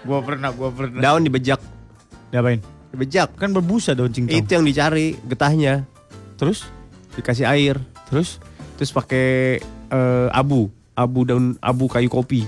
Gua 0.07 0.23
pernah, 0.23 0.55
gua 0.55 0.71
pernah. 0.71 1.03
Daun 1.03 1.27
dibejak. 1.27 1.59
Diapain? 2.31 2.63
Dibejak. 2.95 3.35
Kan 3.35 3.51
berbusa 3.51 3.99
daun 3.99 4.15
cincau. 4.15 4.31
Itu 4.31 4.51
yang 4.55 4.63
dicari 4.63 5.19
getahnya. 5.27 5.87
Terus? 6.39 6.71
Dikasih 7.19 7.47
air. 7.51 7.77
Terus? 8.07 8.39
Terus 8.79 8.91
pakai 8.95 9.59
eh, 9.91 10.29
abu, 10.31 10.71
abu 10.95 11.21
daun 11.27 11.59
abu 11.59 11.91
kayu 11.91 12.07
kopi. 12.07 12.47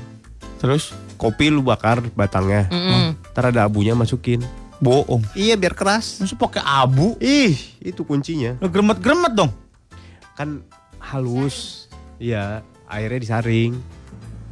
Terus? 0.62 0.94
Kopi 1.18 1.50
lu 1.50 1.62
bakar 1.62 2.02
batangnya. 2.14 2.70
Mm-mm. 2.70 3.18
Ntar 3.34 3.50
ada 3.50 3.66
abunya 3.66 3.98
masukin. 3.98 4.42
Bohong. 4.82 5.22
Iya 5.38 5.54
biar 5.54 5.74
keras. 5.74 6.18
Masa 6.18 6.34
pakai 6.34 6.62
abu? 6.62 7.14
Ih, 7.22 7.54
itu 7.78 8.02
kuncinya. 8.02 8.58
Lu 8.58 8.66
gremet-gremet 8.66 9.34
dong. 9.34 9.50
Kan 10.34 10.66
halus. 10.98 11.86
Iya, 12.18 12.62
airnya 12.90 13.18
disaring. 13.18 13.78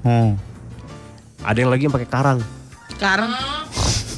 Oh. 0.03 0.35
Ada 1.41 1.59
yang 1.65 1.71
lagi 1.73 1.83
yang 1.89 1.95
pakai 1.95 2.09
karang. 2.09 2.39
Sekarang 2.93 3.33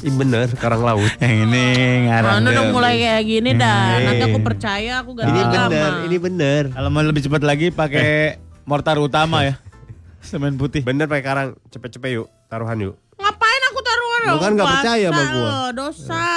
Ih 0.03 0.11
bener, 0.11 0.51
karang 0.59 0.83
laut. 0.83 1.07
Yang 1.23 1.47
ini 1.47 1.65
ngarang. 2.11 2.43
Mana 2.43 2.47
udah 2.51 2.65
mulai 2.75 2.99
kayak 2.99 3.23
gini 3.23 3.55
dah. 3.55 3.95
Hmm. 3.95 4.03
Nanti 4.03 4.23
aku 4.27 4.39
percaya 4.43 4.99
aku 4.99 5.15
ganti 5.15 5.31
Ini 5.31 5.43
bener, 5.47 5.91
ini 6.11 6.17
bener. 6.19 6.63
Kalau 6.75 6.89
mau 6.91 6.99
lebih 6.99 7.23
cepat 7.23 7.39
lagi 7.47 7.71
pakai 7.71 8.35
mortar 8.67 8.99
utama 8.99 9.47
ya. 9.47 9.55
Semen 10.27 10.59
putih. 10.59 10.83
Bener 10.83 11.07
pakai 11.07 11.23
karang. 11.23 11.49
Cepet-cepet 11.71 12.19
yuk, 12.19 12.27
taruhan 12.51 12.83
yuk. 12.83 12.99
Ngapain 13.15 13.61
aku 13.71 13.79
taruhan? 13.79 14.19
Lu 14.27 14.37
kan 14.43 14.51
nggak 14.59 14.67
percaya 14.75 15.07
sama 15.07 15.23
gua. 15.23 15.39
lo, 15.39 15.63
Dosa. 15.71 16.27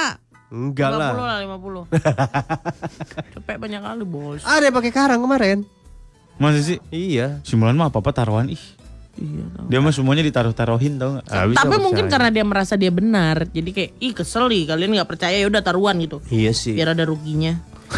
Enggak 0.47 0.91
50 0.95 1.01
lah. 1.03 1.13
lah 1.19 1.39
50. 1.43 1.91
Cepet 3.35 3.57
banyak 3.59 3.81
kali 3.83 4.05
bos. 4.07 4.43
Ada 4.47 4.71
yang 4.71 4.77
pakai 4.79 4.93
karang 4.95 5.21
kemarin. 5.27 5.67
Masa 6.39 6.63
sih? 6.63 6.79
Iya. 6.95 7.43
Simulan 7.43 7.75
mah 7.75 7.91
apa-apa 7.91 8.15
taruhan 8.15 8.47
ih. 8.47 8.63
Iya. 9.17 9.45
Dia 9.67 9.79
mah 9.81 9.91
semuanya 9.91 10.23
ditaruh-taruhin 10.23 11.01
tau 11.01 11.17
gak? 11.17 11.25
Ah, 11.27 11.49
bisa 11.49 11.65
Tapi 11.65 11.77
mungkin 11.81 12.05
percaya. 12.05 12.13
karena 12.13 12.29
dia 12.31 12.45
merasa 12.45 12.75
dia 12.77 12.91
benar, 12.91 13.49
jadi 13.49 13.71
kayak 13.73 13.91
ih 13.97 14.13
kesel 14.13 14.45
nih 14.47 14.69
kalian 14.69 14.93
nggak 14.93 15.09
percaya 15.09 15.33
ya 15.33 15.49
udah 15.49 15.61
taruhan 15.61 15.97
gitu, 15.99 16.21
Iya 16.29 16.53
sih. 16.53 16.77
biar 16.77 16.93
ada 16.93 17.03
ruginya. 17.03 17.57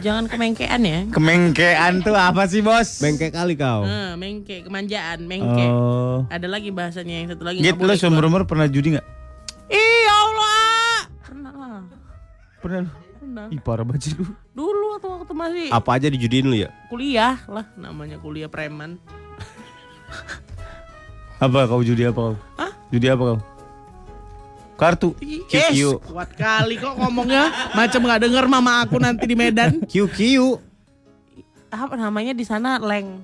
Jangan 0.00 0.26
kemengkean 0.26 0.80
ya. 0.80 1.00
Kemengkean 1.12 2.00
tuh 2.00 2.16
apa 2.16 2.48
sih 2.48 2.60
bos? 2.60 2.98
Bengkek 2.98 3.30
kali 3.30 3.52
kau. 3.52 3.84
Eh, 3.84 4.16
mengke, 4.16 4.64
kemanjaan, 4.64 5.22
mengke. 5.22 5.66
Oh. 5.68 6.24
Ada 6.26 6.48
lagi 6.48 6.72
bahasanya 6.72 7.20
yang 7.20 7.28
satu 7.28 7.44
lagi. 7.44 7.60
Git, 7.60 7.68
nggak 7.68 7.76
lu 7.76 7.80
boleh 7.84 7.94
seumur 7.94 8.24
umur 8.24 8.42
pernah 8.48 8.64
judi 8.64 8.96
gak? 8.96 9.04
keluar. 9.04 9.70
Ih, 9.70 9.98
ya 10.00 10.14
Allah. 10.16 10.96
Pernah 11.20 11.52
lah. 11.52 11.80
Pernah. 12.58 13.09
Pernah. 13.30 13.46
Ih 13.46 13.62
parah 13.62 13.86
banget 13.86 14.10
lu. 14.10 14.26
Dulu 14.50 14.84
waktu 14.90 15.06
waktu 15.06 15.32
masih 15.32 15.66
Apa 15.70 15.90
aja 15.94 16.10
dijudiin 16.10 16.50
lu 16.50 16.58
ya? 16.58 16.74
kuliah 16.90 17.38
lah 17.46 17.62
namanya 17.78 18.18
kuliah 18.18 18.50
preman. 18.50 18.98
Apa 21.38 21.70
kau 21.70 21.78
judi 21.80 22.02
apa 22.02 22.34
kau? 22.34 22.36
Hah? 22.58 22.74
Judi 22.90 23.06
apa 23.06 23.22
kau? 23.22 23.38
Kartu. 24.74 25.14
Yes, 25.46 25.78
kuat 26.02 26.34
kali 26.34 26.74
kok 26.74 26.98
ngomongnya 26.98 27.70
macam 27.70 28.02
nggak 28.02 28.26
denger 28.26 28.44
mama 28.50 28.82
aku 28.82 28.98
nanti 28.98 29.30
di 29.30 29.38
Medan. 29.38 29.78
QQ. 29.92 30.18
Apa 31.70 31.94
namanya 31.94 32.34
di 32.34 32.42
sana 32.42 32.82
leng. 32.82 33.22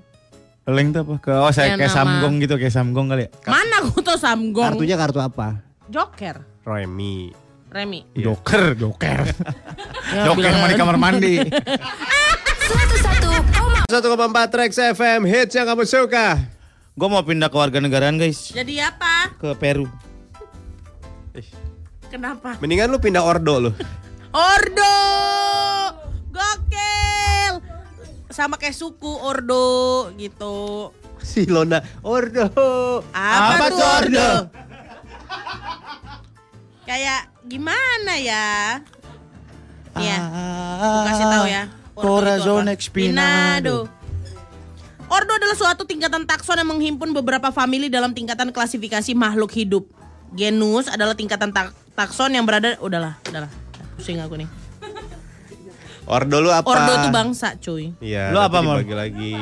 Leng 0.64 0.94
tuh 0.94 1.02
apa? 1.02 1.14
Ke, 1.18 1.34
oh 1.34 1.50
saya 1.50 1.74
Ya, 1.74 1.82
kayak 1.82 1.90
nama. 1.90 1.98
samgong 1.98 2.34
gitu, 2.38 2.54
kayak 2.54 2.70
samgong 2.70 3.06
kali 3.10 3.26
ya. 3.26 3.30
Mana 3.44 3.82
aku 3.82 3.98
tuh 3.98 4.14
samgong. 4.14 4.70
Kartunya 4.70 4.94
kartu 4.94 5.18
apa? 5.18 5.58
Joker. 5.90 6.46
Remi. 6.62 7.34
Remi. 7.66 8.06
Joker, 8.14 8.72
joker. 8.72 9.26
Ya, 10.06 10.30
joker 10.30 10.54
mah 10.54 10.68
di 10.70 10.76
kamar 10.78 10.96
mandi. 10.98 11.34
101,4 13.86 13.90
1,4 13.90 14.52
Trax 14.52 14.70
FM 14.94 15.20
hits 15.26 15.54
yang 15.54 15.66
kamu 15.66 15.82
suka. 15.86 16.38
Gue 16.96 17.08
mau 17.10 17.22
pindah 17.26 17.50
ke 17.50 17.56
warga 17.58 17.78
negaraan 17.82 18.16
guys. 18.16 18.54
Jadi 18.54 18.78
apa? 18.80 19.34
Ke 19.36 19.52
Peru. 19.58 19.86
Kenapa? 22.06 22.56
Mendingan 22.62 22.88
lu 22.88 23.02
pindah 23.02 23.20
ordo 23.26 23.68
lu. 23.68 23.70
Ordo. 24.30 24.96
Gokil. 26.32 27.54
Sama 28.30 28.56
kayak 28.60 28.76
suku 28.76 29.08
Ordo 29.08 30.08
gitu. 30.16 30.90
Si 31.20 31.48
Lona 31.48 31.82
ordo. 32.06 32.46
Apa, 33.10 33.58
Apa 33.58 33.64
tuh 33.66 33.76
tuh 33.76 33.86
Ordo? 33.86 33.96
Ordo? 33.98 34.28
Kayak 36.86 37.34
gimana 37.50 38.14
ya? 38.20 38.78
Iya. 40.00 40.18
Aku 40.76 41.00
kasih 41.04 41.26
tahu 41.26 41.46
ya. 41.48 41.62
Corazon? 41.96 42.64
Expinado. 42.68 43.88
Ordo 45.06 45.32
adalah 45.32 45.54
suatu 45.54 45.86
tingkatan 45.86 46.26
takson 46.26 46.58
yang 46.58 46.66
menghimpun 46.66 47.14
beberapa 47.14 47.54
famili 47.54 47.86
dalam 47.86 48.10
tingkatan 48.10 48.50
klasifikasi 48.50 49.14
makhluk 49.14 49.54
hidup. 49.54 49.86
Genus 50.34 50.90
adalah 50.90 51.14
tingkatan 51.14 51.54
tak- 51.54 51.72
takson 51.94 52.34
yang 52.34 52.42
berada 52.42 52.74
udahlah, 52.82 53.14
udahlah. 53.30 53.48
Pusing 53.94 54.18
aku 54.18 54.34
nih. 54.36 54.48
Ordo 56.06 56.38
lu 56.38 56.50
apa? 56.54 56.66
Ordo 56.66 56.92
itu 57.02 57.08
bangsa, 57.10 57.58
cuy. 57.58 57.90
Iya. 57.98 58.30
Lu 58.30 58.38
apa, 58.38 58.62
dibagi 58.62 58.94
lagi. 58.94 59.34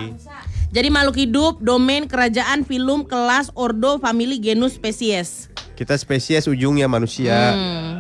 Jadi 0.73 0.89
makhluk 0.91 1.17
hidup, 1.17 1.55
domain, 1.61 2.09
kerajaan, 2.09 2.65
film, 2.65 3.05
kelas, 3.05 3.53
ordo, 3.55 4.01
famili, 4.01 4.41
genus, 4.41 4.75
spesies. 4.75 5.53
Kita 5.77 5.93
spesies 5.95 6.49
ujungnya 6.49 6.89
manusia. 6.89 7.53
Hmm. 7.53 7.94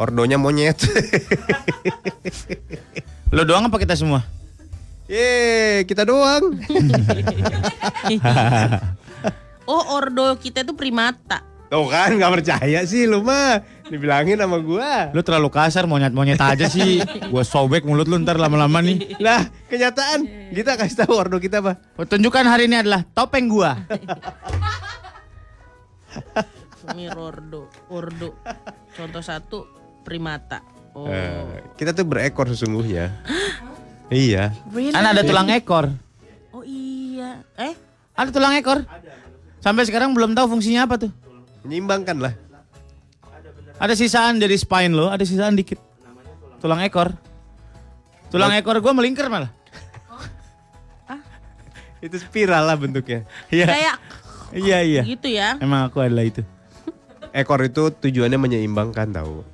Ordonya 0.00 0.40
monyet. 0.40 0.80
Lo 3.36 3.44
doang 3.44 3.68
apa 3.68 3.76
kita 3.76 3.92
semua? 3.92 4.24
Yeay, 5.04 5.84
kita 5.84 6.08
doang. 6.08 6.48
Oh, 9.70 10.02
ordo 10.02 10.34
kita 10.34 10.66
itu 10.66 10.74
primata. 10.74 11.46
Tuh 11.70 11.86
kan 11.86 12.10
gak 12.18 12.42
percaya 12.42 12.82
sih 12.82 13.06
lu 13.06 13.22
mah. 13.22 13.62
Dibilangin 13.86 14.34
sama 14.34 14.58
gua. 14.58 15.14
Lo 15.14 15.22
terlalu 15.22 15.46
kasar, 15.46 15.86
monyet-monyet 15.86 16.42
aja 16.42 16.66
sih. 16.66 16.98
Gue 17.30 17.46
sobek 17.46 17.86
mulut 17.86 18.10
lu 18.10 18.18
ntar 18.18 18.34
lama-lama 18.34 18.82
nih. 18.82 19.14
Lah, 19.22 19.46
kenyataan 19.70 20.50
kita 20.50 20.74
kasih 20.74 21.06
tahu 21.06 21.14
ordo 21.14 21.38
kita 21.38 21.62
apa? 21.62 21.78
Tunjukkan 22.02 22.50
hari 22.50 22.66
ini 22.66 22.82
adalah 22.82 23.06
topeng 23.14 23.46
gua. 23.46 23.78
Ini 26.90 27.14
ordo, 27.14 27.70
ordo. 27.94 28.34
Contoh 28.98 29.22
satu, 29.22 29.79
primata. 30.02 30.64
Oh. 30.96 31.06
Eh, 31.06 31.62
kita 31.78 31.94
tuh 31.94 32.04
berekor 32.04 32.50
sesungguhnya. 32.50 33.14
iya. 34.10 34.50
Really? 34.74 34.94
Kan 34.94 35.06
ada 35.06 35.22
tulang 35.22 35.48
ekor. 35.52 35.90
Oh 36.50 36.66
iya. 36.66 37.44
Eh, 37.54 37.74
Ada 38.18 38.30
tulang 38.34 38.52
ekor. 38.58 38.84
Sampai 39.60 39.84
sekarang 39.84 40.12
belum 40.12 40.32
tahu 40.36 40.56
fungsinya 40.58 40.84
apa 40.88 40.96
tuh. 40.96 41.12
Menyimbangkan 41.64 42.16
lah. 42.20 42.34
Ada 43.80 43.96
sisaan 43.96 44.36
dari 44.36 44.60
spine 44.60 44.92
lo, 44.92 45.08
ada 45.08 45.24
sisaan 45.24 45.56
dikit. 45.56 45.80
Tulang 46.60 46.84
ekor. 46.84 47.16
Tulang 48.28 48.52
ekor 48.52 48.76
gua 48.84 48.92
melingkar 48.92 49.32
malah. 49.32 49.48
Itu 52.04 52.20
spiral 52.20 52.68
lah 52.68 52.76
bentuknya. 52.76 53.24
Iya. 53.48 53.66
kayak 53.68 53.96
Iya 54.50 54.78
iya. 54.82 55.02
gitu 55.06 55.28
ya. 55.30 55.56
Emang 55.62 55.86
aku 55.86 56.02
adalah 56.02 56.26
itu. 56.26 56.42
Ekor 57.30 57.62
itu 57.62 57.94
tujuannya 57.94 58.34
menyeimbangkan 58.34 59.14
tahu. 59.14 59.46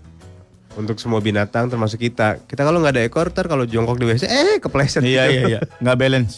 Untuk 0.76 1.00
semua 1.00 1.24
binatang 1.24 1.72
termasuk 1.72 1.96
kita. 2.04 2.44
Kita 2.44 2.60
kalau 2.60 2.84
nggak 2.84 2.94
ada 3.00 3.02
ekor, 3.08 3.32
ntar 3.32 3.48
kalau 3.48 3.64
jongkok 3.64 3.96
di 3.96 4.06
WC, 4.12 4.24
eh 4.28 4.56
kepleset. 4.60 5.00
Iya 5.00 5.24
gitu. 5.32 5.32
iya 5.32 5.42
iya. 5.56 5.60
Nggak 5.82 5.96
balance. 5.96 6.34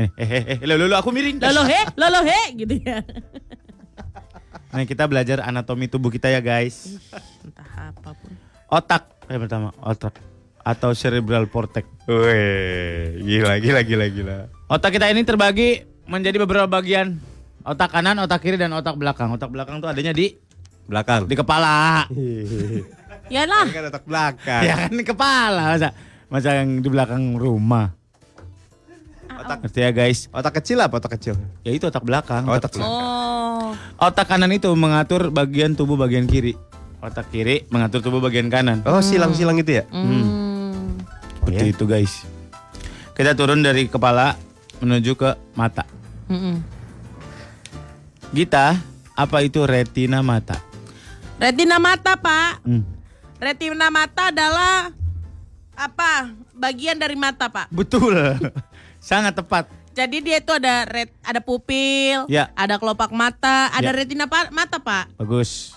Eh 0.00 0.08
eh 0.16 0.30
eh, 0.32 0.44
eh. 0.56 0.58
Lo, 0.64 0.96
aku 0.96 1.12
miring. 1.12 1.36
Lolo 1.36 1.62
he, 1.68 1.80
lolo 2.00 2.20
he 2.24 2.40
gitu 2.56 2.74
ya. 2.80 3.04
Nih 4.76 4.84
kita 4.84 5.08
belajar 5.08 5.44
anatomi 5.44 5.88
tubuh 5.88 6.12
kita 6.12 6.28
ya 6.28 6.40
guys. 6.40 7.00
Entah 7.44 7.92
apa 7.92 8.10
pun. 8.16 8.32
Otak 8.68 9.02
yang 9.28 9.40
pertama, 9.44 9.68
otak 9.80 10.16
atau 10.60 10.92
cerebral 10.92 11.48
cortex. 11.48 11.88
Weh, 12.04 13.16
gila 13.24 13.56
gila 13.60 13.80
gila 13.80 14.06
gila. 14.12 14.36
Otak 14.68 15.00
kita 15.00 15.08
ini 15.08 15.24
terbagi 15.24 15.84
menjadi 16.04 16.36
beberapa 16.44 16.68
bagian. 16.68 17.16
Otak 17.64 17.92
kanan, 17.92 18.20
otak 18.20 18.44
kiri 18.44 18.60
dan 18.60 18.72
otak 18.76 18.96
belakang. 18.96 19.32
Otak 19.32 19.52
belakang 19.52 19.80
tuh 19.80 19.88
adanya 19.88 20.12
di 20.12 20.36
Belakang. 20.88 21.28
di 21.28 21.36
kepala. 21.36 22.08
Yalah. 23.28 23.66
Kan 23.68 23.84
otak 23.92 24.04
belakang. 24.08 24.62
Ya 24.64 24.74
kan 24.76 24.92
di 24.92 25.04
kepala 25.04 25.62
masa 25.76 25.88
masa 26.28 26.56
yang 26.56 26.80
di 26.80 26.88
belakang 26.88 27.36
rumah. 27.36 27.96
Otak 29.38 29.62
Ngerti 29.64 29.80
ya 29.80 29.90
guys? 29.94 30.18
otak 30.34 30.60
kecil 30.60 30.82
apa 30.82 30.98
otak 30.98 31.14
kecil? 31.14 31.38
Ya 31.62 31.70
itu 31.70 31.86
otak 31.86 32.02
belakang. 32.02 32.42
Oh, 32.50 32.58
otak 32.58 32.74
belakang. 32.74 32.90
Oh. 32.90 33.70
Otak 34.02 34.26
kanan 34.26 34.50
itu 34.50 34.66
mengatur 34.74 35.30
bagian 35.30 35.78
tubuh 35.78 35.94
bagian 35.94 36.26
kiri. 36.26 36.58
Otak 36.98 37.30
kiri 37.30 37.62
mengatur 37.70 38.02
tubuh 38.02 38.18
bagian 38.18 38.50
kanan. 38.50 38.82
Oh, 38.82 38.98
silang-silang 38.98 39.62
itu 39.62 39.78
ya? 39.78 39.84
Hmm. 39.94 40.98
Seperti 41.38 41.64
ya. 41.64 41.70
itu 41.70 41.84
guys. 41.86 42.26
Kita 43.14 43.38
turun 43.38 43.62
dari 43.62 43.86
kepala 43.86 44.34
menuju 44.82 45.14
ke 45.14 45.30
mata. 45.54 45.86
Mm-mm. 46.26 46.60
Gita, 48.34 48.76
apa 49.16 49.38
itu 49.40 49.64
retina 49.64 50.20
mata? 50.20 50.60
Retina 51.38 51.78
mata, 51.80 52.18
Pak. 52.18 52.66
Hmm. 52.66 52.97
Retina 53.38 53.86
mata 53.88 54.34
adalah 54.34 54.90
apa? 55.72 56.34
Bagian 56.52 56.98
dari 56.98 57.14
mata, 57.14 57.46
Pak. 57.46 57.70
Betul. 57.70 58.18
Sangat 58.98 59.34
tepat. 59.34 59.70
Jadi 59.94 60.22
dia 60.22 60.38
itu 60.38 60.50
ada 60.50 60.86
ret, 60.86 61.10
ada 61.22 61.38
pupil, 61.38 62.26
Ya. 62.26 62.50
ada 62.54 62.78
kelopak 62.78 63.10
mata, 63.10 63.70
ada 63.70 63.90
Ya. 63.90 63.94
retina 63.94 64.26
pa- 64.26 64.50
mata, 64.50 64.78
Pak. 64.78 65.14
Bagus. 65.16 65.74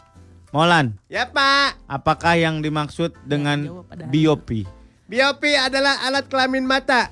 Molan, 0.50 0.94
Ya, 1.08 1.26
Pak. 1.26 1.80
apakah 1.88 2.36
yang 2.36 2.60
dimaksud 2.60 3.16
dengan 3.24 3.62
jawab 3.64 3.86
padahal. 3.88 4.10
biopi? 4.10 4.62
Biopi 5.08 5.52
adalah 5.56 6.02
alat 6.02 6.28
kelamin 6.28 6.66
mata. 6.66 7.10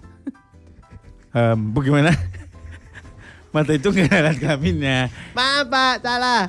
Em, 1.29 1.57
bagaimana? 1.71 2.09
Mata 3.49 3.71
itu 3.71 3.89
nggak 3.89 4.05
ada 4.07 4.17
alat 4.23 4.37
kelaminnya. 4.37 4.99
Maaf, 5.33 5.65
Pak, 5.67 5.95
salah. 5.99 6.41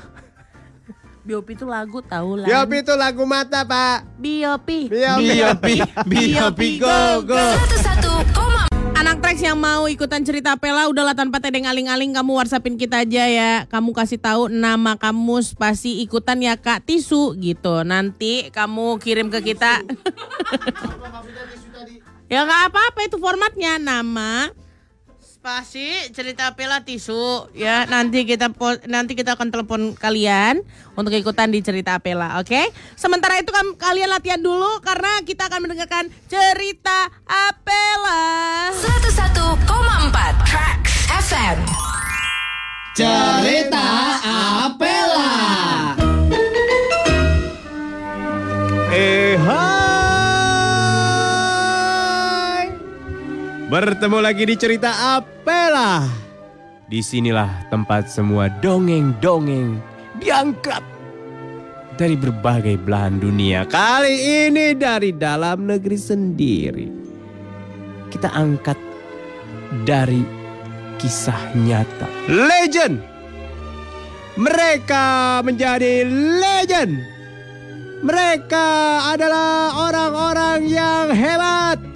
Biopi 1.30 1.54
itu 1.54 1.62
lagu 1.62 2.02
tahu 2.02 2.42
lah. 2.42 2.46
Biopi 2.50 2.82
itu 2.82 2.90
lagu 2.98 3.22
mata, 3.22 3.62
Pak. 3.62 4.18
Biopi. 4.18 4.90
Biopi. 4.90 5.78
biopi, 6.10 6.68
go, 6.82 7.22
go. 7.22 7.38
Anak 8.98 9.22
Trax 9.22 9.38
yang 9.38 9.54
mau 9.54 9.86
ikutan 9.86 10.26
cerita 10.26 10.58
Pela 10.58 10.90
udahlah 10.90 11.14
tanpa 11.14 11.38
tedeng 11.38 11.70
aling-aling 11.70 12.18
kamu 12.18 12.34
whatsappin 12.34 12.74
kita 12.74 13.06
aja 13.06 13.30
ya. 13.30 13.62
Kamu 13.70 13.94
kasih 13.94 14.18
tahu 14.18 14.50
nama 14.50 14.98
kamu 14.98 15.38
spasi 15.46 16.02
ikutan 16.02 16.42
ya 16.42 16.58
Kak 16.58 16.82
Tisu 16.90 17.38
gitu. 17.38 17.86
Nanti 17.86 18.50
kamu 18.50 18.98
kirim 18.98 19.30
ke 19.30 19.54
kita. 19.54 19.86
ya 22.34 22.42
nggak 22.42 22.74
apa-apa 22.74 23.06
itu 23.06 23.22
formatnya 23.22 23.78
nama 23.78 24.50
spasi 25.40 26.12
cerita 26.12 26.52
Pela 26.52 26.84
Tisu 26.84 27.48
ya. 27.56 27.88
Nanti 27.88 28.28
kita 28.28 28.52
nanti 28.84 29.16
kita 29.16 29.40
akan 29.40 29.48
telepon 29.48 29.96
kalian 29.96 30.60
untuk 31.00 31.16
ikutan 31.16 31.48
di 31.48 31.64
cerita 31.64 31.96
Pela, 31.96 32.36
oke? 32.44 32.68
Sementara 32.92 33.40
itu 33.40 33.48
kalian 33.80 34.12
latihan 34.12 34.36
dulu 34.36 34.84
karena 34.84 35.24
kita 35.24 35.48
akan 35.48 35.64
mendengarkan 35.64 36.12
cerita 36.28 37.08
Apela. 37.24 38.68
101,4 38.68 39.64
Tracks 40.44 41.08
FM. 41.08 41.58
Cerita 42.92 43.88
Apela. 44.68 45.32
Eh 48.92 49.40
hai. 49.40 49.79
Bertemu 53.70 54.18
lagi 54.18 54.42
di 54.50 54.58
cerita 54.58 55.14
Apela. 55.14 56.02
Di 56.90 56.98
sinilah 56.98 57.70
tempat 57.70 58.10
semua 58.10 58.50
dongeng-dongeng 58.58 59.78
diangkat 60.18 60.82
dari 61.94 62.18
berbagai 62.18 62.82
belahan 62.82 63.22
dunia. 63.22 63.62
Kali 63.70 64.50
ini 64.50 64.74
dari 64.74 65.14
dalam 65.14 65.70
negeri 65.70 65.94
sendiri. 65.94 66.86
Kita 68.10 68.34
angkat 68.34 68.74
dari 69.86 70.26
kisah 70.98 71.54
nyata. 71.54 72.10
Legend. 72.26 72.98
Mereka 74.34 75.06
menjadi 75.46 76.10
legend. 76.42 76.98
Mereka 78.02 78.66
adalah 79.14 79.78
orang-orang 79.78 80.66
yang 80.66 81.14
hebat 81.14 81.89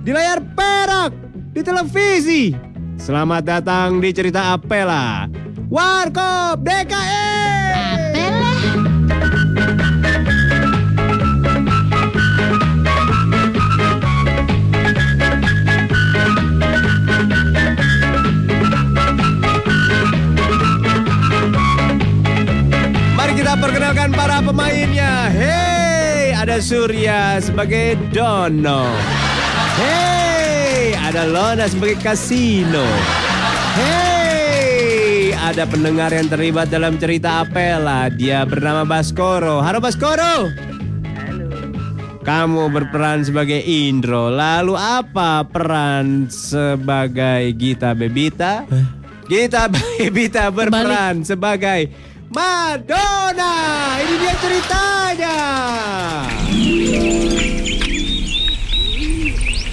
di 0.00 0.10
layar 0.16 0.40
perak, 0.56 1.12
di 1.52 1.60
televisi. 1.60 2.56
Selamat 2.96 3.44
datang 3.44 4.00
di 4.00 4.10
cerita 4.12 4.56
Apela. 4.56 5.28
Warkop 5.68 6.60
DKI. 6.60 7.28
Mari 23.16 23.32
kita 23.36 23.54
perkenalkan 23.56 24.10
para 24.16 24.40
pemainnya. 24.44 25.28
Hey, 25.28 26.32
ada 26.32 26.56
Surya 26.60 27.36
sebagai 27.40 27.96
Dono. 28.12 29.29
Hey, 29.80 30.92
ada 30.92 31.24
Lona 31.24 31.64
sebagai 31.64 31.96
Kasino. 32.04 32.84
Hey, 33.80 35.32
ada 35.32 35.64
pendengar 35.64 36.12
yang 36.12 36.28
terlibat 36.28 36.68
dalam 36.68 37.00
cerita 37.00 37.40
Apela. 37.40 38.12
Dia 38.12 38.44
bernama 38.44 38.84
Baskoro. 38.84 39.64
Halo 39.64 39.80
Baskoro. 39.80 40.52
Kamu 42.20 42.68
berperan 42.68 43.24
sebagai 43.24 43.64
Indro. 43.64 44.28
Lalu 44.28 44.76
apa 44.76 45.48
peran 45.48 46.28
sebagai 46.28 47.56
Gita 47.56 47.96
Bebita? 47.96 48.68
Gita 49.24 49.72
Bebita 49.72 50.52
berperan 50.52 51.24
sebagai 51.24 51.88
Madonna. 52.28 53.56
Ini 53.96 54.14
dia 54.20 54.34
ceritanya. 54.36 55.36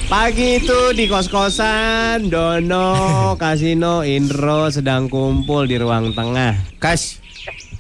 Pagi 0.08 0.64
itu 0.64 0.96
di 0.96 1.04
kos-kosan, 1.12 2.32
Dono, 2.32 3.36
Kasino, 3.36 4.08
Indro 4.08 4.72
sedang 4.72 5.12
kumpul 5.12 5.68
di 5.68 5.76
ruang 5.76 6.16
tengah. 6.16 6.56
Kas, 6.80 7.20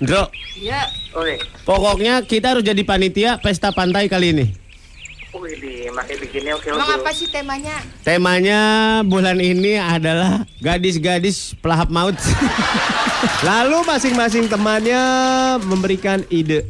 Indro, 0.04 0.28
Ya, 0.60 0.92
Oke. 1.16 1.40
pokoknya 1.64 2.28
kita 2.28 2.52
harus 2.52 2.68
jadi 2.68 2.84
panitia 2.84 3.40
pesta 3.40 3.72
pantai 3.72 4.12
kali 4.12 4.36
ini. 4.36 4.46
Wih, 5.40 5.88
bikinnya 6.20 6.60
oke 6.60 6.68
emang 6.68 6.84
oke. 6.84 6.96
apa 7.00 7.12
sih 7.16 7.32
temanya? 7.32 7.80
Temanya 8.04 8.60
bulan 9.08 9.40
ini 9.40 9.80
adalah 9.80 10.44
gadis-gadis 10.60 11.56
pelahap 11.64 11.88
maut. 11.88 12.20
Lalu 13.48 13.88
masing-masing 13.88 14.52
temannya 14.52 15.00
memberikan 15.64 16.28
ide. 16.28 16.68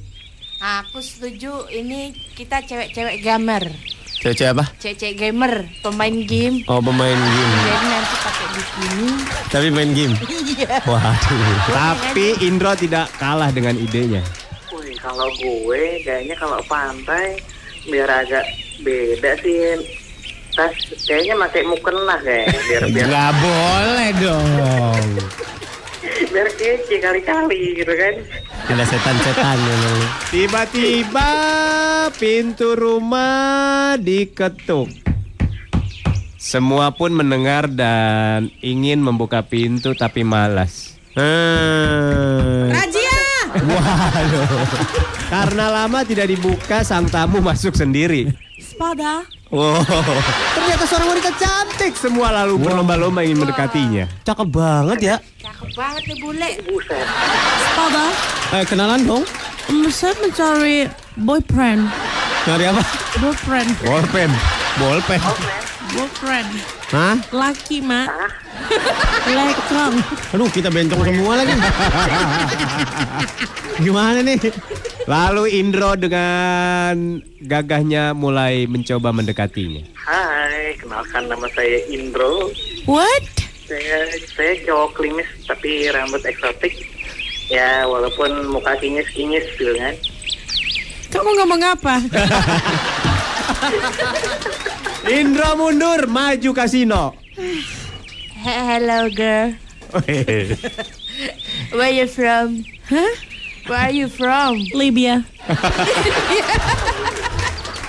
Aku 0.62 1.02
setuju 1.02 1.66
ini 1.74 2.14
kita 2.38 2.62
cewek-cewek 2.62 3.26
gamer. 3.26 3.97
Cewek 4.34 4.52
apa? 4.58 4.66
Cewek-cewek 4.82 5.16
gamer, 5.16 5.54
pemain 5.80 6.16
game. 6.26 6.64
Oh 6.68 6.82
pemain 6.84 7.16
game. 7.16 7.54
Jadi 7.64 7.86
nanti 7.88 8.16
pakai 8.20 8.48
bikini. 8.56 9.10
Tapi 9.48 9.68
main 9.72 9.92
game. 9.96 10.16
Iya. 10.58 10.82
Waduh. 10.90 11.56
Tapi 11.70 12.26
Indro 12.42 12.74
tidak 12.74 13.14
kalah 13.22 13.54
dengan 13.54 13.78
idenya. 13.78 14.26
Wih, 14.74 14.98
kalau 14.98 15.30
gue 15.38 16.02
kayaknya 16.02 16.34
kalau 16.36 16.58
pantai 16.66 17.38
biar 17.86 18.10
agak 18.10 18.44
beda 18.82 19.38
sih. 19.46 19.78
Tas 20.58 20.74
kayaknya 21.06 21.38
pakai 21.38 21.62
mukena 21.70 22.18
kayak 22.26 22.50
biar 22.66 22.84
biar 22.90 23.06
Nggak 23.06 23.32
boleh 23.38 24.10
dong. 24.18 25.02
Biar 26.32 26.50
kece 26.54 27.02
kali-kali 27.02 27.78
gitu 27.78 27.94
kan. 27.94 28.14
Ada 28.68 28.84
setan-setan 28.86 29.58
memang. 29.58 30.00
Tiba-tiba 30.30 31.32
pintu 32.16 32.76
rumah 32.76 33.96
diketuk. 33.98 34.92
Semua 36.38 36.94
pun 36.94 37.12
mendengar 37.12 37.68
dan 37.68 38.54
ingin 38.62 39.02
membuka 39.02 39.42
pintu 39.44 39.98
tapi 39.98 40.22
malas. 40.22 40.96
Hmm. 41.18 42.70
Rajia! 42.70 43.18
Karena 45.28 45.66
lama 45.74 46.06
tidak 46.06 46.30
dibuka, 46.30 46.86
sang 46.86 47.10
tamu 47.10 47.42
masuk 47.42 47.74
sendiri. 47.74 48.30
Spada. 48.62 49.26
Wow. 49.50 49.80
Ternyata 50.54 50.84
seorang 50.86 51.10
wanita 51.16 51.32
cantik. 51.40 51.96
Semua 51.96 52.30
lalu 52.30 52.60
berlomba-lomba 52.62 53.24
ingin 53.24 53.42
mendekatinya. 53.48 54.06
Cakep 54.28 54.48
banget 54.52 55.00
ya. 55.02 55.16
Cakep 55.58 55.74
banget 55.74 56.04
nih 56.06 56.18
bule. 56.22 56.52
Buset. 56.70 57.02
Spada. 57.74 58.06
Eh, 58.54 58.64
kenalan 58.70 59.02
dong. 59.10 59.26
Um, 59.74 59.90
saya 59.90 60.14
mencari 60.22 60.86
boyfriend. 61.18 61.90
Cari 62.46 62.70
apa? 62.70 62.86
Boyfriend. 63.18 63.70
Bolpen. 63.82 64.30
Bolpen. 64.78 65.18
Boyfriend. 65.98 66.50
Hah? 66.94 67.18
Laki, 67.34 67.82
Mak. 67.82 68.06
Lekong. 69.26 69.98
Aduh, 70.38 70.46
kita 70.54 70.70
bencong 70.70 71.02
semua 71.02 71.42
lagi. 71.42 71.58
Gimana 73.82 74.22
nih? 74.22 74.38
Lalu 75.10 75.58
Indro 75.58 75.98
dengan 75.98 77.18
gagahnya 77.42 78.14
mulai 78.14 78.70
mencoba 78.70 79.10
mendekatinya. 79.10 79.90
Hai, 80.06 80.78
kenalkan 80.78 81.26
nama 81.26 81.50
saya 81.50 81.82
Indro. 81.90 82.54
What? 82.86 83.47
Saya 83.68 83.98
saya 84.32 84.54
cowok 84.64 84.96
klimis 84.96 85.28
tapi 85.44 85.92
rambut 85.92 86.24
eksotik. 86.24 86.72
Ya 87.48 87.84
walaupun 87.88 88.48
muka 88.48 88.76
kinyis-kinyis 88.80 89.44
gitu 89.56 89.76
kan. 89.76 89.96
Kamu 91.08 91.30
ngomong 91.40 91.62
apa? 91.64 91.96
Indra 95.08 95.56
mundur, 95.56 96.04
maju 96.08 96.52
kasino. 96.52 97.16
He- 97.36 98.64
Hello, 98.68 99.08
girl. 99.12 99.56
Where 101.72 101.92
you 101.92 102.08
from? 102.08 102.64
Hah? 102.92 103.12
Where 103.68 103.88
are 103.88 103.96
you 103.96 104.08
from? 104.08 104.60
Libya. 104.76 105.24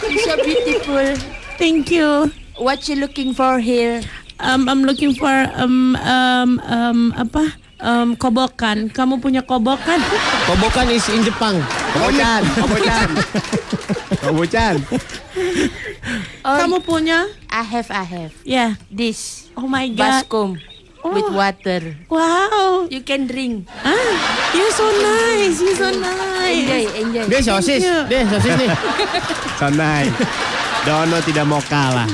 You're 0.07 0.23
so 0.27 0.35
beautiful. 0.43 1.15
Thank 1.59 1.91
you. 1.91 2.31
What 2.57 2.87
you 2.89 2.97
looking 2.97 3.35
for 3.35 3.59
here? 3.59 4.03
Um, 4.39 4.69
I'm 4.69 4.87
looking 4.87 5.15
for 5.19 5.31
um 5.59 5.99
um 5.99 6.51
um 6.63 6.99
apa? 7.19 7.59
Um, 7.79 8.19
kobokan. 8.19 8.91
Kamu 8.91 9.23
punya 9.23 9.43
kobokan? 9.43 10.03
Kobokan 10.51 10.91
is 10.91 11.07
in 11.11 11.23
Jepang. 11.23 11.63
Kobocan, 11.95 12.43
kobocan. 12.59 13.09
Kobocan. 14.23 14.75
Oh, 16.43 16.59
Kamu 16.59 16.83
punya? 16.83 17.31
I 17.47 17.63
have, 17.63 17.87
I 17.95 18.03
have. 18.03 18.35
Ya. 18.43 18.75
This 18.91 19.47
Oh 19.55 19.71
my 19.71 19.87
god. 19.95 20.27
baskom 20.27 20.59
with 21.07 21.31
water. 21.31 21.95
Wow. 22.11 22.91
You 22.91 23.03
can 23.07 23.31
drink. 23.31 23.71
Ah, 23.87 24.11
you're 24.51 24.75
so 24.75 24.87
nice. 24.99 25.63
You're 25.63 25.79
so 25.79 25.91
nice. 25.95 26.59
Enjoy, 26.59 26.83
enjoy. 26.99 27.25
Dia 27.31 27.41
sosis, 27.43 27.83
you. 27.83 27.99
dia 28.11 28.27
sosis 28.27 28.55
nih. 28.59 28.71
Sanai. 29.63 30.11
Dono 30.83 31.19
tidak 31.23 31.47
mau 31.47 31.63
kalah. 31.63 32.11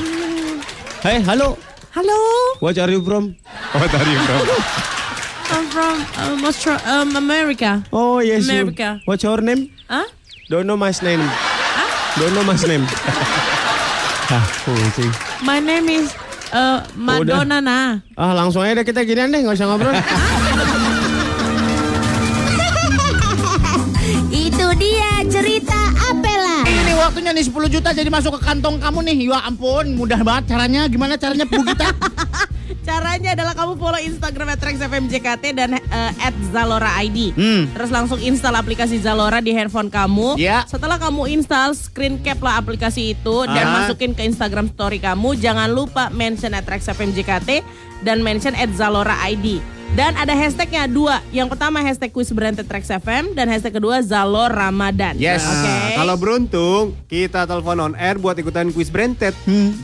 Hei, 1.00 1.24
halo. 1.24 1.56
Halo. 1.94 2.18
What 2.58 2.74
are 2.74 2.90
you 2.90 2.98
from? 3.06 3.38
What 3.70 3.86
are 3.94 4.02
you 4.10 4.18
from? 4.26 4.42
I'm 5.54 5.64
from 5.70 5.94
um, 6.18 6.42
Austra- 6.42 6.82
um, 6.90 7.14
America. 7.14 7.86
Oh 7.94 8.18
yes. 8.18 8.50
you. 8.50 8.66
America. 8.66 8.98
What's 9.06 9.22
your 9.22 9.38
name? 9.38 9.70
Huh? 9.86 10.02
Don't 10.50 10.66
know 10.66 10.76
my 10.76 10.90
name. 10.90 11.22
Don't 12.18 12.34
know 12.34 12.42
my 12.42 12.58
name. 12.66 12.82
ah, 14.34 14.42
pusing. 14.66 15.14
My 15.46 15.62
name 15.62 15.86
is 15.86 16.10
uh, 16.50 16.82
Madonna 16.98 17.62
na. 17.62 18.02
Ah, 18.18 18.34
langsung 18.34 18.66
aja 18.66 18.82
deh 18.82 18.86
kita 18.90 19.06
ginian 19.06 19.30
deh, 19.30 19.46
nggak 19.46 19.54
usah 19.54 19.70
ngobrol. 19.70 19.94
Itu 24.34 24.66
dia 24.82 25.22
cerita 25.30 25.83
waktunya 27.04 27.30
nih 27.30 27.44
10 27.44 27.74
juta 27.74 27.88
jadi 27.92 28.08
masuk 28.08 28.38
ke 28.38 28.40
kantong 28.42 28.80
kamu 28.80 28.98
nih. 29.04 29.16
Ya 29.28 29.40
ampun, 29.44 29.92
mudah 29.94 30.20
banget 30.20 30.56
caranya. 30.56 30.88
Gimana 30.88 31.14
caranya 31.14 31.44
Bu 31.44 31.60
Gita? 31.62 31.88
Caranya 32.84 33.32
adalah 33.32 33.56
kamu 33.56 33.80
follow 33.80 33.96
Instagram 33.96 34.60
@rexfmjkt 34.60 35.56
dan 35.56 35.80
uh, 35.80 36.10
@zalora_id. 36.52 37.32
Hmm. 37.32 37.64
Terus 37.72 37.88
langsung 37.88 38.20
install 38.20 38.60
aplikasi 38.60 39.00
Zalora 39.00 39.40
di 39.40 39.56
handphone 39.56 39.88
kamu. 39.88 40.36
Ya. 40.36 40.68
Setelah 40.68 41.00
kamu 41.00 41.32
install, 41.32 41.72
screen 41.72 42.20
cap 42.20 42.44
lah 42.44 42.60
aplikasi 42.60 43.16
itu 43.16 43.36
dan 43.48 43.64
Ah. 43.64 43.72
masukin 43.80 44.12
ke 44.12 44.28
Instagram 44.28 44.68
story 44.68 45.00
kamu. 45.00 45.32
Jangan 45.40 45.72
lupa 45.72 46.12
mention 46.12 46.52
@rexfmjkt 46.52 47.64
dan 48.04 48.20
mention 48.20 48.52
@zalora_id. 48.52 49.64
Dan 49.94 50.18
ada 50.18 50.34
hashtagnya 50.34 50.90
dua. 50.90 51.22
Yang 51.30 51.54
pertama 51.54 51.78
hashtag 51.78 52.10
quiz 52.10 52.34
branded 52.34 52.66
Trax 52.66 52.90
FM 52.90 53.30
dan 53.30 53.46
hashtag 53.46 53.78
kedua 53.78 54.02
Zalor 54.02 54.50
Ramadan. 54.50 55.14
Yes. 55.14 55.46
Oke. 55.46 55.70
Nah, 55.70 56.02
kalau 56.02 56.14
beruntung, 56.18 56.98
kita 57.06 57.46
telepon 57.46 57.78
on 57.78 57.94
air 57.94 58.18
buat 58.18 58.34
ikutan 58.34 58.74
kuis 58.74 58.90
Branded. 58.90 59.30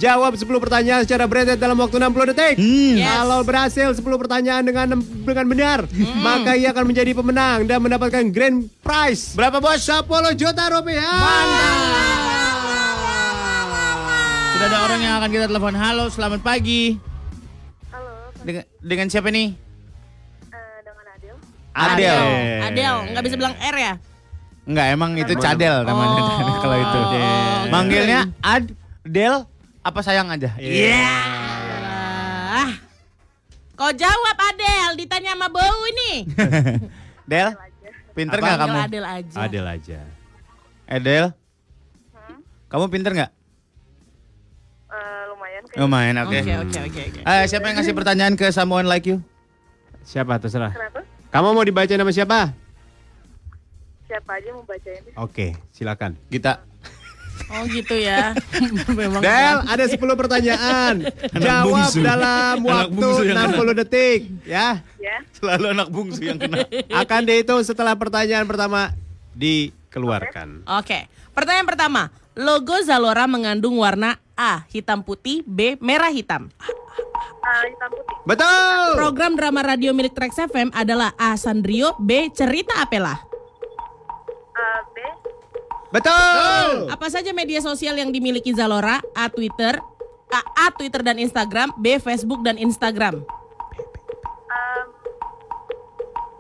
Jawab 0.02 0.34
10 0.34 0.50
pertanyaan 0.50 1.06
secara 1.06 1.30
Branded 1.30 1.62
dalam 1.62 1.78
waktu 1.78 2.02
60 2.02 2.26
detik. 2.34 2.58
Yes. 2.58 3.06
Kalau 3.06 3.38
berhasil 3.46 3.88
10 3.94 4.02
pertanyaan 4.02 4.66
dengan 4.66 4.98
dengan 4.98 5.46
benar, 5.46 5.86
maka 6.18 6.58
ia 6.58 6.74
akan 6.74 6.90
menjadi 6.90 7.14
pemenang 7.14 7.70
dan 7.70 7.78
mendapatkan 7.78 8.26
grand 8.34 8.66
prize. 8.82 9.38
Berapa 9.38 9.62
bos? 9.62 9.78
10 9.78 10.10
juta 10.34 10.74
rupiah. 10.74 11.22
Sudah 14.58 14.66
ada 14.74 14.78
orang 14.90 15.00
yang 15.06 15.14
akan 15.22 15.30
kita 15.30 15.46
telepon. 15.46 15.78
Halo, 15.78 16.10
selamat 16.10 16.42
pagi. 16.42 16.98
Halo, 17.94 18.34
Dengan, 18.42 18.66
dengan 18.82 19.06
siapa 19.06 19.30
nih? 19.30 19.69
Eh. 21.70 21.84
Adel. 21.94 22.22
Adel, 22.66 22.94
nggak 23.14 23.24
bisa 23.24 23.36
bilang 23.38 23.54
R 23.56 23.76
ya? 23.78 23.94
Enggak, 24.68 24.86
emang 24.92 25.10
itu 25.16 25.32
Cadel 25.34 25.82
namanya 25.82 26.20
Oh. 26.20 26.58
kalau 26.62 26.76
itu. 26.78 26.98
Adel. 27.00 27.24
Manggilnya 27.72 28.20
Adel 28.38 29.34
apa 29.80 30.00
sayang 30.04 30.28
aja? 30.28 30.52
Iya. 30.60 31.16
Ah. 32.50 32.70
Kau 33.74 33.90
jawab 33.96 34.36
Adel, 34.36 35.00
ditanya 35.00 35.32
sama 35.32 35.48
bau 35.48 35.80
ini. 35.96 36.28
Del, 37.30 37.54
pinter 38.12 38.38
nggak 38.38 38.58
kamu? 38.58 38.76
Adel 38.76 39.04
aja. 39.06 39.36
Adel 39.40 39.66
aja. 39.66 40.00
Edel, 40.84 41.24
kamu 42.66 42.86
pinter 42.90 43.12
nggak? 43.14 43.32
Eh, 44.90 45.22
lumayan 45.30 45.62
kayak 45.70 45.78
Lumayan, 45.78 46.14
oke. 46.22 46.38
Oke, 46.38 46.78
oke, 46.82 47.00
oke. 47.08 47.20
Eh, 47.22 47.42
siapa 47.46 47.70
yang 47.70 47.76
ngasih 47.78 47.94
pertanyaan 47.94 48.34
ke 48.34 48.50
someone 48.50 48.90
like 48.90 49.06
you? 49.06 49.22
Siapa 50.02 50.38
terserah. 50.38 50.74
kenapa? 50.74 51.06
Kamu 51.30 51.54
mau 51.54 51.62
dibaca 51.62 51.94
nama 51.94 52.10
siapa? 52.10 52.50
Siapa 54.10 54.42
aja 54.42 54.50
mau 54.50 54.66
baca 54.66 54.90
ini? 54.90 55.10
Oke, 55.14 55.54
silakan. 55.70 56.18
Kita. 56.26 56.66
Oh 57.54 57.62
gitu 57.70 57.94
ya. 57.94 58.34
Memang. 58.98 59.22
Del, 59.22 59.58
ada 59.62 59.84
10 59.86 59.94
pertanyaan. 59.94 60.94
Jawab 61.38 61.66
bungsu. 61.70 62.02
dalam 62.02 62.54
waktu 62.66 62.90
bungsu 62.90 63.22
yang 63.30 63.46
60 63.46 63.80
detik, 63.86 64.20
ya. 64.42 64.82
Ya. 64.98 65.16
Selalu 65.38 65.66
anak 65.70 65.88
bungsu 65.94 66.20
yang 66.26 66.42
kena. 66.42 66.66
Akan 67.00 67.22
dihitung 67.22 67.62
setelah 67.62 67.94
pertanyaan 67.94 68.50
pertama 68.50 68.90
dikeluarkan. 69.38 70.66
Oke. 70.82 71.06
Pertanyaan 71.30 71.70
pertama. 71.70 72.02
Logo 72.34 72.74
Zalora 72.82 73.30
mengandung 73.30 73.78
warna 73.78 74.18
A. 74.34 74.66
Hitam 74.66 75.06
putih. 75.06 75.46
B. 75.46 75.78
Merah 75.78 76.10
hitam. 76.10 76.50
Hitam 77.40 77.90
putih. 77.92 78.16
Betul. 78.28 78.88
Program 79.00 79.32
drama 79.34 79.60
radio 79.64 79.90
milik 79.96 80.12
Trax 80.12 80.36
FM 80.36 80.68
adalah 80.76 81.16
A. 81.16 81.34
Sandrio. 81.40 81.96
B. 81.96 82.28
Cerita 82.30 82.84
Apela. 82.84 83.16
Ah, 84.54 84.80
B. 84.92 84.96
Betul. 85.90 86.86
Apa 86.92 87.06
saja 87.10 87.34
media 87.34 87.58
sosial 87.58 87.98
yang 87.98 88.12
dimiliki 88.12 88.52
Zalora? 88.54 89.00
A. 89.16 89.26
Twitter. 89.32 89.80
A. 90.30 90.40
A. 90.40 90.66
Twitter 90.76 91.02
dan 91.02 91.18
Instagram. 91.18 91.74
B. 91.80 91.98
Facebook 91.98 92.44
dan 92.46 92.60
Instagram. 92.60 93.24
Um, 94.50 94.84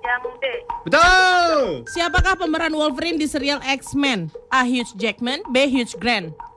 yang 0.04 0.22
D. 0.38 0.44
Betul. 0.86 1.88
Siapakah 1.90 2.38
pemeran 2.38 2.76
Wolverine 2.76 3.18
di 3.18 3.26
serial 3.26 3.58
X-Men? 3.64 4.30
A. 4.52 4.62
Hugh 4.62 4.92
Jackman. 4.94 5.42
B. 5.50 5.66
Hugh 5.66 5.96
Grant. 5.98 6.49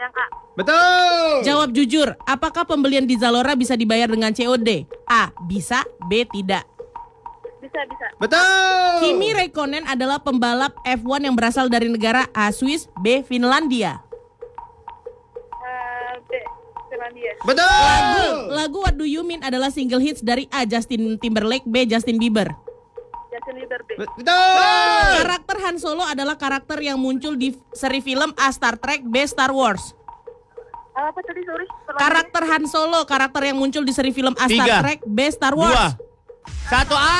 Yang 0.00 0.16
A. 0.16 0.26
Betul. 0.56 1.32
Jawab 1.44 1.68
jujur, 1.76 2.08
apakah 2.24 2.64
pembelian 2.64 3.04
di 3.04 3.20
Zalora 3.20 3.52
bisa 3.52 3.76
dibayar 3.76 4.08
dengan 4.08 4.32
COD? 4.32 4.88
A. 5.04 5.28
Bisa, 5.44 5.84
B. 6.08 6.24
Tidak. 6.24 6.64
Bisa, 7.60 7.80
bisa. 7.84 8.06
Betul. 8.16 8.96
Kimi 9.04 9.36
Räikkönen 9.36 9.84
adalah 9.84 10.16
pembalap 10.16 10.72
F1 10.88 11.28
yang 11.28 11.36
berasal 11.36 11.68
dari 11.68 11.92
negara 11.92 12.24
A. 12.32 12.48
Swiss, 12.48 12.88
B. 13.04 13.20
Finlandia. 13.28 14.00
Eh, 15.52 16.12
B. 16.24 16.32
Finlandia. 16.88 17.32
Betul. 17.44 18.56
Lagu 18.56 18.80
What 18.80 18.96
Do 18.96 19.04
You 19.04 19.20
Mean 19.20 19.44
adalah 19.44 19.68
single 19.68 20.00
hits 20.00 20.24
dari 20.24 20.48
A. 20.48 20.64
Justin 20.64 21.20
Timberlake, 21.20 21.68
B. 21.68 21.84
Justin 21.84 22.16
Bieber. 22.16 22.48
Justin 23.40 23.56
Bieber 23.56 23.80
B. 23.88 23.90
Betul. 23.96 25.16
Karakter 25.24 25.56
Han 25.64 25.76
Solo 25.80 26.04
adalah 26.04 26.36
karakter 26.36 26.76
yang 26.84 27.00
muncul 27.00 27.40
di 27.40 27.56
seri 27.72 28.04
film 28.04 28.36
A. 28.36 28.52
Star 28.52 28.76
Trek, 28.76 29.00
B. 29.00 29.24
Star 29.24 29.48
Wars. 29.48 29.96
Ah, 30.92 31.08
apa 31.08 31.24
tadi, 31.24 31.40
sorry? 31.48 31.64
Karakter 31.96 32.42
Han 32.44 32.64
Solo, 32.68 33.00
karakter 33.08 33.48
yang 33.48 33.56
muncul 33.56 33.80
di 33.80 33.96
seri 33.96 34.12
film 34.12 34.36
A. 34.36 34.44
Star 34.44 34.52
Tiga. 34.52 34.76
Trek, 34.84 35.00
B. 35.08 35.18
Star 35.32 35.56
Dua. 35.56 35.72
Wars. 35.72 35.96
Satu 36.68 36.92
A. 36.92 37.16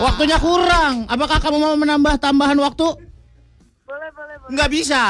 Waktunya 0.00 0.38
kurang. 0.38 1.10
Apakah 1.10 1.42
kamu 1.42 1.58
mau 1.58 1.74
menambah 1.74 2.22
tambahan 2.22 2.56
waktu? 2.62 3.09
Nggak 4.50 4.68
bisa. 4.68 5.02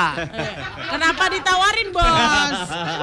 Kenapa 0.86 1.24
ditawarin 1.28 1.88
bos? 1.90 2.56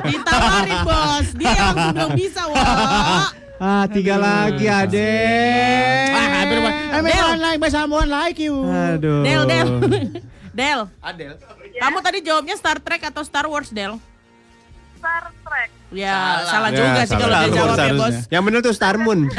Ditawarin 0.06 0.80
bos. 0.86 1.26
Dia 1.34 1.50
yang 1.50 1.58
langsung 1.74 1.94
bilang 1.94 2.14
bisa 2.14 2.42
wah. 2.46 3.34
Ah, 3.58 3.90
tiga 3.90 4.16
lagi, 4.16 4.70
Adek. 4.70 6.08
Ah, 6.14 6.28
hampir 6.38 6.58
banget. 6.62 6.78
I 6.88 6.98
mean, 7.02 7.10
Del. 7.10 7.38
like 7.42 7.58
by 7.58 7.70
someone 7.70 8.06
like 8.06 8.38
you. 8.38 8.54
Aduh. 8.62 9.26
Del, 9.26 9.44
Del. 9.44 9.68
Del, 10.58 10.82
Adel. 11.00 11.38
kamu 11.78 11.98
tadi 12.02 12.22
jawabnya 12.22 12.54
Star 12.54 12.78
Trek 12.78 13.02
atau 13.04 13.22
Star 13.22 13.46
Wars, 13.46 13.70
Del? 13.70 13.98
Star 14.98 15.30
Trek. 15.42 15.70
Ya, 15.90 16.42
salah, 16.46 16.70
Ya, 16.70 16.78
juga 16.78 17.02
sih 17.02 17.14
salah. 17.14 17.22
kalau 17.22 17.38
dia 17.40 17.50
jawab 17.54 17.78
ya, 17.78 17.94
bos. 17.94 18.16
Yang 18.28 18.44
benar 18.46 18.60
tuh 18.62 18.74
Star 18.74 18.96
Moon. 18.98 19.20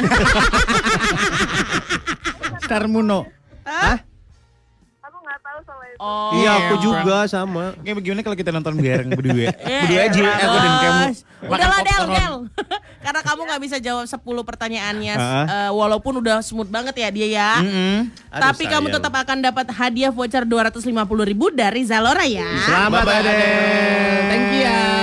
Star 2.63 2.83
Muno. 2.85 3.25
Aku 3.65 4.08
Oh. 5.99 6.31
Iya, 6.31 6.51
aku 6.71 6.75
juga 6.79 7.27
sama. 7.27 7.75
Kayak 7.83 7.99
bagaimana 7.99 8.21
kalau 8.23 8.37
kita 8.39 8.51
nonton 8.55 8.73
bareng 8.79 9.11
berdua? 9.11 9.51
Eh, 9.59 9.83
berdua 9.83 10.01
aja, 10.07 10.19
elah, 10.23 10.37
aku 10.39 10.57
dan 10.57 10.73
kamu. 10.79 11.03
Udahlah 11.39 11.79
Del, 11.83 12.03
Del. 12.07 12.35
Karena 13.05 13.21
kamu 13.23 13.41
nggak 13.47 13.61
bisa 13.63 13.77
jawab 13.83 14.05
10 14.07 14.19
pertanyaannya 14.23 15.15
eh, 15.47 15.71
walaupun 15.75 16.23
udah 16.23 16.39
smooth 16.39 16.71
banget 16.71 16.95
ya 16.99 17.09
dia 17.11 17.27
ya. 17.27 17.51
Mm-mm. 17.59 17.95
Tapi 18.31 18.63
Aduh, 18.67 18.73
kamu 18.79 18.87
sayang. 18.87 18.97
tetap 19.03 19.13
akan 19.19 19.37
dapat 19.43 19.65
hadiah 19.75 20.11
voucher 20.11 20.43
250 20.47 20.87
ribu 21.27 21.51
dari 21.51 21.83
Zalora 21.83 22.23
ya. 22.23 22.47
Selamat. 22.63 23.03
Adel. 23.03 23.27
Thank 24.31 24.47
you 24.55 24.61
ya. 24.63 24.98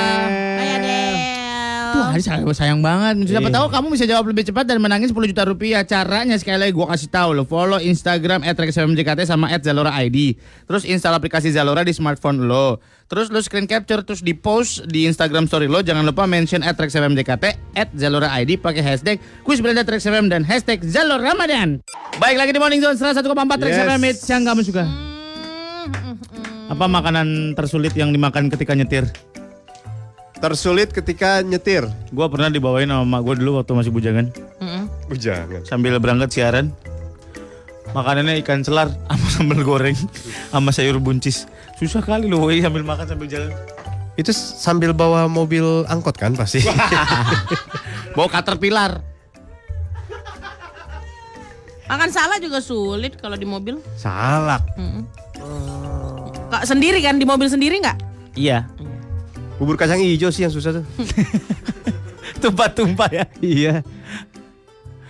Tuh, 2.07 2.14
Adi 2.14 2.22
sayang, 2.22 2.46
sayang 2.54 2.80
banget. 2.80 3.26
Siapa 3.26 3.50
Iya. 3.50 3.57
tahu 3.59 3.66
kamu 3.74 3.86
bisa 3.90 4.04
jawab 4.07 4.24
lebih 4.30 4.46
cepat 4.46 4.64
dan 4.70 4.78
menangin 4.78 5.11
10 5.11 5.26
juta 5.26 5.42
rupiah. 5.42 5.82
Caranya 5.82 6.38
sekali 6.38 6.59
lagi 6.62 6.72
gua 6.72 6.86
kasih 6.94 7.11
tahu 7.11 7.34
lo. 7.34 7.42
Follow 7.42 7.82
Instagram 7.82 8.46
@rexfmjkt 8.46 9.26
sama 9.26 9.50
@zalora 9.59 9.90
ID. 10.07 10.38
Terus 10.70 10.86
install 10.86 11.18
aplikasi 11.18 11.50
Zalora 11.50 11.82
di 11.82 11.90
smartphone 11.90 12.46
lo. 12.46 12.78
Terus 13.07 13.30
lo 13.30 13.38
screen 13.42 13.66
capture 13.66 14.02
terus 14.02 14.22
di 14.22 14.34
post 14.34 14.86
di 14.86 15.07
Instagram 15.07 15.50
story 15.50 15.66
lo. 15.66 15.82
Jangan 15.82 16.07
lupa 16.07 16.26
mention 16.30 16.62
@rexfmjkt 16.62 17.59
@zalora 17.98 18.30
ID 18.38 18.59
pakai 18.59 18.82
hashtag 18.82 19.16
kuis 19.42 19.59
beranda 19.59 19.82
rexfm 19.82 20.30
dan 20.30 20.46
hashtag 20.46 20.82
Zalora 20.86 21.34
Ramadan. 21.34 21.82
Baik 22.22 22.38
lagi 22.38 22.50
di 22.54 22.61
Morning 22.62 22.82
Zone 22.82 22.94
101,4 22.94 23.59
Rex 23.62 23.74
Yes. 23.74 23.86
FM 23.86 24.02
yang 24.07 24.42
kamu 24.46 24.61
suka. 24.62 24.84
Apa 26.66 26.90
makanan 26.90 27.54
tersulit 27.54 27.94
yang 27.94 28.11
dimakan 28.11 28.50
ketika 28.50 28.74
nyetir? 28.74 29.07
Tersulit 30.37 30.93
ketika 30.93 31.41
nyetir. 31.41 31.89
Gua 32.12 32.28
pernah 32.28 32.53
dibawain 32.53 32.89
sama 32.89 33.05
mak 33.09 33.20
gue 33.24 33.34
dulu 33.41 33.61
waktu 33.61 33.72
masih 33.72 33.93
bujangan. 33.93 34.28
Bujangan. 35.09 35.64
Sambil 35.64 35.97
berangkat 35.97 36.37
siaran. 36.37 36.76
Makanannya 37.95 38.37
ikan 38.45 38.61
selar 38.61 38.93
sama 39.09 39.26
sambal 39.34 39.61
goreng 39.64 39.97
sama 40.53 40.70
sayur 40.74 41.01
buncis. 41.01 41.49
Susah 41.80 42.05
kali 42.05 42.28
loh 42.28 42.45
woy, 42.45 42.61
sambil 42.61 42.84
makan 42.84 43.09
sambil 43.09 43.24
jalan. 43.30 43.53
Itu 44.16 44.32
sambil 44.32 44.93
bawa 44.93 45.28
mobil 45.28 45.84
angkot 45.89 46.16
kan 46.16 46.32
pasti. 46.37 46.64
Bawa 48.16 48.32
caterpillar. 48.32 49.05
Makan 51.87 52.11
salah 52.11 52.41
juga 52.41 52.64
sulit 52.64 53.20
kalau 53.20 53.37
di 53.37 53.45
mobil. 53.45 53.76
Salak. 53.95 54.64
Kak 56.49 56.64
sendiri 56.64 57.05
kan 57.05 57.20
di 57.20 57.28
mobil 57.28 57.47
sendiri 57.47 57.76
nggak? 57.76 57.99
Iya. 58.34 58.64
Bubur 59.57 59.74
kacang 59.74 59.98
hijau 59.98 60.28
sih 60.28 60.44
yang 60.44 60.52
susah 60.52 60.80
tuh. 60.80 60.84
Tumpah-tumpah 62.42 63.09
ya. 63.09 63.24
iya. 63.40 63.74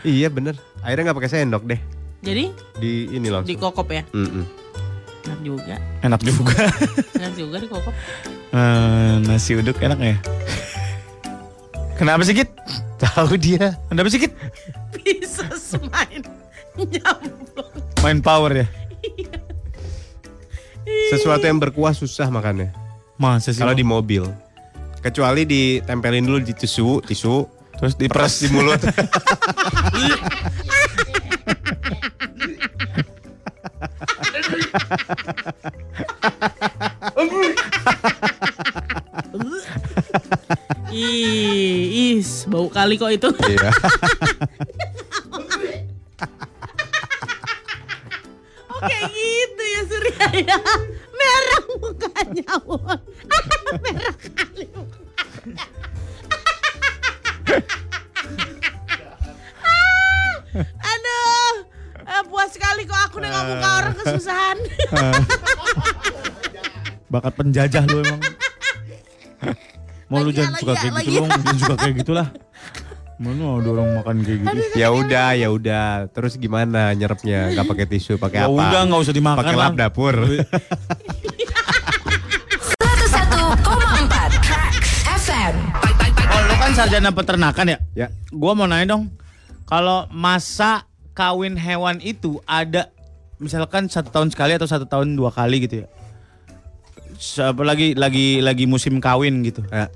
Iya 0.07 0.29
bener. 0.31 0.55
Akhirnya 0.81 1.11
nggak 1.11 1.19
pakai 1.19 1.31
sendok 1.33 1.67
deh. 1.67 1.81
Jadi 2.23 2.55
Di 2.79 3.11
ini 3.11 3.27
langsung. 3.27 3.51
di 3.51 3.59
kokop 3.59 3.91
ya. 3.91 4.03
Mm-mm. 4.11 4.47
Enak 5.27 5.41
juga. 5.43 5.75
Enak 6.01 6.21
juga. 6.23 6.63
Enak 7.19 7.35
juga 7.35 7.57
di 7.59 7.67
kokop. 7.67 7.95
Eh, 8.55 9.15
nasi 9.27 9.59
uduk 9.59 9.83
enak 9.83 9.99
ya? 9.99 10.17
Kenapa 11.99 12.23
sih 12.23 12.35
Kit? 12.35 12.51
Tahu 12.97 13.35
dia. 13.35 13.75
Kenapa 13.91 14.07
sih 14.07 14.23
Kit? 14.23 14.33
Bisa 14.95 15.51
semain 15.59 16.23
nyambung. 16.79 17.73
Main 18.01 18.23
power 18.23 18.53
ya? 18.55 18.67
Sesuatu 21.11 21.43
yang 21.43 21.59
berkuah 21.59 21.91
susah 21.91 22.31
makannya. 22.31 22.71
Masa 23.17 23.53
sih? 23.53 23.61
Kalau 23.61 23.73
di 23.73 23.85
mobil. 23.85 24.25
Kecuali 25.01 25.49
ditempelin 25.49 26.25
dulu 26.25 26.39
di 26.43 26.53
tisu, 26.53 27.01
tisu, 27.05 27.47
terus 27.79 27.95
peras 27.97 28.41
diperas 28.41 28.45
di 28.45 28.49
mulut. 28.53 28.81
Ih, 40.97 42.17
is, 42.17 42.49
bau 42.49 42.73
kali 42.73 42.97
kok 42.97 43.13
itu. 43.13 43.29
Iya. 43.45 43.69
Oke 48.77 48.99
gitu 49.13 49.65
ya 49.65 49.83
Surya 49.89 50.29
ya. 50.41 50.59
Bakat 67.27 67.43
penjajah 67.43 67.83
lu 67.91 68.07
emang. 68.07 68.23
Mau 70.15 70.23
lu 70.23 70.31
jangan 70.31 70.55
suka 70.63 70.79
ya, 70.79 70.95
kayak 70.95 70.95
gitu 71.03 71.11
dong, 71.19 71.27
jangan 71.27 71.59
suka 71.59 71.75
kayak 71.83 71.95
gitulah. 71.99 72.31
Mana 73.19 73.59
ada 73.59 73.67
orang 73.67 73.99
makan 73.99 74.17
kayak 74.23 74.39
gitu. 74.47 74.79
ya 74.79 74.95
udah, 74.95 75.35
ya 75.35 75.51
udah. 75.51 76.07
Terus 76.15 76.39
gimana 76.39 76.95
nyerapnya? 76.95 77.51
Gak 77.51 77.67
pakai 77.67 77.91
tisu, 77.91 78.15
pakai 78.23 78.47
Ya 78.47 78.47
apa? 78.47 78.55
udah 78.55 78.81
nggak 78.87 79.03
usah 79.03 79.11
dimakan 79.11 79.43
Pakai 79.43 79.59
lap 79.59 79.75
dapur. 79.75 80.15
101,4 80.15 80.47
Tracks 84.47 84.91
FM. 85.27 85.55
Oh, 86.31 86.41
lu 86.47 86.55
kan 86.63 86.71
sarjana 86.79 87.11
peternakan 87.11 87.67
ya? 87.75 87.79
ya. 88.07 88.15
Gua 88.31 88.55
mau 88.55 88.71
nanya 88.71 88.95
dong, 88.95 89.11
kalau 89.67 90.07
masa 90.15 90.87
kawin 91.11 91.59
hewan 91.59 91.99
itu 91.99 92.39
ada 92.47 92.87
misalkan 93.43 93.91
satu 93.91 94.15
tahun 94.15 94.31
sekali 94.31 94.55
atau 94.55 94.71
satu 94.71 94.87
tahun 94.87 95.19
dua 95.19 95.35
kali 95.35 95.67
gitu 95.67 95.83
ya? 95.83 95.91
Siapa 97.17 97.65
lagi 97.65 97.97
lagi 97.97 98.45
lagi 98.45 98.65
musim 98.69 99.01
kawin 99.01 99.41
gitu? 99.43 99.65
Ya. 99.73 99.89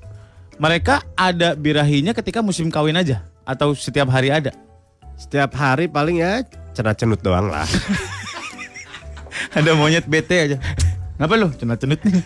Mereka 0.60 1.04
ada 1.16 1.56
birahinya 1.56 2.12
ketika 2.12 2.44
musim 2.44 2.68
kawin 2.68 2.96
aja 2.96 3.24
atau 3.44 3.72
setiap 3.72 4.08
hari 4.12 4.28
ada? 4.28 4.52
Setiap 5.16 5.52
hari 5.56 5.88
paling 5.88 6.20
ya 6.20 6.44
cenat-cenut 6.72 7.20
doang 7.20 7.48
lah. 7.52 7.68
Ada 9.56 9.72
monyet 9.74 10.04
bete 10.06 10.36
aja. 10.36 10.56
Ngapa 11.16 11.34
lu? 11.36 11.48
Cenat-cenut 11.56 12.00
nih. 12.06 12.22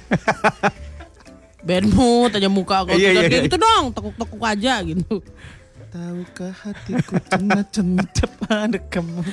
Benmu 1.65 2.29
tanya 2.29 2.53
muka 2.53 2.85
kok 2.85 2.93
Iya, 2.93 3.11
iya, 3.17 3.23
iya. 3.25 3.41
gitu 3.49 3.57
dong, 3.57 3.95
tekuk-tekuk 3.97 4.43
aja 4.45 4.85
gitu. 4.85 5.25
Tahukah 5.89 6.53
hatiku 6.53 7.17
cenat-cenut 7.31 8.11
pada 8.45 8.79
kamu? 8.91 9.25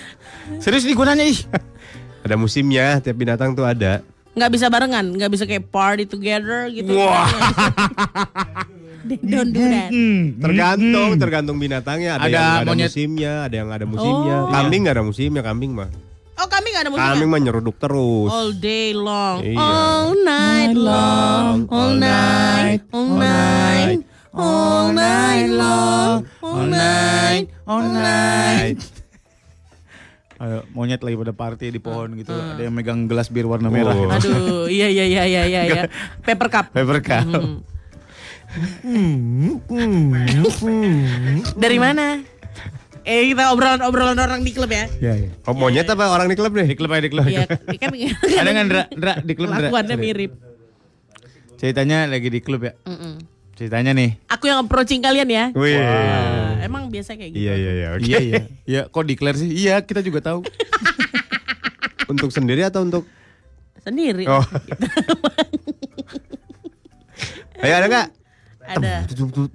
Serius 0.63 0.85
nih 0.87 0.95
gue 0.95 1.05
nanya 1.09 1.25
ih. 1.27 1.39
Ada 2.21 2.37
musimnya, 2.37 3.01
tiap 3.01 3.17
binatang 3.17 3.57
tuh 3.57 3.65
ada. 3.65 4.05
Nggak 4.31 4.49
bisa 4.49 4.65
barengan, 4.67 5.05
nggak 5.11 5.27
bisa 5.29 5.43
kayak 5.43 5.67
party 5.67 6.05
together 6.05 6.67
gitu. 6.67 6.93
Wah. 6.93 7.27
They 9.01 9.17
don't 9.17 9.49
do 9.49 9.59
that. 9.59 9.89
Tergantung, 10.37 11.17
tergantung 11.17 11.57
binatangnya. 11.57 12.15
Ada, 12.15 12.21
Ada 12.21 12.29
yang 12.29 12.53
ada 12.53 12.69
monyet. 12.69 12.87
musimnya, 12.87 13.33
ada 13.41 13.53
yang 13.53 13.65
nggak 13.67 13.79
ada 13.81 13.89
musimnya. 13.89 14.35
Oh. 14.37 14.51
Kambing 14.51 14.79
nggak 14.85 14.95
ada 14.95 15.03
musimnya, 15.03 15.41
kambing 15.41 15.71
mah. 15.73 15.89
Oh 16.37 16.47
kami 16.47 16.67
nggak 16.69 16.83
ada 16.85 16.91
musiknya. 16.93 17.09
Kambing 17.11 17.29
mah 17.29 17.39
nyeruduk 17.41 17.75
terus. 17.75 18.29
All 18.29 18.51
day 18.53 18.93
long, 18.93 19.37
Iya. 19.41 19.57
all 19.57 20.07
night 20.15 20.73
long, 20.77 21.55
all 21.67 21.91
night, 21.93 22.79
all 22.93 23.09
night, 23.11 23.99
all 24.31 24.85
night 24.91 25.49
long, 25.49 26.15
all 26.39 26.63
night, 26.63 27.45
all 27.65 27.83
night. 27.83 28.77
Ayo, 30.41 30.65
monyet 30.73 31.05
lagi 31.05 31.13
pada 31.13 31.37
party 31.37 31.69
di 31.69 31.77
pohon 31.77 32.17
gitu. 32.17 32.33
Ada 32.33 32.65
yang 32.65 32.73
megang 32.73 33.05
gelas 33.05 33.29
bir 33.29 33.45
warna 33.45 33.69
merah. 33.69 33.93
Oh. 33.93 34.09
Aduh, 34.09 34.65
iya 34.65 34.89
iya 34.89 35.05
iya 35.05 35.23
iya 35.29 35.41
iya 35.45 35.61
iya. 35.69 35.83
Paper 36.25 36.49
cup. 36.49 36.73
Paper 36.73 36.97
cup. 37.05 37.29
Dari 41.61 41.77
mana? 41.77 42.25
Eh 43.05 43.33
kita 43.33 43.53
obrolan 43.53 43.85
obrolan 43.85 44.17
orang 44.17 44.41
di 44.41 44.49
klub 44.49 44.73
ya. 44.73 44.89
Iya, 44.97 45.13
iya. 45.25 45.29
Oh 45.45 45.53
monyet 45.53 45.85
apa 45.89 46.09
orang 46.09 46.25
di 46.25 46.33
klub 46.33 46.57
Di 46.57 46.65
nih? 46.65 46.73
klub 46.73 46.89
aja 46.89 47.05
di 47.05 47.11
klub. 47.13 47.25
Iya, 47.29 47.45
kan 47.45 47.93
Ada 48.41 48.49
nggak 48.49 48.65
Ndra? 48.65 48.83
Ndra 48.97 49.13
di 49.21 49.33
klub 49.37 49.49
Ndra? 49.49 49.69
Kelakuannya 49.69 49.97
mirip. 49.97 50.31
Ceritanya 51.61 52.09
lagi 52.09 52.33
di 52.33 52.41
klub 52.41 52.65
ya? 52.65 52.73
Mm-mm. 52.89 53.21
Ceritanya 53.53 53.93
nih. 53.93 54.17
Aku 54.25 54.49
yang 54.49 54.65
approaching 54.65 55.05
kalian 55.05 55.29
ya. 55.29 55.45
Wih. 55.53 55.77
Wah, 55.77 56.40
emang 56.65 56.89
biasa 56.89 57.17
kayak 57.17 57.31
gitu. 57.33 57.41
Iya 57.41 57.53
iya 57.57 57.71
iya. 57.71 57.89
Iya 57.97 58.19
iya. 58.19 58.41
Iya, 58.65 58.81
kok 58.89 59.05
declare 59.05 59.37
sih? 59.37 59.49
Iya, 59.49 59.81
kita 59.81 60.01
juga 60.05 60.21
tahu. 60.21 60.45
Untuk 62.11 62.29
sendiri 62.33 62.65
atau 62.67 62.83
untuk? 62.83 63.07
Sendiri. 63.81 64.27
Oh. 64.27 64.43
Ayo 67.63 67.73
ada 67.77 67.87
nggak? 67.87 68.07
Ada. 68.61 68.93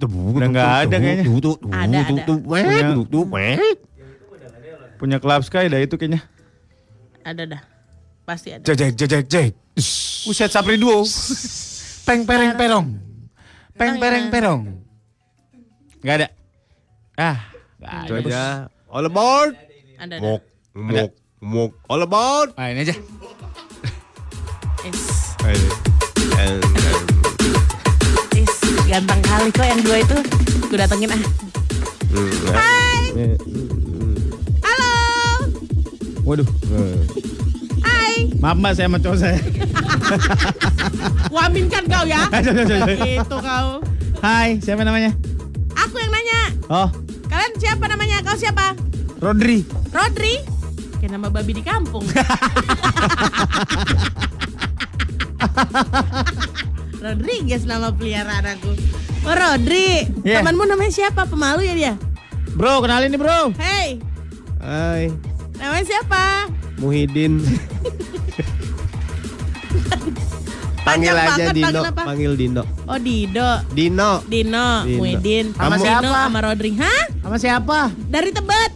Udah 0.09 0.47
nggak 0.49 0.71
ada 0.87 0.95
kayaknya. 0.97 1.25
Ada, 1.69 1.97
ada. 2.01 2.23
Punya 4.97 5.21
Club 5.21 5.41
Sky 5.45 5.69
dah 5.69 5.77
itu 5.77 5.95
kayaknya. 6.01 6.25
Ada 7.21 7.43
dah. 7.45 7.61
Pasti 8.25 8.55
ada. 8.55 8.63
Jek 8.65 8.95
jek 8.97 9.07
jek 9.07 9.25
jek. 9.29 9.51
Uset 10.27 10.49
Sapri 10.49 10.81
Duo. 10.81 11.05
Peng 12.07 12.23
pereng 12.23 12.55
perong. 12.55 12.87
Peng 13.75 13.99
pereng 13.99 14.31
perong. 14.31 14.61
Gak 16.01 16.15
ada. 16.23 16.27
Ah, 17.17 17.49
gak 17.81 18.05
Itu 18.05 18.13
aja. 18.29 18.69
All 18.93 19.09
aboard. 19.09 19.57
Ada. 19.97 20.21
ada. 20.21 20.21
Mok 20.21 20.41
mok 20.77 21.11
mok. 21.41 21.71
All 21.89 22.05
aboard. 22.05 22.53
Ah, 22.53 22.69
ini 22.69 22.85
aja. 22.85 22.93
Is. 24.85 25.33
Eh, 25.41 25.57
is, 28.37 28.53
ganteng 28.85 29.17
kali 29.25 29.49
kok 29.49 29.65
yang 29.65 29.81
dua 29.81 29.97
itu. 30.05 30.17
Gue 30.69 30.77
datengin 30.77 31.09
ah. 31.09 31.21
hmm, 32.13 32.31
Hai. 32.53 33.01
eh, 33.17 33.35
Halo. 34.61 34.93
Waduh. 36.21 36.45
Hai. 37.81 38.29
Maaf 38.37 38.61
mbak, 38.61 38.77
saya 38.77 38.85
sama 38.93 39.01
cowok 39.01 39.17
saya. 39.17 39.41
Waminkan 41.33 41.83
kau 41.89 42.05
ya. 42.05 42.29
Itu 43.25 43.37
kau. 43.41 43.81
Hai, 44.21 44.61
siapa 44.61 44.85
namanya? 44.85 45.17
Aku 45.73 45.97
yang 45.97 46.13
nanya. 46.13 46.41
Oh, 46.67 46.87
Kalian 47.37 47.53
siapa 47.61 47.85
namanya? 47.85 48.17
Kau 48.25 48.33
siapa? 48.33 48.73
Rodri. 49.21 49.61
Rodri. 49.93 50.41
Kayak 50.97 51.21
nama 51.21 51.29
babi 51.29 51.53
di 51.53 51.61
kampung. 51.61 52.01
Rodriguez 57.05 57.61
nama 57.69 57.93
peliharaan 57.93 58.57
aku. 58.57 58.73
Oh 59.21 59.37
Rodri. 59.37 60.09
Iya. 60.25 60.41
Temanmu 60.41 60.65
namanya 60.65 60.89
siapa? 60.89 61.29
Pemalu 61.29 61.69
ya 61.69 61.77
dia? 61.77 61.93
Bro, 62.57 62.81
kenalin 62.81 63.13
nih 63.13 63.21
bro. 63.21 63.53
Hey, 63.61 64.01
Hai, 64.57 65.13
namanya 65.61 65.85
siapa? 65.85 66.49
Muhyiddin. 66.81 67.37
Panggil 70.87 71.15
aja 71.19 71.27
banget, 71.35 71.47
Dino, 71.51 71.67
panggil 71.67 71.83
apa? 71.91 72.01
panggil 72.07 72.31
Dino. 72.39 72.63
Oh 72.87 72.95
Dino. 72.95 73.49
Dino. 73.75 74.11
Dino, 74.23 74.67
Dino. 74.87 74.97
Muhyiddin. 75.03 75.45
Sama 75.51 75.75
Dino 75.75 75.83
siapa? 75.83 76.17
sama 76.23 76.39
Rodri. 76.39 76.71
Hah? 76.79 77.03
Sama 77.19 77.37
siapa? 77.37 77.79
Dari 78.07 78.29
Tebet. 78.31 78.71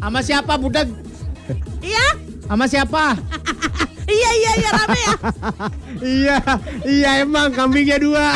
Sama 0.00 0.20
siapa 0.24 0.52
budak? 0.56 0.88
Iya? 1.84 2.06
Sama 2.48 2.64
siapa? 2.64 3.04
Iya, 4.10 4.30
iya, 4.42 4.52
iya 4.58 4.70
rame 4.74 4.98
ya. 4.98 5.14
Iya, 6.18 6.36
iya 6.82 7.10
emang 7.22 7.54
kambingnya 7.54 8.02
dua. 8.02 8.26